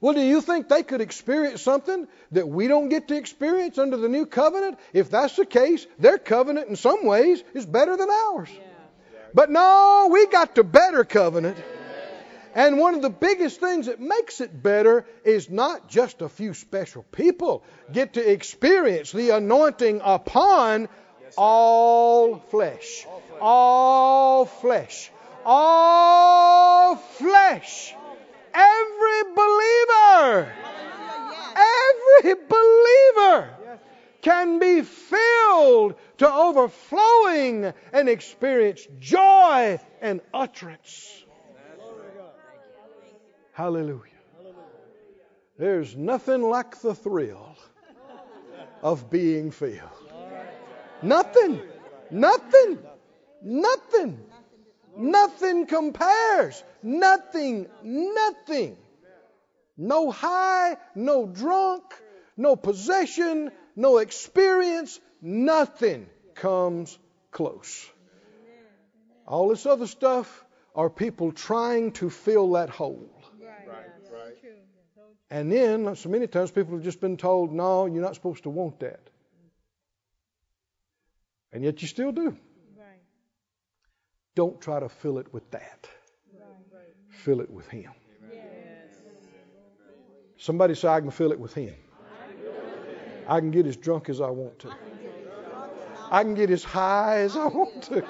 Well, 0.02 0.16
do 0.16 0.22
you 0.22 0.42
think 0.42 0.68
they 0.68 0.82
could 0.82 1.00
experience 1.00 1.62
something 1.62 2.08
that 2.32 2.48
we 2.48 2.68
don't 2.68 2.90
get 2.90 3.08
to 3.10 3.16
experience 3.16 3.78
under 3.78 3.98
the 3.98 4.10
new 4.10 4.26
covenant? 4.26 4.80
If 4.94 5.12
that's 5.12 5.36
the 5.36 5.46
case, 5.46 5.86
their 6.00 6.18
covenant 6.18 6.70
in 6.70 6.76
some 6.76 7.06
ways 7.06 7.44
is 7.54 7.68
better 7.68 7.96
than 7.96 8.10
ours. 8.10 8.50
Yeah. 8.52 8.64
But 9.36 9.52
no, 9.52 10.10
we 10.12 10.26
got 10.26 10.56
the 10.56 10.64
better 10.64 11.04
covenant. 11.04 11.56
And 12.54 12.78
one 12.78 12.96
of 12.96 13.02
the 13.02 13.10
biggest 13.10 13.60
things 13.60 13.86
that 13.86 14.00
makes 14.00 14.42
it 14.42 14.62
better 14.62 15.06
is 15.24 15.50
not 15.50 15.88
just 15.88 16.22
a 16.22 16.28
few 16.28 16.54
special 16.54 17.04
people 17.12 17.64
get 17.92 18.14
to 18.14 18.32
experience 18.32 19.12
the 19.12 19.30
anointing 19.30 20.02
upon 20.04 20.90
all 21.38 22.40
flesh. 22.40 23.08
All 23.40 24.46
flesh. 24.46 25.12
All 25.46 26.96
flesh. 26.98 27.96
Every 28.54 29.24
believer. 29.34 30.54
Every 31.56 32.36
believer 32.50 33.50
can 34.22 34.60
be 34.60 34.82
filled 34.82 35.96
to 36.18 36.32
overflowing 36.32 37.74
and 37.94 38.10
experience 38.10 38.86
joy 39.00 39.80
and 40.02 40.22
utterance. 40.34 41.24
Hallelujah. 43.54 44.02
There's 45.58 45.96
nothing 45.96 46.42
like 46.42 46.80
the 46.82 46.96
thrill 46.96 47.56
of 48.82 49.10
being 49.10 49.52
filled. 49.52 49.80
Nothing. 51.02 51.62
Nothing. 52.10 52.80
Nothing. 53.42 54.20
Nothing 54.98 55.66
compares. 55.68 56.64
Nothing. 56.82 57.68
Nothing. 57.84 58.78
No 59.78 60.12
high, 60.12 60.78
no 60.96 61.26
drunk, 61.26 61.84
no 62.38 62.56
possession, 62.56 63.52
no 63.76 63.98
experience. 63.98 65.00
Nothing 65.22 66.08
comes 66.36 66.98
close. 67.32 67.90
All 69.28 69.50
this 69.50 69.66
other 69.66 69.88
stuff 69.88 70.46
are 70.76 70.90
people 70.90 71.32
trying 71.32 71.92
to 71.94 72.10
fill 72.10 72.52
that 72.54 72.70
hole. 72.70 73.10
Right. 73.40 73.68
Right, 73.68 73.86
So 74.08 74.14
right. 74.14 74.42
true. 74.42 74.50
So 74.96 75.02
And 75.32 75.50
then, 75.50 75.96
so 75.96 76.10
many 76.10 76.28
times, 76.28 76.52
people 76.52 76.74
have 76.76 76.84
just 76.84 77.00
been 77.00 77.16
told, 77.16 77.54
no, 77.54 77.86
you're 77.86 78.02
not 78.02 78.16
supposed 78.16 78.44
to 78.44 78.50
want 78.50 78.82
that. 78.82 79.00
And 81.54 81.64
yet 81.64 81.82
you 81.82 81.88
still 81.88 82.12
do. 82.12 82.26
Right. 82.26 83.02
Don't 84.36 84.60
try 84.60 84.82
to 84.82 84.90
fill 84.90 85.20
it 85.20 85.34
with 85.34 85.50
that. 85.52 85.90
Right. 86.38 86.84
Fill 87.08 87.40
it 87.40 87.50
with 87.50 87.70
Him. 87.70 87.92
Yes. 88.30 88.44
Somebody 90.36 90.76
say, 90.76 90.90
I 90.90 91.00
can 91.00 91.12
fill 91.12 91.32
it 91.32 91.40
with 91.40 91.54
Him. 91.54 91.76
I 93.26 93.40
can 93.40 93.52
get 93.52 93.66
as 93.66 93.78
drunk 93.78 94.10
as 94.10 94.20
I 94.20 94.30
want 94.30 94.60
to. 94.60 94.76
I 96.12 96.24
can 96.24 96.36
get 96.36 96.50
as 96.50 96.66
high 96.66 97.20
as 97.20 97.38
I 97.38 97.46
want 97.46 97.84
to 97.84 98.04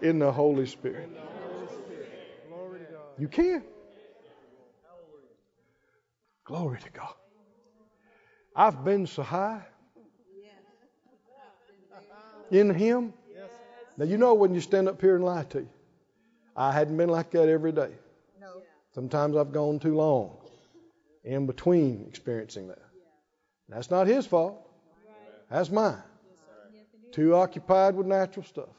in 0.00 0.18
the 0.18 0.32
Holy 0.32 0.64
Spirit. 0.64 1.10
You 3.18 3.28
can. 3.28 3.62
Glory 6.50 6.80
to 6.80 6.90
God. 6.90 7.14
I've 8.56 8.84
been 8.84 9.06
so 9.06 9.22
high 9.22 9.62
in 12.50 12.74
Him. 12.74 13.12
Now, 13.96 14.04
you 14.04 14.18
know 14.18 14.34
when 14.34 14.52
you 14.52 14.60
stand 14.60 14.88
up 14.88 15.00
here 15.00 15.14
and 15.14 15.24
lie 15.24 15.44
to 15.44 15.60
you. 15.60 15.68
I 16.56 16.72
hadn't 16.72 16.96
been 16.96 17.08
like 17.08 17.30
that 17.30 17.48
every 17.48 17.70
day. 17.70 17.92
No. 18.40 18.62
Sometimes 18.92 19.36
I've 19.36 19.52
gone 19.52 19.78
too 19.78 19.94
long 19.94 20.38
in 21.22 21.46
between 21.46 22.04
experiencing 22.08 22.66
that. 22.66 22.82
That's 23.68 23.88
not 23.88 24.08
his 24.08 24.26
fault. 24.26 24.68
That's 25.50 25.70
mine. 25.70 26.02
Too 27.12 27.36
occupied 27.36 27.94
with 27.94 28.08
natural 28.08 28.44
stuff. 28.44 28.74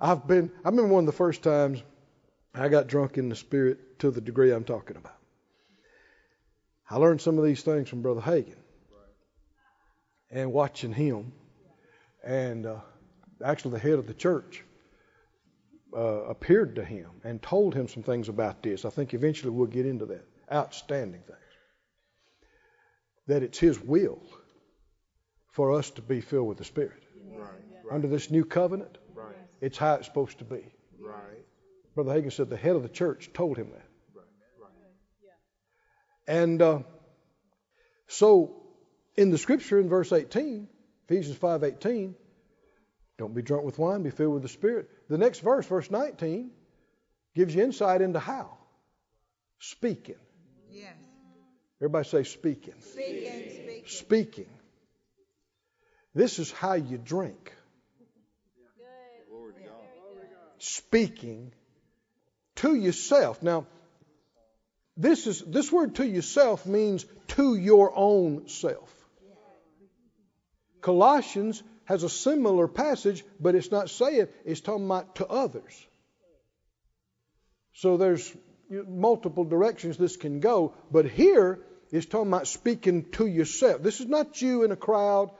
I've 0.00 0.26
been 0.26 0.50
I 0.64 0.70
remember 0.70 0.94
one 0.94 1.02
of 1.02 1.06
the 1.06 1.12
first 1.12 1.42
times 1.42 1.82
I 2.54 2.70
got 2.70 2.86
drunk 2.86 3.18
in 3.18 3.28
the 3.28 3.36
spirit 3.36 3.98
to 3.98 4.10
the 4.10 4.22
degree 4.22 4.50
I'm 4.50 4.64
talking 4.64 4.96
about. 4.96 5.19
I 6.90 6.96
learned 6.96 7.20
some 7.20 7.38
of 7.38 7.44
these 7.44 7.62
things 7.62 7.88
from 7.88 8.02
Brother 8.02 8.20
Hagin. 8.20 8.56
And 10.32 10.52
watching 10.52 10.92
him 10.92 11.32
and 12.24 12.66
uh, 12.66 12.80
actually 13.44 13.72
the 13.72 13.78
head 13.78 13.98
of 13.98 14.06
the 14.06 14.14
church 14.14 14.64
uh, 15.96 16.24
appeared 16.24 16.76
to 16.76 16.84
him 16.84 17.10
and 17.24 17.40
told 17.40 17.74
him 17.74 17.88
some 17.88 18.02
things 18.02 18.28
about 18.28 18.62
this. 18.62 18.84
I 18.84 18.90
think 18.90 19.14
eventually 19.14 19.50
we'll 19.50 19.66
get 19.66 19.86
into 19.86 20.06
that. 20.06 20.24
Outstanding 20.52 21.22
things. 21.22 21.38
That 23.28 23.42
it's 23.42 23.58
his 23.58 23.80
will 23.80 24.20
for 25.52 25.72
us 25.72 25.90
to 25.90 26.02
be 26.02 26.20
filled 26.20 26.48
with 26.48 26.58
the 26.58 26.64
Spirit. 26.64 27.02
Right, 27.32 27.48
Under 27.90 28.08
this 28.08 28.30
new 28.30 28.44
covenant, 28.44 28.98
right, 29.14 29.34
it's 29.60 29.78
how 29.78 29.94
it's 29.94 30.06
supposed 30.06 30.38
to 30.38 30.44
be. 30.44 30.64
right, 31.00 31.44
Brother 31.94 32.12
Hagin 32.12 32.32
said 32.32 32.50
the 32.50 32.56
head 32.56 32.76
of 32.76 32.82
the 32.82 32.88
church 32.88 33.30
told 33.32 33.56
him 33.56 33.70
that. 33.70 33.89
Right, 36.30 36.36
right. 36.36 36.42
And 36.42 36.62
uh, 36.62 36.78
so 38.08 38.56
in 39.16 39.30
the 39.30 39.38
scripture 39.38 39.80
in 39.80 39.88
verse 39.88 40.12
18, 40.12 40.68
Ephesians 41.08 41.38
5:18, 41.38 42.14
don't 43.18 43.34
be 43.34 43.42
drunk 43.42 43.64
with 43.64 43.78
wine, 43.78 44.02
be 44.02 44.10
filled 44.10 44.34
with 44.34 44.42
the 44.42 44.48
Spirit. 44.48 44.88
The 45.08 45.18
next 45.18 45.40
verse, 45.40 45.66
verse 45.66 45.90
19, 45.90 46.50
gives 47.34 47.54
you 47.54 47.62
insight 47.62 48.00
into 48.00 48.18
how. 48.18 48.56
Speaking. 49.58 50.16
Yes. 50.70 50.94
Everybody 51.80 52.08
say 52.08 52.24
speaking. 52.24 52.74
Speaking, 52.80 53.50
speaking. 53.50 53.82
Speaking. 53.86 54.50
This 56.14 56.38
is 56.38 56.50
how 56.50 56.74
you 56.74 56.98
drink. 56.98 57.52
Glory 59.28 59.52
to 59.52 59.60
God. 59.60 59.74
Speaking 60.58 61.52
to 62.56 62.74
yourself. 62.74 63.42
Now, 63.42 63.66
this 65.00 65.26
is 65.26 65.40
this 65.40 65.72
word 65.72 65.94
to 65.94 66.06
yourself 66.06 66.66
means 66.66 67.06
to 67.28 67.56
your 67.56 67.92
own 67.96 68.48
self. 68.48 68.94
Colossians 70.82 71.62
has 71.84 72.02
a 72.02 72.08
similar 72.08 72.68
passage, 72.68 73.24
but 73.40 73.54
it's 73.54 73.70
not 73.70 73.88
saying 73.88 74.28
it's 74.44 74.60
talking 74.60 74.84
about 74.84 75.16
to 75.16 75.26
others. 75.26 75.86
So 77.72 77.96
there's 77.96 78.30
multiple 78.70 79.44
directions 79.44 79.96
this 79.96 80.16
can 80.16 80.40
go, 80.40 80.74
but 80.90 81.06
here 81.06 81.58
it's 81.90 82.06
talking 82.06 82.28
about 82.28 82.46
speaking 82.46 83.10
to 83.12 83.26
yourself. 83.26 83.82
This 83.82 84.00
is 84.00 84.06
not 84.06 84.40
you 84.42 84.64
in 84.64 84.70
a 84.70 84.76
crowd. 84.76 85.30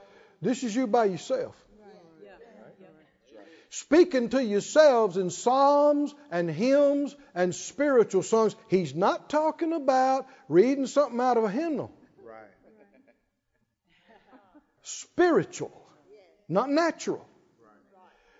This 0.41 0.63
is 0.63 0.75
you 0.75 0.87
by 0.87 1.05
yourself. 1.05 1.55
Speaking 3.73 4.27
to 4.29 4.43
yourselves 4.43 5.15
in 5.15 5.29
psalms 5.29 6.13
and 6.29 6.51
hymns 6.51 7.15
and 7.33 7.55
spiritual 7.55 8.21
songs. 8.21 8.53
He's 8.67 8.93
not 8.93 9.29
talking 9.29 9.71
about 9.71 10.27
reading 10.49 10.87
something 10.87 11.21
out 11.21 11.37
of 11.37 11.45
a 11.45 11.49
hymnal. 11.49 11.89
Right. 12.21 12.51
Spiritual, 14.81 15.71
not 16.49 16.69
natural. 16.69 17.25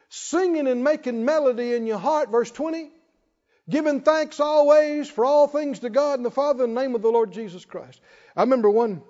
Singing 0.09 0.67
and 0.67 0.83
making 0.83 1.23
melody 1.23 1.75
in 1.75 1.87
your 1.87 1.99
heart, 1.99 2.29
verse 2.29 2.51
20. 2.51 2.91
Giving 3.69 4.01
thanks 4.01 4.41
always 4.41 5.09
for 5.09 5.23
all 5.23 5.47
things 5.47 5.79
to 5.79 5.89
God 5.89 6.19
and 6.19 6.25
the 6.25 6.31
Father 6.31 6.65
in 6.65 6.73
the 6.73 6.81
name 6.81 6.93
of 6.93 7.01
the 7.01 7.09
Lord 7.09 7.31
Jesus 7.31 7.63
Christ. 7.63 8.01
I 8.35 8.41
remember 8.41 8.69
one 8.69 9.01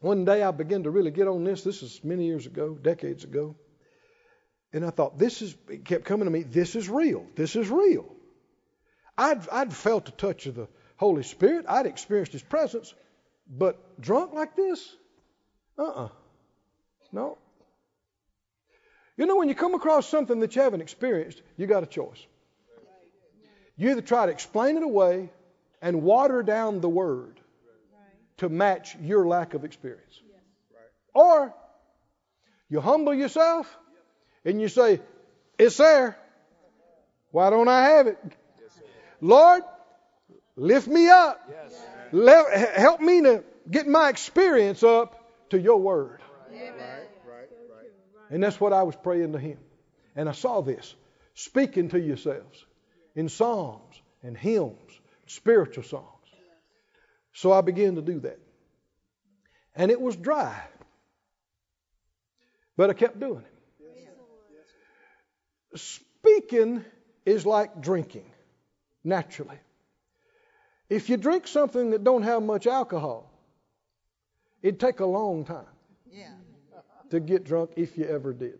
One 0.00 0.24
day 0.24 0.42
I 0.42 0.50
began 0.52 0.84
to 0.84 0.90
really 0.90 1.10
get 1.10 1.28
on 1.28 1.44
this. 1.44 1.62
This 1.62 1.82
is 1.82 2.00
many 2.02 2.24
years 2.24 2.46
ago, 2.46 2.74
decades 2.74 3.24
ago. 3.24 3.56
And 4.72 4.84
I 4.84 4.90
thought, 4.90 5.18
this 5.18 5.40
is, 5.40 5.56
it 5.68 5.84
kept 5.84 6.04
coming 6.04 6.26
to 6.26 6.30
me, 6.30 6.42
this 6.42 6.76
is 6.76 6.88
real. 6.88 7.26
This 7.34 7.56
is 7.56 7.70
real. 7.70 8.06
I'd, 9.16 9.48
I'd 9.48 9.72
felt 9.72 10.04
the 10.04 10.12
touch 10.12 10.46
of 10.46 10.54
the 10.54 10.68
Holy 10.96 11.22
Spirit. 11.22 11.64
I'd 11.68 11.86
experienced 11.86 12.32
His 12.32 12.42
presence. 12.42 12.94
But 13.50 14.00
drunk 14.00 14.34
like 14.34 14.54
this? 14.56 14.94
Uh 15.78 15.82
uh-uh. 15.82 16.04
uh 16.04 16.08
No. 17.12 17.38
You 19.16 19.26
know, 19.26 19.36
when 19.36 19.48
you 19.48 19.54
come 19.54 19.74
across 19.74 20.08
something 20.08 20.40
that 20.40 20.54
you 20.54 20.62
haven't 20.62 20.80
experienced, 20.80 21.42
you 21.56 21.66
got 21.66 21.82
a 21.82 21.86
choice. 21.86 22.24
You 23.76 23.90
either 23.90 24.02
try 24.02 24.26
to 24.26 24.32
explain 24.32 24.76
it 24.76 24.82
away 24.82 25.30
and 25.80 26.02
water 26.02 26.42
down 26.42 26.80
the 26.80 26.88
word 26.88 27.40
to 28.38 28.48
match 28.48 28.96
your 29.00 29.26
lack 29.26 29.54
of 29.54 29.64
experience. 29.64 30.20
Or 31.14 31.54
you 32.68 32.80
humble 32.80 33.14
yourself 33.14 33.76
and 34.44 34.60
you 34.60 34.68
say, 34.68 35.00
It's 35.58 35.76
there. 35.76 36.16
Why 37.30 37.50
don't 37.50 37.68
I 37.68 37.90
have 37.90 38.06
it? 38.06 38.18
Lord, 39.20 39.62
lift 40.56 40.88
me 40.88 41.08
up. 41.08 41.40
Let, 42.12 42.76
help 42.76 43.00
me 43.00 43.22
to 43.22 43.44
get 43.70 43.86
my 43.86 44.08
experience 44.08 44.82
up 44.82 45.50
to 45.50 45.60
your 45.60 45.78
word. 45.78 46.20
And 48.30 48.42
that's 48.42 48.60
what 48.60 48.72
I 48.72 48.82
was 48.82 48.96
praying 48.96 49.32
to 49.32 49.38
him. 49.38 49.58
And 50.16 50.28
I 50.28 50.32
saw 50.32 50.62
this 50.62 50.94
speaking 51.34 51.88
to 51.90 52.00
yourselves 52.00 52.64
in 53.14 53.28
psalms 53.28 54.00
and 54.22 54.36
hymns, 54.36 55.00
spiritual 55.26 55.84
songs. 55.84 56.04
So 57.32 57.52
I 57.52 57.60
began 57.60 57.94
to 57.96 58.02
do 58.02 58.20
that. 58.20 58.38
And 59.74 59.90
it 59.90 60.00
was 60.00 60.16
dry. 60.16 60.60
But 62.76 62.90
I 62.90 62.94
kept 62.94 63.20
doing 63.20 63.44
it. 63.44 63.57
Speaking 65.74 66.84
is 67.26 67.44
like 67.44 67.80
drinking, 67.80 68.30
naturally. 69.04 69.58
If 70.88 71.10
you 71.10 71.16
drink 71.16 71.46
something 71.46 71.90
that 71.90 72.04
don't 72.04 72.22
have 72.22 72.42
much 72.42 72.66
alcohol, 72.66 73.30
it'd 74.62 74.80
take 74.80 75.00
a 75.00 75.06
long 75.06 75.44
time 75.44 75.66
Yeah. 76.06 76.34
to 77.10 77.20
get 77.20 77.44
drunk 77.44 77.72
if 77.76 77.98
you 77.98 78.06
ever 78.06 78.32
did. 78.32 78.58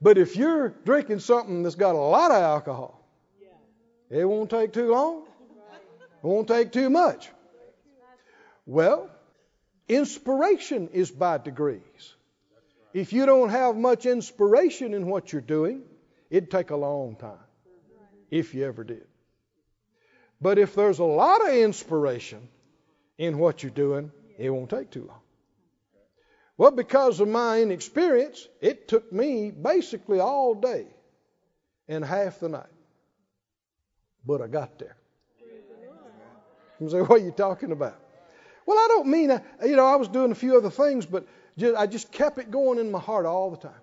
But 0.00 0.16
if 0.16 0.36
you're 0.36 0.68
drinking 0.68 1.18
something 1.18 1.62
that's 1.62 1.74
got 1.74 1.94
a 1.94 1.98
lot 1.98 2.30
of 2.30 2.42
alcohol, 2.42 3.04
it 4.10 4.24
won't 4.24 4.48
take 4.48 4.72
too 4.72 4.90
long. 4.90 5.26
It 6.22 6.26
won't 6.26 6.48
take 6.48 6.72
too 6.72 6.88
much. 6.88 7.30
Well, 8.64 9.10
inspiration 9.88 10.88
is 10.88 11.10
by 11.10 11.38
degrees. 11.38 12.14
If 12.92 13.12
you 13.12 13.26
don't 13.26 13.50
have 13.50 13.76
much 13.76 14.06
inspiration 14.06 14.94
in 14.94 15.06
what 15.06 15.32
you're 15.32 15.42
doing, 15.42 15.82
it'd 16.30 16.50
take 16.50 16.70
a 16.70 16.76
long 16.76 17.16
time, 17.16 17.38
if 18.30 18.54
you 18.54 18.64
ever 18.64 18.84
did. 18.84 19.06
But 20.40 20.58
if 20.58 20.74
there's 20.74 20.98
a 20.98 21.04
lot 21.04 21.46
of 21.46 21.54
inspiration 21.54 22.48
in 23.18 23.38
what 23.38 23.62
you're 23.62 23.70
doing, 23.70 24.10
it 24.38 24.50
won't 24.50 24.70
take 24.70 24.90
too 24.90 25.06
long. 25.06 25.20
Well, 26.56 26.70
because 26.70 27.20
of 27.20 27.28
my 27.28 27.60
inexperience, 27.60 28.48
it 28.60 28.88
took 28.88 29.12
me 29.12 29.50
basically 29.50 30.20
all 30.20 30.54
day 30.54 30.86
and 31.88 32.04
half 32.04 32.40
the 32.40 32.48
night. 32.48 32.66
But 34.26 34.42
I 34.42 34.46
got 34.48 34.78
there. 34.78 34.96
You 36.80 36.88
say, 36.90 37.00
what 37.00 37.20
are 37.20 37.24
you 37.24 37.32
talking 37.32 37.72
about? 37.72 37.98
Well, 38.66 38.76
I 38.76 38.86
don't 38.88 39.08
mean, 39.08 39.40
you 39.64 39.76
know, 39.76 39.86
I 39.86 39.96
was 39.96 40.08
doing 40.08 40.30
a 40.30 40.36
few 40.36 40.56
other 40.56 40.70
things, 40.70 41.06
but 41.06 41.26
just, 41.58 41.76
I 41.76 41.86
just 41.86 42.12
kept 42.12 42.38
it 42.38 42.50
going 42.50 42.78
in 42.78 42.90
my 42.90 43.00
heart 43.00 43.26
all 43.26 43.50
the 43.50 43.56
time. 43.56 43.80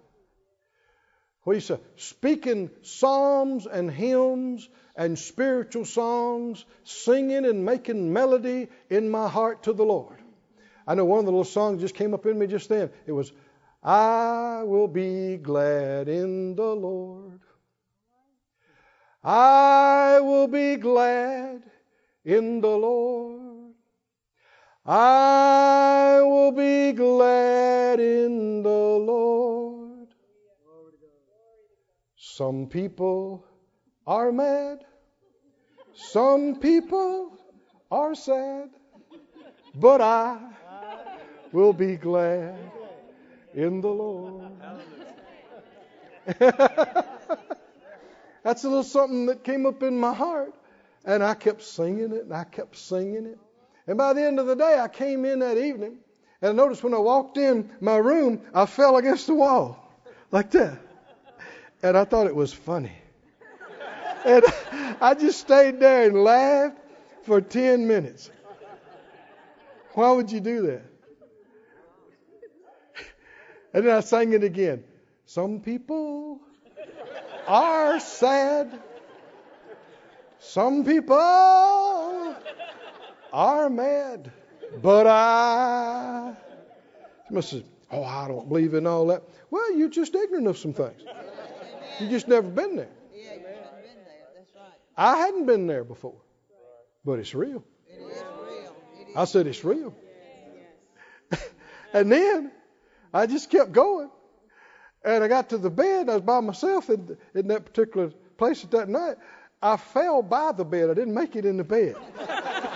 What 1.44 1.54
you 1.54 1.60
say? 1.60 1.80
Speaking 1.98 2.72
psalms 2.82 3.68
and 3.68 3.92
hymns 3.92 4.68
and 4.96 5.20
spiritual 5.20 5.86
songs, 5.86 6.66
singing 6.84 7.46
and 7.46 7.64
making 7.64 8.12
melody 8.12 8.70
in 8.90 9.10
my 9.10 9.30
heart 9.30 9.64
to 9.64 9.74
the 9.74 9.86
Lord. 9.86 10.18
I 10.88 10.96
know 10.96 11.06
one 11.06 11.20
of 11.20 11.26
the 11.26 11.32
little 11.32 11.44
songs 11.44 11.82
just 11.82 11.94
came 11.94 12.14
up 12.16 12.26
in 12.26 12.40
me 12.40 12.48
just 12.48 12.70
then. 12.70 12.90
It 13.06 13.12
was, 13.12 13.32
I 13.84 14.64
will 14.64 14.88
be 14.88 15.38
glad 15.38 16.08
in 16.10 16.56
the 16.56 16.76
Lord. 16.76 17.42
I 19.24 20.20
will 20.22 20.48
be 20.48 20.78
glad 20.78 21.64
in 22.24 22.62
the 22.62 22.76
Lord. 22.76 23.45
I 24.86 26.20
will 26.22 26.52
be 26.52 26.92
glad 26.92 28.00
in 28.00 28.62
the 28.62 28.70
Lord. 28.70 30.08
Some 32.16 32.68
people 32.68 33.44
are 34.06 34.32
mad. 34.32 34.86
Some 35.96 36.58
people 36.60 37.36
are 37.90 38.14
sad. 38.14 38.70
But 39.74 40.02
I 40.02 40.38
will 41.52 41.74
be 41.74 41.96
glad 41.96 42.60
in 43.56 43.82
the 43.82 43.90
Lord. 43.90 44.52
That's 48.44 48.64
a 48.64 48.70
little 48.70 48.84
something 48.84 49.26
that 49.28 49.44
came 49.44 49.66
up 49.66 49.82
in 49.82 50.00
my 50.00 50.14
heart. 50.14 50.54
And 51.06 51.24
I 51.24 51.34
kept 51.34 51.64
singing 51.64 52.12
it 52.12 52.26
and 52.26 52.34
I 52.34 52.44
kept 52.44 52.78
singing 52.78 53.26
it. 53.26 53.40
And 53.88 53.98
by 53.98 54.14
the 54.14 54.24
end 54.24 54.40
of 54.40 54.48
the 54.48 54.56
day, 54.56 54.80
I 54.80 54.88
came 54.88 55.26
in 55.26 55.40
that 55.40 55.58
evening 55.58 55.98
and 56.42 56.52
I 56.52 56.54
noticed 56.54 56.84
when 56.84 56.94
I 56.94 56.98
walked 56.98 57.38
in 57.38 57.70
my 57.80 57.98
room, 57.98 58.42
I 58.54 58.66
fell 58.66 58.98
against 58.98 59.28
the 59.28 59.36
wall 59.36 59.94
like 60.32 60.52
that. 60.52 60.80
And 61.84 61.98
I 61.98 62.04
thought 62.04 62.28
it 62.28 62.36
was 62.36 62.52
funny. 62.52 62.92
And 64.26 64.44
I 65.02 65.14
just 65.14 65.40
stayed 65.40 65.80
there 65.80 66.08
and 66.08 66.24
laughed 66.24 66.78
for 67.24 67.42
10 67.42 67.88
minutes. 67.88 68.32
Why 69.94 70.12
would 70.12 70.32
you 70.32 70.40
do 70.40 70.68
that? 70.68 70.84
And 73.74 73.86
then 73.86 73.96
I 73.96 74.00
sang 74.00 74.34
it 74.34 74.44
again. 74.44 74.84
Some 75.26 75.60
people 75.60 76.40
are 77.48 78.00
sad. 78.00 78.80
Some 80.40 80.86
people 80.86 81.16
are 83.36 83.70
mad. 83.70 84.32
But 84.82 85.08
I 85.08 86.34
must 87.30 87.50
say, 87.50 87.64
oh, 87.92 88.04
I 88.04 88.28
don't 88.28 88.48
believe 88.48 88.74
in 88.74 88.88
all 88.88 89.08
that. 89.08 89.24
Well, 89.52 89.78
you're 89.78 89.90
just 89.90 90.16
ignorant 90.16 90.48
of 90.48 90.58
some 90.58 90.74
things. 90.74 91.02
You 92.00 92.10
just 92.10 92.28
never 92.28 92.48
been 92.48 92.76
there. 92.76 92.90
Yeah, 93.14 93.22
you 93.22 93.30
haven't 93.30 93.44
been 93.44 94.04
there. 94.06 94.28
That's 94.36 94.52
right. 94.56 94.74
I 94.98 95.18
hadn't 95.18 95.46
been 95.46 95.68
there 95.68 95.84
before, 95.84 96.16
but 97.04 97.20
it's 97.20 97.34
real. 97.36 97.64
It 97.88 97.96
is 97.96 98.00
real. 98.00 98.76
It 99.00 99.10
is. 99.10 99.16
I 99.16 99.26
said 99.26 99.48
it's 99.48 99.64
real. 99.64 99.94
and 101.94 102.12
then 102.12 102.52
I 103.14 103.28
just 103.28 103.50
kept 103.50 103.72
going. 103.72 104.10
And 105.04 105.24
I 105.24 105.28
got 105.28 105.50
to 105.50 105.58
the 105.58 105.70
bed. 105.70 106.10
I 106.10 106.16
was 106.16 106.24
by 106.24 106.40
myself 106.40 106.90
in, 106.90 107.16
in 107.36 107.48
that 107.50 107.66
particular 107.66 108.10
place 108.38 108.64
at 108.64 108.72
that 108.72 108.90
night. 108.90 109.18
I 109.62 109.78
fell 109.78 110.22
by 110.22 110.52
the 110.52 110.66
bed. 110.66 110.90
I 110.90 110.94
didn't 110.96 111.14
make 111.14 111.36
it 111.36 111.46
in 111.46 111.58
the 111.58 111.64
bed. 111.64 111.96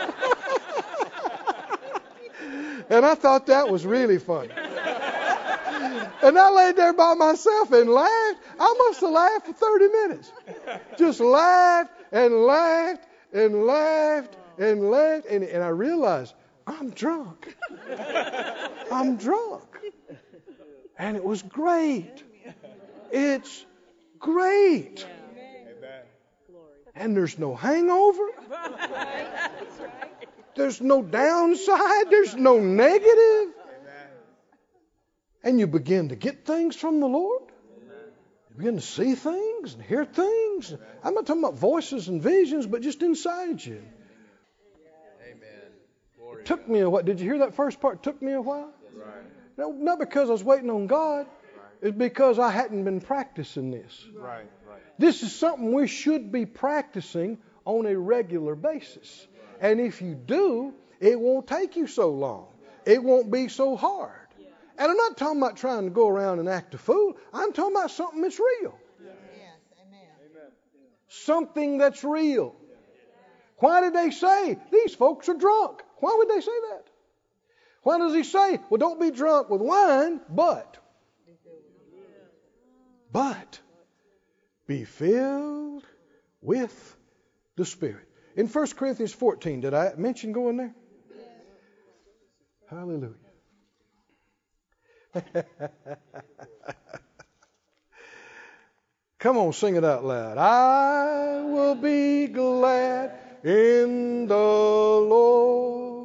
and 2.90 3.06
I 3.06 3.16
thought 3.16 3.48
that 3.48 3.70
was 3.70 3.86
really 3.86 4.20
funny. 4.20 4.50
And 6.22 6.38
I 6.38 6.50
laid 6.52 6.76
there 6.76 6.94
by 6.94 7.14
myself 7.14 7.72
and 7.72 7.90
laughed. 7.90 8.40
I 8.60 8.76
must 8.78 9.02
have 9.02 9.12
laughed 9.12 9.48
for 9.48 9.54
30 9.54 9.88
minutes. 9.88 10.32
Just 10.98 11.20
laughed 11.22 11.92
and 12.12 12.46
laughed 12.46 13.08
and 13.32 13.66
laughed 13.66 14.36
and 14.58 14.92
laughed. 14.92 15.28
And, 15.28 15.44
and 15.44 15.64
I 15.64 15.70
realized 15.70 16.34
I'm 16.68 16.90
drunk. 16.90 17.56
I'm 18.92 19.16
drunk. 19.16 19.64
And 20.98 21.16
it 21.16 21.24
was 21.24 21.42
great. 21.42 22.24
It's 23.12 23.66
great. 24.20 25.08
And 26.96 27.16
there's 27.16 27.40
no 27.40 27.56
hangover. 27.56 28.28
There's 30.56 30.82
no 30.82 31.02
downside. 31.02 32.10
There's 32.10 32.36
no 32.36 32.60
negative. 32.60 33.54
And 35.44 35.60
you 35.60 35.68
begin 35.68 36.10
to 36.10 36.16
get 36.16 36.46
things 36.46 36.76
from 36.76 37.00
the 37.00 37.08
Lord. 37.08 37.44
You 38.50 38.58
begin 38.58 38.76
to 38.76 38.82
see 38.82 39.16
things 39.16 39.74
and 39.74 39.82
hear 39.84 40.04
things. 40.04 40.76
I'm 41.04 41.14
not 41.14 41.26
talking 41.26 41.44
about 41.44 41.56
voices 41.56 42.10
and 42.10 42.22
visions, 42.22 42.68
but 42.68 42.82
just 42.82 43.02
inside 43.02 43.64
you. 43.64 43.82
It 46.40 46.46
took 46.46 46.68
me 46.68 46.80
a 46.80 46.90
while. 46.90 47.04
Did 47.04 47.20
you 47.20 47.26
hear 47.26 47.40
that 47.40 47.56
first 47.56 47.80
part? 47.80 47.98
It 47.98 48.04
took 48.04 48.22
me 48.22 48.34
a 48.34 48.42
while. 48.42 48.72
No, 49.58 49.72
not 49.72 50.00
because 50.00 50.30
I 50.30 50.32
was 50.32 50.44
waiting 50.44 50.70
on 50.70 50.88
God. 50.88 51.28
It's 51.82 51.98
because 51.98 52.40
I 52.40 52.50
hadn't 52.50 52.84
been 52.84 53.02
practicing 53.02 53.72
this. 53.72 54.06
Right, 54.16 54.46
right. 54.68 54.82
This 54.98 55.24
is 55.24 55.34
something 55.34 55.74
we 55.74 55.88
should 55.88 56.32
be 56.32 56.46
practicing 56.46 57.38
on 57.66 57.86
a 57.86 57.98
regular 57.98 58.56
basis. 58.56 59.28
And 59.62 59.80
if 59.80 60.02
you 60.02 60.16
do, 60.16 60.74
it 61.00 61.20
won't 61.20 61.48
take 61.48 61.76
you 61.76 61.88
so 61.88 62.10
long. 62.10 62.48
it 62.86 63.04
won't 63.04 63.32
be 63.32 63.48
so 63.48 63.76
hard. 63.76 64.14
And 64.78 64.90
I'm 64.90 64.98
not 64.98 65.18
talking 65.18 65.42
about 65.42 65.58
trying 65.58 65.84
to 65.84 65.90
go 65.90 66.08
around 66.08 66.40
and 66.40 66.48
act 66.48 66.74
a 66.74 66.78
fool. 66.78 67.18
I'm 67.34 67.52
talking 67.52 67.76
about 67.76 67.92
something 67.92 68.22
that's 68.22 68.40
real. 68.40 68.80
Yes. 69.04 69.14
Amen. 69.86 70.00
Something 71.10 71.78
that's 71.78 72.04
real. 72.04 72.56
Why 73.58 73.82
did 73.82 73.94
they 73.94 74.12
say 74.12 74.58
these 74.72 74.96
folks 74.96 75.28
are 75.28 75.34
drunk? 75.36 75.84
Why 75.98 76.16
would 76.18 76.30
they 76.30 76.40
say 76.40 76.60
that? 76.72 76.84
Why 77.84 77.98
does 77.98 78.14
he 78.14 78.24
say, 78.24 78.60
well, 78.70 78.78
don't 78.78 79.02
be 79.02 79.12
drunk 79.12 79.50
with 79.50 79.62
wine, 79.62 80.22
but, 80.30 80.78
but 83.12 83.60
be 84.68 84.86
filled 84.86 85.84
with 86.42 86.96
the 87.56 87.66
Spirit. 87.66 88.09
In 88.40 88.48
1 88.48 88.68
Corinthians 88.68 89.12
14, 89.12 89.60
did 89.60 89.74
I 89.74 89.96
mention 89.98 90.32
going 90.32 90.56
there? 90.56 90.74
Hallelujah. 92.70 93.16
Come 99.20 99.38
on, 99.40 99.52
sing 99.52 99.76
it 99.76 99.84
out 99.84 100.06
loud. 100.06 100.38
I 100.38 101.42
will 101.42 101.76
be 101.76 102.28
glad 102.28 103.12
in 103.44 104.26
the 104.28 104.36
Lord. 104.36 106.00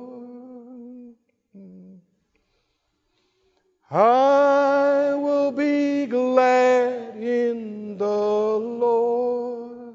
I 3.93 5.15
will 5.15 5.53
be 5.53 6.07
glad 6.07 7.15
in 7.15 7.97
the 7.97 8.05
Lord. 8.05 9.95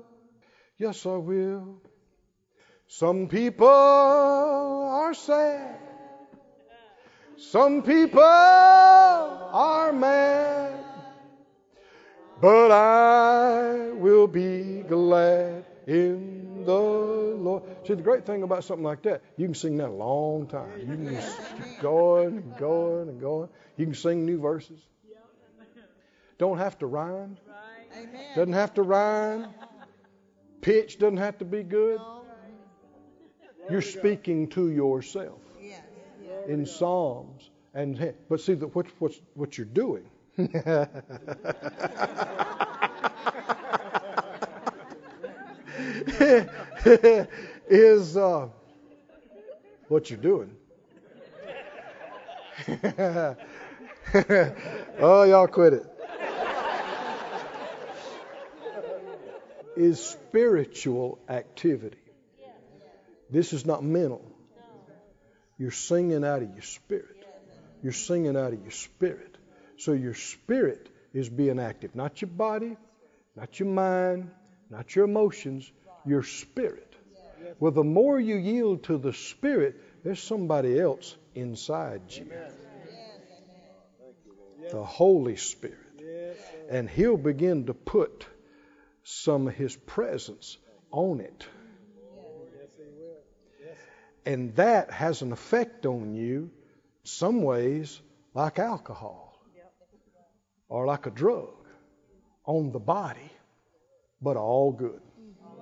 Yes, 0.77 1.05
I 1.05 1.17
will. 1.17 1.81
Some 2.91 3.27
people 3.27 3.67
are 3.67 5.13
sad. 5.13 5.77
Some 7.37 7.83
people 7.83 8.19
are 8.23 9.93
mad. 9.93 10.73
But 12.41 12.71
I 12.71 13.91
will 13.91 14.25
be 14.25 14.81
glad 14.87 15.65
in 15.85 16.63
the 16.65 16.73
Lord. 16.73 17.61
See, 17.85 17.93
the 17.93 18.01
great 18.01 18.25
thing 18.25 18.41
about 18.41 18.63
something 18.63 18.83
like 18.83 19.03
that, 19.03 19.21
you 19.37 19.45
can 19.45 19.53
sing 19.53 19.77
that 19.77 19.89
a 19.89 19.91
long 19.91 20.47
time. 20.47 20.79
You 20.79 20.85
can 20.87 21.09
just 21.09 21.37
keep 21.37 21.81
going 21.81 22.37
and 22.37 22.57
going 22.57 23.07
and 23.07 23.21
going. 23.21 23.49
You 23.77 23.85
can 23.85 23.93
sing 23.93 24.25
new 24.25 24.39
verses. 24.39 24.79
Don't 26.39 26.57
have 26.57 26.79
to 26.79 26.87
rhyme. 26.87 27.37
Doesn't 28.35 28.53
have 28.53 28.73
to 28.73 28.81
rhyme. 28.81 29.45
Pitch 30.61 30.97
doesn't 30.97 31.17
have 31.17 31.37
to 31.37 31.45
be 31.45 31.61
good. 31.61 32.01
You're 33.71 33.81
speaking 33.81 34.47
to 34.49 34.69
yourself 34.69 35.39
Yes. 35.61 35.81
in 36.47 36.65
psalms 36.65 37.49
and 37.73 38.13
but 38.29 38.41
see 38.41 38.53
that 38.55 38.75
what 38.75 38.87
what 38.99 39.13
what 39.35 39.57
you're 39.57 39.65
doing 39.65 40.03
is 47.69 48.17
uh, 48.17 48.47
what 49.87 50.09
you're 50.09 50.19
doing. 50.19 50.55
oh, 54.99 55.23
y'all 55.23 55.47
quit 55.47 55.73
it. 55.73 55.85
Is 59.75 60.03
spiritual 60.03 61.19
activity. 61.29 61.97
This 63.29 63.53
is 63.53 63.65
not 63.65 63.83
mental. 63.83 64.25
You're 65.57 65.71
singing 65.71 66.23
out 66.23 66.41
of 66.41 66.49
your 66.51 66.61
spirit. 66.61 67.25
You're 67.83 67.93
singing 67.93 68.35
out 68.35 68.53
of 68.53 68.61
your 68.61 68.71
spirit. 68.71 69.37
So 69.77 69.93
your 69.93 70.13
spirit 70.13 70.89
is 71.13 71.29
being 71.29 71.59
active, 71.59 71.95
not 71.95 72.21
your 72.21 72.29
body, 72.29 72.77
not 73.35 73.59
your 73.59 73.69
mind, 73.69 74.31
not 74.69 74.95
your 74.95 75.05
emotions, 75.05 75.71
your 76.05 76.23
spirit. 76.23 76.95
Well, 77.59 77.71
the 77.71 77.83
more 77.83 78.19
you 78.19 78.35
yield 78.35 78.83
to 78.83 78.97
the 78.97 79.13
spirit, 79.13 80.03
there's 80.03 80.21
somebody 80.21 80.79
else 80.79 81.15
inside 81.35 82.01
you. 82.09 82.31
The 84.71 84.83
Holy 84.83 85.35
Spirit. 85.35 85.77
And 86.69 86.89
He'll 86.89 87.17
begin 87.17 87.65
to 87.65 87.73
put 87.73 88.25
some 89.03 89.47
of 89.47 89.55
His 89.55 89.75
presence 89.75 90.57
on 90.91 91.21
it. 91.21 91.47
And 94.29 94.55
that 94.57 94.91
has 94.91 95.23
an 95.23 95.31
effect 95.31 95.87
on 95.87 96.13
you, 96.13 96.51
some 97.03 97.41
ways, 97.41 97.99
like 98.35 98.59
alcohol 98.59 99.41
or 100.67 100.85
like 100.85 101.07
a 101.07 101.09
drug 101.09 101.55
on 102.45 102.71
the 102.71 102.77
body, 102.77 103.31
but 104.21 104.37
all 104.37 104.71
good. 104.71 105.01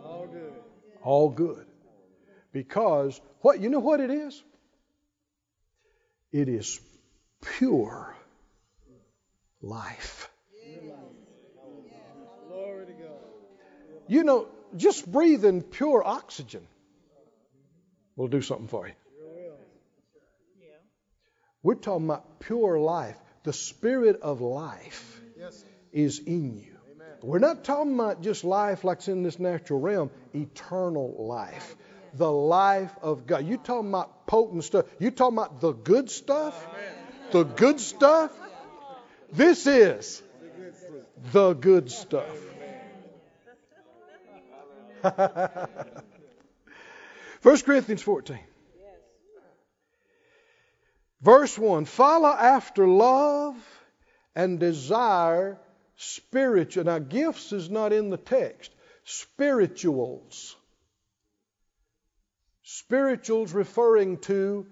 All 0.04 0.28
good. 0.28 0.54
All 1.02 1.30
good. 1.30 1.66
Because 2.52 3.22
what 3.40 3.62
you 3.62 3.70
know 3.70 3.80
what 3.80 4.02
it 4.02 4.12
is? 4.12 4.44
It 6.34 6.50
is 6.50 6.82
pure 7.42 8.18
life. 9.62 10.30
Glory 12.50 12.86
to 12.86 12.92
God. 12.92 13.12
You 14.10 14.26
know, 14.26 14.50
just 14.76 15.10
breathing 15.10 15.62
pure 15.62 16.04
oxygen 16.06 16.68
will 18.18 18.28
do 18.28 18.42
something 18.42 18.68
for 18.68 18.88
you. 18.88 18.94
We're 21.64 21.76
talking 21.76 22.06
about 22.06 22.40
pure 22.40 22.80
life. 22.80 23.18
The 23.44 23.54
spirit 23.54 24.20
of 24.22 24.42
life 24.42 25.22
Yes. 25.38 25.64
is 25.92 26.20
in 26.20 26.58
you. 26.58 26.76
Amen. 26.94 27.08
We're 27.22 27.40
not 27.40 27.64
talking 27.64 27.94
about 27.94 28.22
just 28.22 28.44
life 28.44 28.84
like's 28.84 29.08
in 29.08 29.24
this 29.24 29.40
natural 29.40 29.80
realm, 29.80 30.12
eternal 30.34 31.16
life. 31.18 31.76
The 32.14 32.32
life 32.32 32.92
of 33.02 33.28
God. 33.28 33.46
You're 33.46 33.58
talking 33.58 33.90
about 33.90 34.28
potent 34.28 34.64
stuff. 34.64 34.86
You're 35.00 35.12
talking 35.12 35.38
about 35.38 35.62
the 35.62 35.74
good 35.74 36.10
stuff? 36.10 36.56
The 37.32 37.44
good 37.44 37.80
stuff? 37.80 38.32
This 39.32 39.68
is 39.68 40.22
The 40.42 40.48
good 40.62 40.76
fruit. 40.76 41.32
the 41.34 41.54
good 41.54 41.92
stuff. 41.92 42.38
1 47.42 47.62
Corinthians 47.62 48.02
14. 48.02 48.40
Verse 51.22 51.58
1 51.58 51.86
Follow 51.86 52.30
after 52.30 52.88
love 52.88 53.56
and 54.36 54.60
desire 54.60 55.60
spiritual. 55.96 56.86
Now, 56.86 57.00
gifts 57.00 57.52
is 57.52 57.70
not 57.70 57.94
in 57.94 58.10
the 58.10 58.18
text. 58.18 58.72
Spirituals. 59.04 60.56
Spirituals 62.64 63.54
referring 63.54 64.18
to 64.20 64.68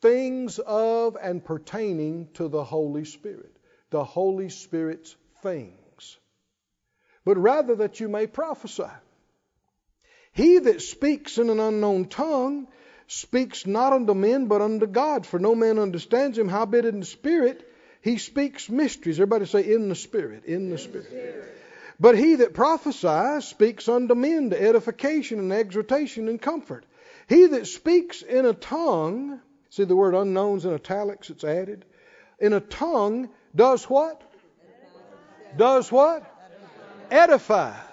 things 0.00 0.58
of 0.58 1.16
and 1.20 1.44
pertaining 1.44 2.28
to 2.34 2.48
the 2.48 2.62
Holy 2.62 3.04
Spirit. 3.04 3.56
The 3.90 4.04
Holy 4.04 4.50
Spirit's 4.50 5.16
things. 5.42 6.18
But 7.24 7.38
rather 7.38 7.74
that 7.76 8.00
you 8.00 8.08
may 8.08 8.26
prophesy. 8.26 8.90
He 10.38 10.60
that 10.60 10.82
speaks 10.82 11.36
in 11.36 11.50
an 11.50 11.58
unknown 11.58 12.04
tongue 12.04 12.68
speaks 13.08 13.66
not 13.66 13.92
unto 13.92 14.14
men 14.14 14.46
but 14.46 14.62
unto 14.62 14.86
God, 14.86 15.26
for 15.26 15.40
no 15.40 15.56
man 15.56 15.80
understands 15.80 16.38
him. 16.38 16.48
Howbeit 16.48 16.84
in 16.84 17.00
the 17.00 17.06
Spirit 17.06 17.68
he 18.02 18.18
speaks 18.18 18.68
mysteries. 18.68 19.18
Everybody 19.18 19.46
say, 19.46 19.62
in 19.62 19.88
the 19.88 19.96
Spirit, 19.96 20.44
in 20.44 20.70
the 20.70 20.78
Spirit. 20.78 21.10
But 21.98 22.16
he 22.16 22.36
that 22.36 22.54
prophesies 22.54 23.46
speaks 23.46 23.88
unto 23.88 24.14
men 24.14 24.50
to 24.50 24.62
edification 24.62 25.40
and 25.40 25.52
exhortation 25.52 26.28
and 26.28 26.40
comfort. 26.40 26.86
He 27.28 27.46
that 27.46 27.66
speaks 27.66 28.22
in 28.22 28.46
a 28.46 28.52
tongue, 28.52 29.40
see 29.70 29.82
the 29.82 29.96
word 29.96 30.14
unknowns 30.14 30.64
in 30.64 30.72
italics, 30.72 31.30
it's 31.30 31.42
added. 31.42 31.84
In 32.38 32.52
a 32.52 32.60
tongue 32.60 33.28
does 33.56 33.90
what? 33.90 34.22
Does 35.56 35.90
what? 35.90 36.22
Edifies. 37.10 37.87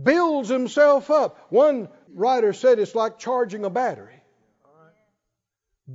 Builds 0.00 0.48
himself 0.48 1.10
up. 1.10 1.46
One 1.50 1.88
writer 2.12 2.52
said 2.52 2.78
it's 2.78 2.94
like 2.94 3.18
charging 3.18 3.64
a 3.64 3.70
battery. 3.70 4.22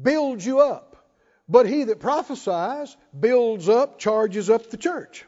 Builds 0.01 0.45
you 0.45 0.59
up. 0.59 0.87
But 1.47 1.67
he 1.67 1.83
that 1.83 1.99
prophesies 1.99 2.95
builds 3.17 3.67
up, 3.67 3.99
charges 3.99 4.49
up 4.49 4.69
the 4.69 4.77
church. 4.77 5.25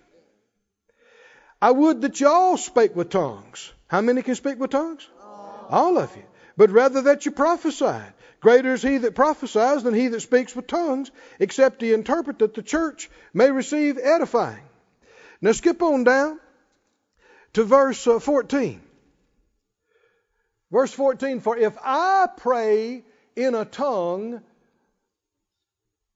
I 1.62 1.72
would 1.72 2.02
that 2.02 2.20
you 2.20 2.28
all 2.28 2.58
spake 2.58 2.96
with 2.96 3.10
tongues. 3.10 3.72
How 3.88 4.02
many 4.02 4.22
can 4.22 4.36
speak 4.36 4.60
with 4.60 4.72
tongues? 4.72 5.08
All 5.70 5.98
of 5.98 6.16
you. 6.16 6.24
But 6.56 6.72
rather 6.72 7.02
that 7.04 7.26
you 7.26 7.32
prophesied. 7.32 8.14
Greater 8.40 8.74
is 8.74 8.82
he 8.82 8.98
that 8.98 9.16
prophesies 9.16 9.84
than 9.84 9.94
he 9.94 10.08
that 10.10 10.22
speaks 10.22 10.56
with 10.56 10.68
tongues, 10.68 11.12
except 11.40 11.82
he 11.82 11.94
interpret 11.94 12.40
that 12.40 12.54
the 12.54 12.62
church 12.62 13.10
may 13.34 13.52
receive 13.52 13.98
edifying. 13.98 14.64
Now 15.42 15.54
skip 15.54 15.82
on 15.82 16.04
down 16.04 16.40
to 17.54 17.64
verse 17.64 18.06
uh, 18.08 18.20
14. 18.20 18.82
Verse 20.72 20.94
14 20.94 21.40
For 21.40 21.58
if 21.58 21.78
I 21.84 22.28
pray 22.38 23.04
in 23.36 23.56
a 23.56 23.66
tongue 23.66 24.42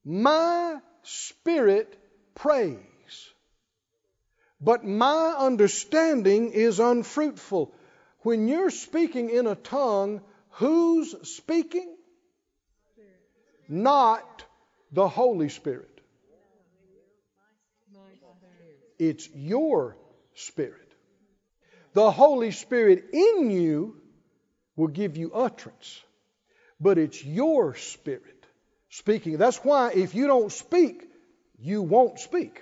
My 0.03 0.79
spirit 1.03 1.97
prays, 2.33 2.77
but 4.61 4.85
my 4.85 5.35
understanding 5.38 6.51
is 6.53 6.79
unfruitful. 6.79 7.73
When 8.21 8.47
you're 8.47 8.71
speaking 8.71 9.29
in 9.29 9.47
a 9.47 9.55
tongue, 9.55 10.21
who's 10.51 11.13
speaking? 11.29 11.93
Not 13.69 14.45
the 14.91 15.07
Holy 15.07 15.49
Spirit. 15.49 16.01
It's 18.97 19.29
your 19.35 19.97
spirit. 20.35 20.86
The 21.97 22.11
Holy 22.11 22.51
Spirit 22.51 23.05
in 23.11 23.49
you 23.49 23.99
will 24.75 24.87
give 24.87 25.17
you 25.17 25.33
utterance, 25.33 25.99
but 26.79 26.99
it's 26.99 27.25
your 27.25 27.73
spirit 27.73 28.45
speaking. 28.89 29.39
That's 29.39 29.57
why 29.63 29.93
if 29.93 30.13
you 30.13 30.27
don't 30.27 30.51
speak, 30.51 31.09
you 31.57 31.81
won't 31.81 32.19
speak. 32.19 32.61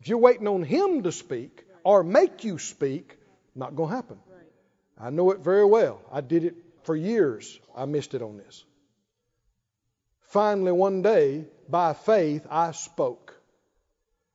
If 0.00 0.08
you're 0.08 0.18
waiting 0.18 0.46
on 0.46 0.64
Him 0.64 1.04
to 1.04 1.12
speak 1.12 1.64
or 1.82 2.04
make 2.04 2.44
you 2.44 2.58
speak, 2.58 3.16
not 3.54 3.74
going 3.74 3.88
to 3.88 3.96
happen. 3.96 4.18
I 5.00 5.08
know 5.08 5.30
it 5.30 5.38
very 5.38 5.64
well. 5.64 6.02
I 6.12 6.20
did 6.20 6.44
it 6.44 6.56
for 6.82 6.94
years. 6.94 7.58
I 7.74 7.86
missed 7.86 8.12
it 8.12 8.20
on 8.20 8.36
this. 8.36 8.64
Finally, 10.28 10.72
one 10.72 11.00
day, 11.00 11.46
by 11.70 11.94
faith, 11.94 12.46
I 12.50 12.72
spoke. 12.72 13.34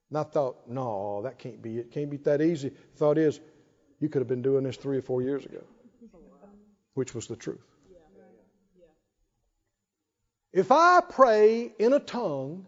And 0.10 0.18
I 0.18 0.24
thought, 0.24 0.68
no, 0.68 1.22
that 1.22 1.38
can't 1.38 1.62
be 1.62 1.78
it. 1.78 1.92
Can't 1.92 2.10
be 2.10 2.18
that 2.18 2.42
easy. 2.42 2.72
Thought 2.96 3.20
is, 3.20 3.40
you 4.00 4.10
could 4.10 4.20
have 4.22 4.28
been 4.28 4.42
doing 4.42 4.64
this 4.64 4.78
three 4.78 4.98
or 4.98 5.02
four 5.02 5.22
years 5.22 5.46
ago, 5.46 5.64
which 6.94 7.14
was 7.14 7.28
the 7.28 7.36
truth. 7.36 7.60
If 10.52 10.72
I 10.72 11.02
pray 11.08 11.72
in 11.78 11.94
a 11.94 12.00
tongue 12.00 12.66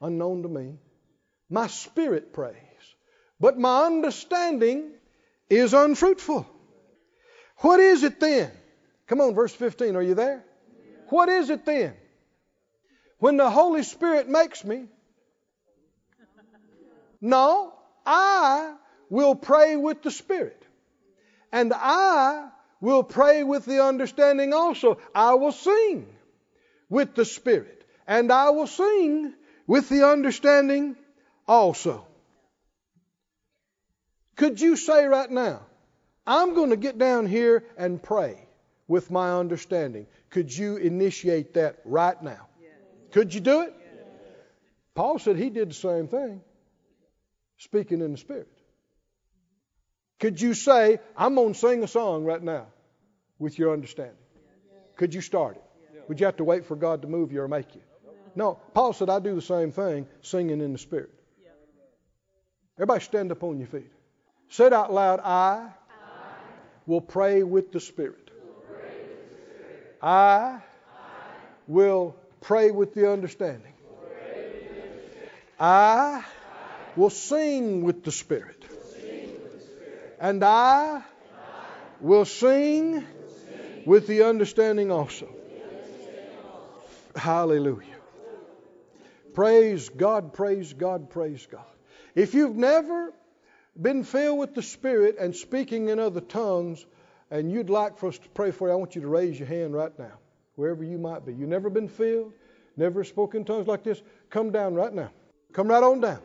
unknown 0.00 0.42
to 0.42 0.48
me, 0.48 0.78
my 1.48 1.68
spirit 1.68 2.32
prays, 2.32 2.56
but 3.38 3.58
my 3.58 3.84
understanding 3.84 4.90
is 5.48 5.74
unfruitful. 5.74 6.46
What 7.58 7.78
is 7.78 8.02
it 8.02 8.18
then? 8.18 8.50
Come 9.06 9.20
on, 9.20 9.34
verse 9.34 9.54
15, 9.54 9.96
are 9.96 10.02
you 10.02 10.14
there? 10.14 10.44
What 11.10 11.28
is 11.28 11.50
it 11.50 11.64
then? 11.64 11.94
When 13.18 13.36
the 13.36 13.48
Holy 13.48 13.82
Spirit 13.82 14.28
makes 14.28 14.64
me, 14.64 14.86
no, 17.20 17.72
I 18.04 18.74
will 19.10 19.34
pray 19.34 19.76
with 19.76 20.02
the 20.02 20.10
Spirit. 20.10 20.60
And 21.52 21.72
I 21.74 22.48
will 22.80 23.02
pray 23.02 23.42
with 23.42 23.64
the 23.64 23.84
understanding 23.84 24.52
also. 24.52 24.98
I 25.14 25.34
will 25.34 25.52
sing 25.52 26.06
with 26.88 27.14
the 27.14 27.24
Spirit. 27.24 27.84
And 28.06 28.32
I 28.32 28.50
will 28.50 28.66
sing 28.66 29.32
with 29.66 29.88
the 29.88 30.06
understanding 30.06 30.96
also. 31.46 32.06
Could 34.36 34.60
you 34.60 34.76
say 34.76 35.06
right 35.06 35.30
now, 35.30 35.60
I'm 36.26 36.54
going 36.54 36.70
to 36.70 36.76
get 36.76 36.98
down 36.98 37.26
here 37.26 37.64
and 37.76 38.02
pray 38.02 38.48
with 38.88 39.10
my 39.10 39.32
understanding? 39.38 40.06
Could 40.30 40.54
you 40.56 40.76
initiate 40.76 41.54
that 41.54 41.80
right 41.84 42.20
now? 42.22 42.48
Could 43.12 43.32
you 43.32 43.40
do 43.40 43.60
it? 43.60 43.74
Paul 44.94 45.18
said 45.18 45.36
he 45.36 45.50
did 45.50 45.70
the 45.70 45.74
same 45.74 46.08
thing 46.08 46.40
speaking 47.58 48.00
in 48.00 48.12
the 48.12 48.18
Spirit. 48.18 48.48
Could 50.20 50.40
you 50.40 50.54
say, 50.54 51.00
I'm 51.16 51.34
going 51.34 51.52
to 51.52 51.58
sing 51.58 51.82
a 51.82 51.88
song 51.88 52.24
right 52.24 52.42
now 52.42 52.66
with 53.38 53.58
your 53.58 53.72
understanding? 53.72 54.16
Could 54.96 55.14
you 55.14 55.20
start 55.20 55.56
it? 55.56 55.62
Would 56.08 56.20
you 56.20 56.26
have 56.26 56.36
to 56.36 56.44
wait 56.44 56.66
for 56.66 56.76
God 56.76 57.02
to 57.02 57.08
move 57.08 57.32
you 57.32 57.42
or 57.42 57.48
make 57.48 57.74
you? 57.74 57.80
No. 58.36 58.58
Paul 58.74 58.92
said, 58.92 59.10
I 59.10 59.20
do 59.20 59.34
the 59.34 59.42
same 59.42 59.72
thing, 59.72 60.06
singing 60.22 60.60
in 60.60 60.72
the 60.72 60.78
Spirit. 60.78 61.10
Everybody 62.76 63.04
stand 63.04 63.30
up 63.30 63.42
on 63.42 63.58
your 63.58 63.68
feet. 63.68 63.90
Say 64.48 64.70
out 64.70 64.92
loud 64.92 65.20
I, 65.20 65.68
will 66.86 67.00
pray 67.00 67.42
with 67.42 67.72
the 67.72 67.80
Spirit. 67.80 68.30
I, 70.02 70.60
will 71.66 72.16
pray 72.40 72.70
with 72.70 72.94
the 72.94 73.10
understanding. 73.10 73.72
I 75.58 76.24
will 76.96 77.10
sing 77.10 77.82
with 77.82 78.04
the 78.04 78.12
Spirit. 78.12 78.63
And 80.24 80.42
I 80.42 81.02
will 82.00 82.24
sing 82.24 83.04
with 83.84 84.06
the 84.06 84.22
understanding 84.22 84.90
also. 84.90 85.28
Hallelujah. 87.14 87.98
Praise 89.34 89.90
God, 89.90 90.32
praise 90.32 90.72
God, 90.72 91.10
praise 91.10 91.46
God. 91.50 91.66
If 92.14 92.32
you've 92.32 92.56
never 92.56 93.12
been 93.78 94.02
filled 94.02 94.38
with 94.38 94.54
the 94.54 94.62
Spirit 94.62 95.16
and 95.20 95.36
speaking 95.36 95.90
in 95.90 95.98
other 95.98 96.22
tongues, 96.22 96.86
and 97.30 97.52
you'd 97.52 97.68
like 97.68 97.98
for 97.98 98.08
us 98.08 98.16
to 98.16 98.28
pray 98.30 98.50
for 98.50 98.68
you, 98.68 98.72
I 98.72 98.76
want 98.76 98.94
you 98.94 99.02
to 99.02 99.08
raise 99.08 99.38
your 99.38 99.48
hand 99.48 99.74
right 99.74 99.92
now, 99.98 100.16
wherever 100.54 100.82
you 100.82 100.96
might 100.96 101.26
be. 101.26 101.34
You've 101.34 101.50
never 101.50 101.68
been 101.68 101.88
filled, 101.88 102.32
never 102.78 103.04
spoken 103.04 103.44
tongues 103.44 103.66
like 103.66 103.84
this, 103.84 104.00
come 104.30 104.52
down 104.52 104.74
right 104.74 104.94
now. 104.94 105.10
Come 105.52 105.68
right 105.68 105.82
on 105.82 106.00
down. 106.00 106.22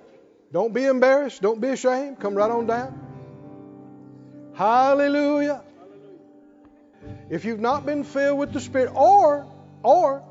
Don't 0.54 0.74
be 0.74 0.86
embarrassed. 0.86 1.42
Don't 1.42 1.60
be 1.60 1.68
ashamed. 1.68 2.22
Come 2.22 2.34
right 2.34 2.50
on 2.50 2.66
down. 2.66 3.09
Hallelujah. 4.60 5.62
If 7.30 7.46
you've 7.46 7.62
not 7.62 7.86
been 7.86 8.04
filled 8.04 8.40
with 8.40 8.52
the 8.52 8.60
Spirit, 8.60 8.92
or 8.94 9.48
or 9.84 10.22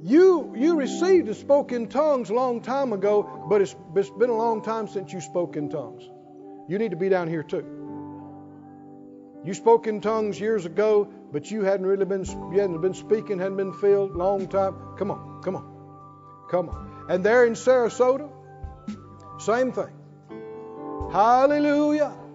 you 0.00 0.54
you 0.56 0.76
received 0.76 1.26
and 1.26 1.36
spoke 1.36 1.72
in 1.72 1.88
tongues 1.88 2.30
a 2.30 2.34
long 2.34 2.60
time 2.60 2.92
ago, 2.92 3.46
but 3.50 3.62
it's, 3.62 3.74
it's 3.96 4.10
been 4.10 4.30
a 4.30 4.36
long 4.36 4.62
time 4.62 4.86
since 4.86 5.12
you 5.12 5.20
spoke 5.20 5.56
in 5.56 5.70
tongues. 5.70 6.08
You 6.68 6.78
need 6.78 6.92
to 6.92 6.96
be 6.96 7.08
down 7.08 7.26
here 7.26 7.42
too. 7.42 7.64
You 9.44 9.54
spoke 9.54 9.88
in 9.88 10.00
tongues 10.00 10.38
years 10.38 10.64
ago, 10.64 11.08
but 11.32 11.50
you 11.50 11.64
hadn't 11.64 11.86
really 11.86 12.04
been 12.04 12.24
you 12.52 12.60
hadn't 12.60 12.80
been 12.80 12.94
speaking, 12.94 13.40
hadn't 13.40 13.56
been 13.56 13.72
filled 13.72 14.14
long 14.14 14.46
time. 14.46 14.76
Come 14.96 15.10
on, 15.10 15.42
come 15.42 15.56
on, 15.56 15.66
come 16.48 16.68
on. 16.68 17.06
And 17.08 17.24
there 17.24 17.44
in 17.44 17.54
Sarasota, 17.54 18.30
same 19.40 19.72
thing. 19.72 19.90
Hallelujah. 21.10 22.27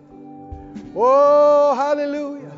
Oh, 0.95 1.76
hallelujah. 1.76 2.51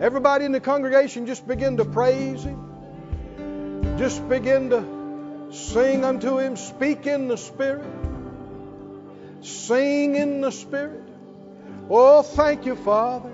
Everybody 0.00 0.44
in 0.44 0.52
the 0.52 0.60
congregation 0.60 1.26
just 1.26 1.46
begin 1.46 1.78
to 1.78 1.84
praise 1.84 2.44
Him. 2.44 3.96
Just 3.98 4.28
begin 4.28 4.70
to 4.70 5.52
sing 5.52 6.04
unto 6.04 6.38
Him. 6.38 6.56
Speak 6.56 7.06
in 7.06 7.28
the 7.28 7.36
Spirit. 7.36 7.86
Sing 9.42 10.16
in 10.16 10.40
the 10.40 10.50
Spirit. 10.50 11.02
Oh, 11.88 12.22
thank 12.22 12.66
you, 12.66 12.76
Father. 12.76 13.32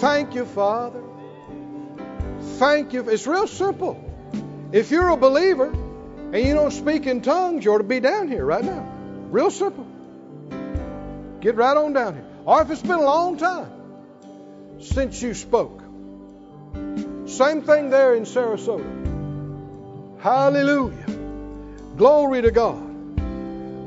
Thank 0.00 0.34
you, 0.34 0.44
Father. 0.44 1.02
Thank 2.58 2.92
you. 2.92 3.08
It's 3.08 3.26
real 3.26 3.46
simple. 3.46 4.06
If 4.72 4.90
you're 4.90 5.08
a 5.08 5.16
believer 5.16 5.68
and 5.68 6.36
you 6.36 6.54
don't 6.54 6.70
speak 6.70 7.06
in 7.06 7.22
tongues, 7.22 7.64
you 7.64 7.72
ought 7.72 7.78
to 7.78 7.84
be 7.84 8.00
down 8.00 8.28
here 8.28 8.44
right 8.44 8.64
now. 8.64 8.86
Real 9.30 9.50
simple. 9.50 9.86
Get 11.40 11.56
right 11.56 11.76
on 11.76 11.92
down 11.92 12.14
here. 12.14 12.29
Or 12.50 12.62
if 12.62 12.70
it's 12.72 12.82
been 12.82 12.98
a 12.98 13.04
long 13.04 13.36
time 13.36 13.70
since 14.80 15.22
you 15.22 15.34
spoke. 15.34 15.80
Same 17.26 17.62
thing 17.62 17.90
there 17.90 18.16
in 18.16 18.24
Sarasota. 18.24 20.18
Hallelujah. 20.18 21.06
Glory 21.96 22.42
to 22.42 22.50
God. 22.50 22.82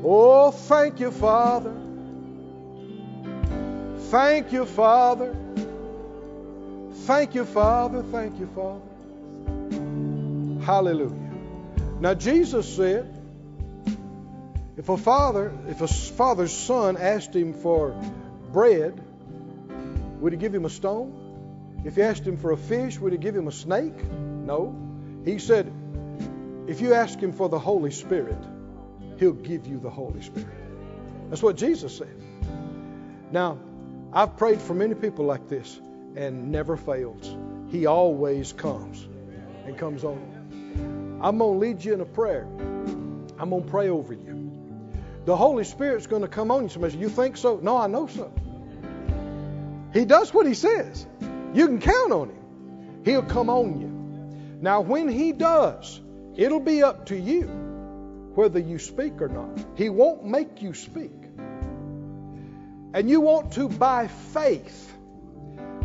Oh, 0.06 0.52
thank 0.52 1.02
you, 1.02 1.12
Father. 1.12 1.74
Thank 4.12 4.54
you, 4.54 4.66
Father. 4.66 5.36
Thank 7.06 7.36
you, 7.36 7.44
Father. 7.44 8.02
Thank 8.02 8.40
you, 8.40 8.48
Father. 8.56 8.80
Hallelujah. 10.66 11.32
Now, 12.00 12.14
Jesus 12.14 12.74
said, 12.74 13.14
if 14.78 14.88
a 14.88 14.96
father, 14.96 15.52
if 15.68 15.82
a 15.82 15.88
father's 15.90 16.54
son 16.54 16.96
asked 16.96 17.36
him 17.36 17.54
for 17.54 17.94
bread, 18.54 19.04
would 20.22 20.32
he 20.32 20.40
give 20.40 20.56
him 20.56 20.64
a 20.64 20.70
stone? 20.70 21.82
If 21.84 21.98
you 21.98 22.04
asked 22.04 22.26
him 22.26 22.38
for 22.38 22.52
a 22.52 22.58
fish, 22.58 22.98
would 23.00 23.12
he 23.12 23.18
give 23.18 23.36
him 23.36 23.50
a 23.50 23.52
snake? 23.52 24.10
No. 24.10 24.74
He 25.26 25.38
said, 25.40 25.74
if 26.68 26.80
you 26.80 26.94
ask 26.94 27.20
him 27.20 27.34
for 27.34 27.50
the 27.50 27.60
Holy 27.60 27.92
Spirit, 27.92 28.42
he'll 29.18 29.34
give 29.34 29.68
you 29.68 29.80
the 29.80 29.90
Holy 29.90 30.22
Spirit. 30.22 30.48
That's 31.30 31.44
what 31.44 31.58
Jesus 31.58 31.98
said. 31.98 32.16
Now, 33.32 33.60
I've 34.14 34.38
prayed 34.38 34.62
for 34.62 34.74
many 34.74 34.94
people 34.94 35.26
like 35.26 35.50
this 35.50 35.82
and 36.16 36.52
never 36.52 36.78
fails. 36.78 37.36
He 37.70 37.86
always 37.86 38.54
comes 38.54 39.08
and 39.66 39.78
comes 39.78 40.04
on. 40.04 41.20
I'm 41.22 41.40
going 41.40 41.54
to 41.54 41.60
lead 41.60 41.84
you 41.84 41.94
in 41.94 42.02
a 42.02 42.06
prayer. 42.06 42.44
I'm 43.40 43.50
going 43.50 43.64
to 43.64 43.70
pray 43.70 43.90
over 43.90 44.14
you. 44.14 44.52
The 45.26 45.36
Holy 45.36 45.64
Spirit's 45.64 46.06
going 46.06 46.22
to 46.22 46.28
come 46.28 46.52
on 46.52 46.64
you. 46.64 46.70
Somebody, 46.70 46.98
you 46.98 47.10
think 47.10 47.36
so? 47.36 47.60
No, 47.62 47.78
I 47.78 47.88
know 47.88 48.08
so. 48.08 48.32
He 49.94 50.06
does 50.06 50.34
what 50.34 50.46
he 50.46 50.54
says. 50.54 51.06
You 51.54 51.68
can 51.68 51.80
count 51.80 52.12
on 52.12 52.30
him. 52.30 53.02
He'll 53.06 53.24
come 53.24 53.50
on 53.50 53.80
you. 53.80 54.60
Now, 54.62 54.82
when 54.82 55.08
he 55.08 55.34
does, 55.34 56.02
It'll 56.36 56.60
be 56.60 56.82
up 56.82 57.08
to 57.08 57.18
you 57.18 57.44
whether 58.34 58.60
you 58.60 58.80
speak 58.80 59.22
or 59.22 59.28
not. 59.28 59.50
He 59.76 59.90
won't 59.90 60.26
make 60.26 60.62
you 60.62 60.74
speak. 60.74 61.12
And 62.96 63.10
you 63.10 63.22
want 63.22 63.54
to, 63.54 63.70
by 63.70 64.08
faith, 64.08 64.92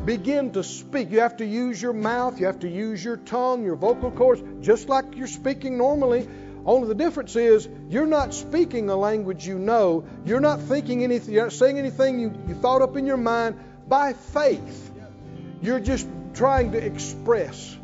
begin 0.07 0.53
to 0.53 0.65
speak. 0.65 1.11
You 1.11 1.21
have 1.21 1.37
to 1.39 1.45
use 1.45 1.81
your 1.81 1.93
mouth, 1.93 2.41
you 2.41 2.47
have 2.47 2.61
to 2.61 2.69
use 2.69 3.05
your 3.05 3.19
tongue, 3.19 3.65
your 3.65 3.77
vocal 3.77 4.11
cords, 4.11 4.43
just 4.65 4.89
like 4.89 5.17
you're 5.17 5.27
speaking 5.27 5.77
normally. 5.77 6.27
Only 6.65 6.89
the 6.89 6.95
difference 6.95 7.37
is 7.37 7.69
you're 7.89 8.07
not 8.07 8.33
speaking 8.35 8.89
a 8.89 8.97
language 8.97 9.47
you 9.47 9.59
know. 9.59 10.05
You're 10.25 10.41
not 10.41 10.61
thinking 10.61 11.05
anything, 11.05 11.35
you're 11.35 11.45
not 11.45 11.53
saying 11.53 11.79
anything 11.79 12.21
you, 12.21 12.33
you 12.47 12.55
thought 12.55 12.81
up 12.81 12.97
in 12.97 13.07
your 13.07 13.17
mind. 13.19 13.59
By 13.89 14.13
faith, 14.13 14.91
you're 15.63 15.81
just 15.81 16.07
trying 16.35 16.73
to 16.73 16.79
express 16.79 17.77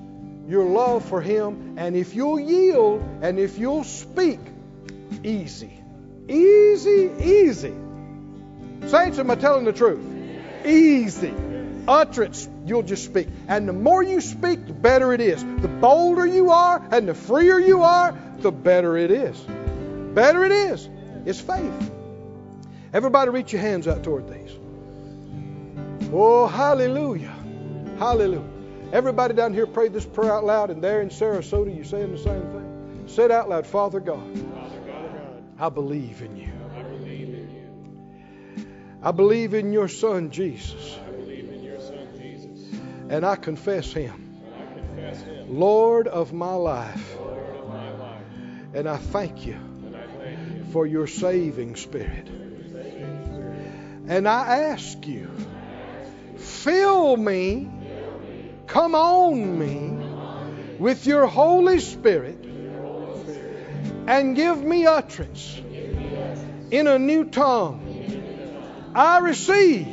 your 0.46 0.64
love 0.66 1.04
for 1.04 1.20
Him. 1.20 1.76
And 1.78 1.96
if 1.96 2.14
you'll 2.14 2.40
yield 2.40 3.02
and 3.22 3.38
if 3.38 3.58
you'll 3.58 3.84
speak, 3.84 4.40
easy. 5.22 5.80
Easy, 6.28 7.10
easy. 7.20 7.74
Saints, 8.86 9.18
am 9.18 9.30
I 9.30 9.34
telling 9.36 9.64
the 9.64 9.72
truth? 9.72 10.04
Easy. 10.66 11.34
Utterance, 11.86 12.48
you'll 12.64 12.82
just 12.82 13.04
speak. 13.04 13.28
And 13.48 13.68
the 13.68 13.72
more 13.72 14.02
you 14.02 14.20
speak, 14.20 14.66
the 14.66 14.72
better 14.72 15.12
it 15.12 15.20
is. 15.20 15.42
The 15.42 15.68
bolder 15.68 16.26
you 16.26 16.50
are 16.50 16.86
and 16.90 17.08
the 17.08 17.14
freer 17.14 17.58
you 17.58 17.82
are, 17.82 18.16
the 18.38 18.52
better 18.52 18.96
it 18.96 19.10
is. 19.10 19.38
Better 20.14 20.44
it 20.44 20.52
is. 20.52 20.88
It's 21.26 21.40
faith. 21.40 21.90
Everybody 22.92 23.30
reach 23.30 23.52
your 23.52 23.62
hands 23.62 23.88
out 23.88 24.02
toward 24.04 24.28
these. 24.32 24.52
Oh, 26.12 26.46
hallelujah. 26.46 27.34
Hallelujah. 27.98 28.44
Everybody 28.92 29.34
down 29.34 29.52
here 29.52 29.66
pray 29.66 29.88
this 29.88 30.06
prayer 30.06 30.32
out 30.32 30.44
loud, 30.44 30.70
and 30.70 30.82
there 30.82 31.02
in 31.02 31.08
Sarasota, 31.08 31.74
you're 31.74 31.84
saying 31.84 32.12
the 32.12 32.18
same 32.18 32.42
thing. 32.42 33.04
Say 33.08 33.24
it 33.24 33.30
out 33.30 33.48
loud, 33.48 33.66
Father 33.66 34.00
God. 34.00 34.22
Father 34.38 34.80
God, 34.86 35.42
I 35.58 35.68
believe 35.68 36.22
in 36.22 36.36
you. 36.36 36.52
I 36.76 36.82
believe 36.82 37.28
in 37.28 37.50
you. 38.56 38.66
I 39.02 39.10
believe 39.10 39.54
in 39.54 39.72
your 39.72 39.88
Son 39.88 40.30
Jesus, 40.30 40.96
I 41.06 41.10
believe 41.10 41.50
in 41.50 41.62
your 41.62 41.80
Son 41.80 42.08
Jesus. 42.16 42.80
and 43.10 43.26
I 43.26 43.36
confess 43.36 43.92
Him, 43.92 44.38
I 44.56 44.74
confess 44.78 45.22
him, 45.22 45.58
Lord 45.58 46.08
of 46.08 46.32
my 46.32 46.54
life. 46.54 47.16
Lord 47.18 47.56
of 47.56 47.68
my 47.68 47.90
life. 47.90 48.22
And 48.74 48.88
I 48.88 48.96
thank 48.96 49.44
you 49.46 49.58
I 49.94 50.06
thank 50.18 50.38
you 50.56 50.64
for 50.72 50.86
your 50.86 51.06
saving 51.06 51.76
spirit. 51.76 52.28
for 52.28 52.32
your 52.32 52.82
saving 52.82 53.24
spirit. 53.26 54.08
And 54.08 54.26
I 54.28 54.58
ask 54.70 55.06
you, 55.06 55.30
fill 56.44 57.16
me, 57.16 57.68
come 58.66 58.94
on 58.94 59.58
me 59.58 60.76
with 60.78 61.06
your 61.06 61.26
Holy 61.26 61.80
Spirit, 61.80 62.44
and 64.06 64.36
give 64.36 64.62
me 64.62 64.86
utterance 64.86 65.60
in 66.70 66.86
a 66.86 66.98
new 66.98 67.24
tongue. 67.24 67.80
I 68.94 69.18
receive, 69.18 69.88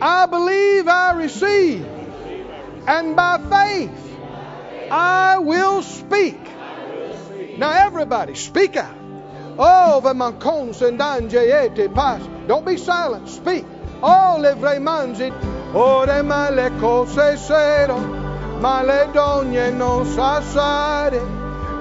I 0.00 0.26
believe 0.26 0.88
I 0.88 1.12
receive, 1.12 1.86
and 2.86 3.14
by 3.14 3.38
faith 3.38 4.16
I 4.90 5.38
will 5.38 5.82
speak. 5.82 6.38
Now, 7.58 7.86
everybody, 7.86 8.34
speak 8.34 8.76
out. 8.76 8.96
Oh. 9.58 10.00
Don't 12.48 12.66
be 12.66 12.76
silent. 12.76 13.28
Speak. 13.28 13.64
Oh, 14.04 14.36
le 14.36 14.50
avrei 14.50 14.80
mangit, 14.80 15.32
ore 15.72 16.22
ma 16.22 16.50
le 16.50 16.72
cose 16.80 17.36
sero, 17.36 17.96
ma 18.58 18.82
le 18.82 19.08
dogne 19.12 19.70
non 19.70 20.04
sassare, 20.04 21.20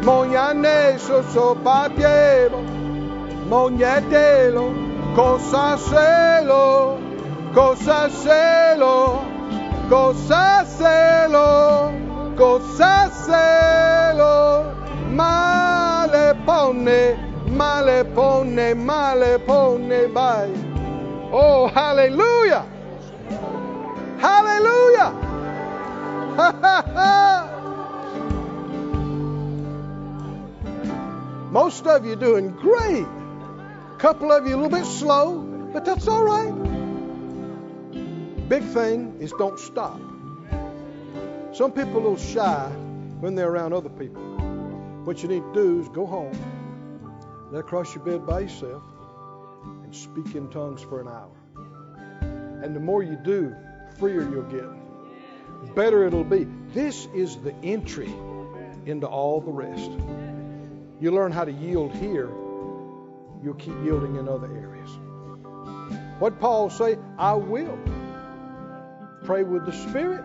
mogna 0.03 0.53
ne 0.53 0.99
so 0.99 1.23
so 1.33 1.55
papiero, 1.63 2.61
mogna 3.47 3.99
telo, 4.07 4.71
cosa 5.15 5.77
selo, 5.77 6.99
cosa 7.53 8.07
selo, 8.09 9.23
cosa 9.89 10.63
selo, 10.63 11.91
cosa 12.35 13.09
selo, 13.09 14.75
male 15.09 16.35
ponne, 16.45 17.17
male 17.47 18.05
ponne, 18.13 18.75
male 18.75 19.39
ponne, 19.39 20.07
vai. 20.13 20.70
Oh, 21.33 21.67
hallelujah! 21.67 22.65
Hallelujah! 24.19 25.11
Ha, 26.35 26.51
ha, 26.61 26.83
ha. 26.93 27.57
Most 31.51 31.87
of 31.87 32.05
you 32.05 32.17
doing 32.17 32.51
great. 32.51 33.05
A 33.05 33.95
couple 33.97 34.31
of 34.31 34.45
you 34.45 34.55
a 34.55 34.57
little 34.57 34.69
bit 34.77 34.85
slow, 34.85 35.39
but 35.73 35.85
that's 35.85 36.07
all 36.07 36.23
right. 36.23 36.51
Big 38.49 38.63
thing 38.63 39.15
is 39.21 39.31
don't 39.37 39.57
stop. 39.57 39.99
Some 41.53 41.71
people 41.71 41.95
are 41.95 41.99
a 41.99 42.09
little 42.09 42.17
shy 42.17 42.69
when 43.21 43.35
they're 43.35 43.49
around 43.49 43.71
other 43.73 43.89
people. 43.89 44.21
What 45.05 45.23
you 45.23 45.29
need 45.29 45.43
to 45.43 45.53
do 45.53 45.79
is 45.81 45.87
go 45.89 46.05
home, 46.05 46.37
lay 47.51 47.59
across 47.59 47.95
your 47.95 48.03
bed 48.03 48.25
by 48.25 48.41
yourself, 48.41 48.83
and 49.91 49.99
speak 49.99 50.35
in 50.35 50.47
tongues 50.49 50.81
for 50.81 51.01
an 51.01 51.07
hour. 51.09 51.35
And 52.63 52.73
the 52.73 52.79
more 52.79 53.03
you 53.03 53.17
do, 53.17 53.53
freer 53.99 54.21
you'll 54.21 54.43
get. 54.43 55.75
Better 55.75 56.05
it'll 56.05 56.23
be. 56.23 56.47
This 56.73 57.07
is 57.13 57.35
the 57.37 57.53
entry 57.61 58.13
into 58.85 59.05
all 59.05 59.41
the 59.41 59.51
rest. 59.51 59.91
You 61.01 61.11
learn 61.11 61.31
how 61.33 61.43
to 61.43 61.51
yield 61.51 61.93
here, 61.93 62.29
you'll 63.43 63.55
keep 63.55 63.73
yielding 63.83 64.15
in 64.15 64.29
other 64.29 64.47
areas. 64.47 64.89
What 66.19 66.39
Paul 66.39 66.69
say? 66.69 66.97
I 67.17 67.33
will 67.33 67.77
pray 69.25 69.43
with 69.43 69.65
the 69.65 69.73
Spirit, 69.73 70.23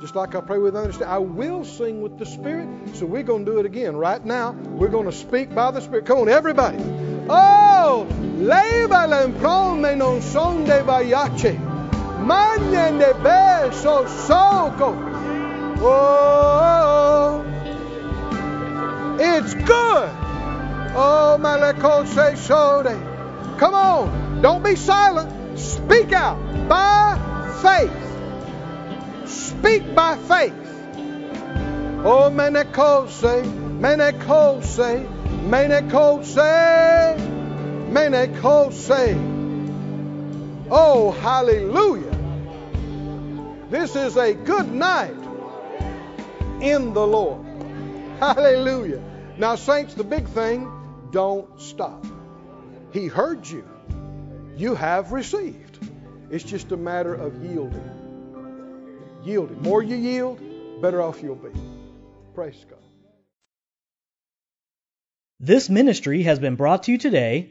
just 0.00 0.16
like 0.16 0.34
I 0.34 0.40
pray 0.40 0.58
with 0.58 0.74
understanding. 0.74 1.14
I 1.14 1.18
will 1.18 1.64
sing 1.64 2.02
with 2.02 2.18
the 2.18 2.26
Spirit. 2.26 2.68
So 2.94 3.06
we're 3.06 3.22
going 3.22 3.44
to 3.44 3.52
do 3.52 3.58
it 3.58 3.66
again 3.66 3.96
right 3.96 4.24
now. 4.24 4.52
We're 4.52 4.88
going 4.88 5.06
to 5.06 5.12
speak 5.12 5.54
by 5.54 5.70
the 5.70 5.80
Spirit. 5.80 6.06
Come 6.06 6.18
on, 6.18 6.28
everybody. 6.28 6.78
Oh, 7.28 8.08
l'improme 9.06 9.94
non 9.96 10.20
son 10.20 10.64
beso 13.22 14.06
soco. 14.26 14.94
Oh, 15.80 17.44
it's 19.18 19.54
good. 19.54 20.10
Oh, 20.94 21.36
maleko 21.38 22.06
se 22.06 22.36
shode. 22.36 22.96
Come 23.58 23.74
on. 23.74 24.40
Don't 24.40 24.62
be 24.62 24.76
silent. 24.76 25.58
Speak 25.58 26.12
out 26.12 26.38
by 26.68 27.18
faith. 27.62 27.92
Speak 29.28 29.94
by 29.94 30.16
faith. 30.16 30.54
Oh, 32.04 32.30
menekose, 32.30 33.42
menekose, 33.80 35.04
menekose, 35.42 37.37
menekose. 37.90 39.16
Oh, 40.70 41.10
hallelujah. 41.10 42.16
This 43.70 43.96
is 43.96 44.16
a 44.16 44.34
good 44.34 44.72
night 44.72 45.16
in 46.60 46.94
the 46.94 47.06
Lord. 47.06 47.44
Hallelujah. 48.20 49.02
Now, 49.36 49.54
saints, 49.54 49.94
the 49.94 50.04
big 50.04 50.26
thing, 50.28 50.70
don't 51.12 51.60
stop. 51.60 52.04
He 52.92 53.06
heard 53.06 53.46
you. 53.46 53.68
You 54.56 54.74
have 54.74 55.12
received. 55.12 55.78
It's 56.30 56.44
just 56.44 56.72
a 56.72 56.76
matter 56.76 57.14
of 57.14 57.44
yielding. 57.44 59.20
Yielding. 59.22 59.62
More 59.62 59.82
you 59.82 59.96
yield, 59.96 60.40
better 60.82 61.00
off 61.00 61.22
you'll 61.22 61.36
be. 61.36 61.50
Praise 62.34 62.64
God. 62.68 62.78
This 65.40 65.70
ministry 65.70 66.24
has 66.24 66.38
been 66.38 66.56
brought 66.56 66.84
to 66.84 66.92
you 66.92 66.98
today 66.98 67.50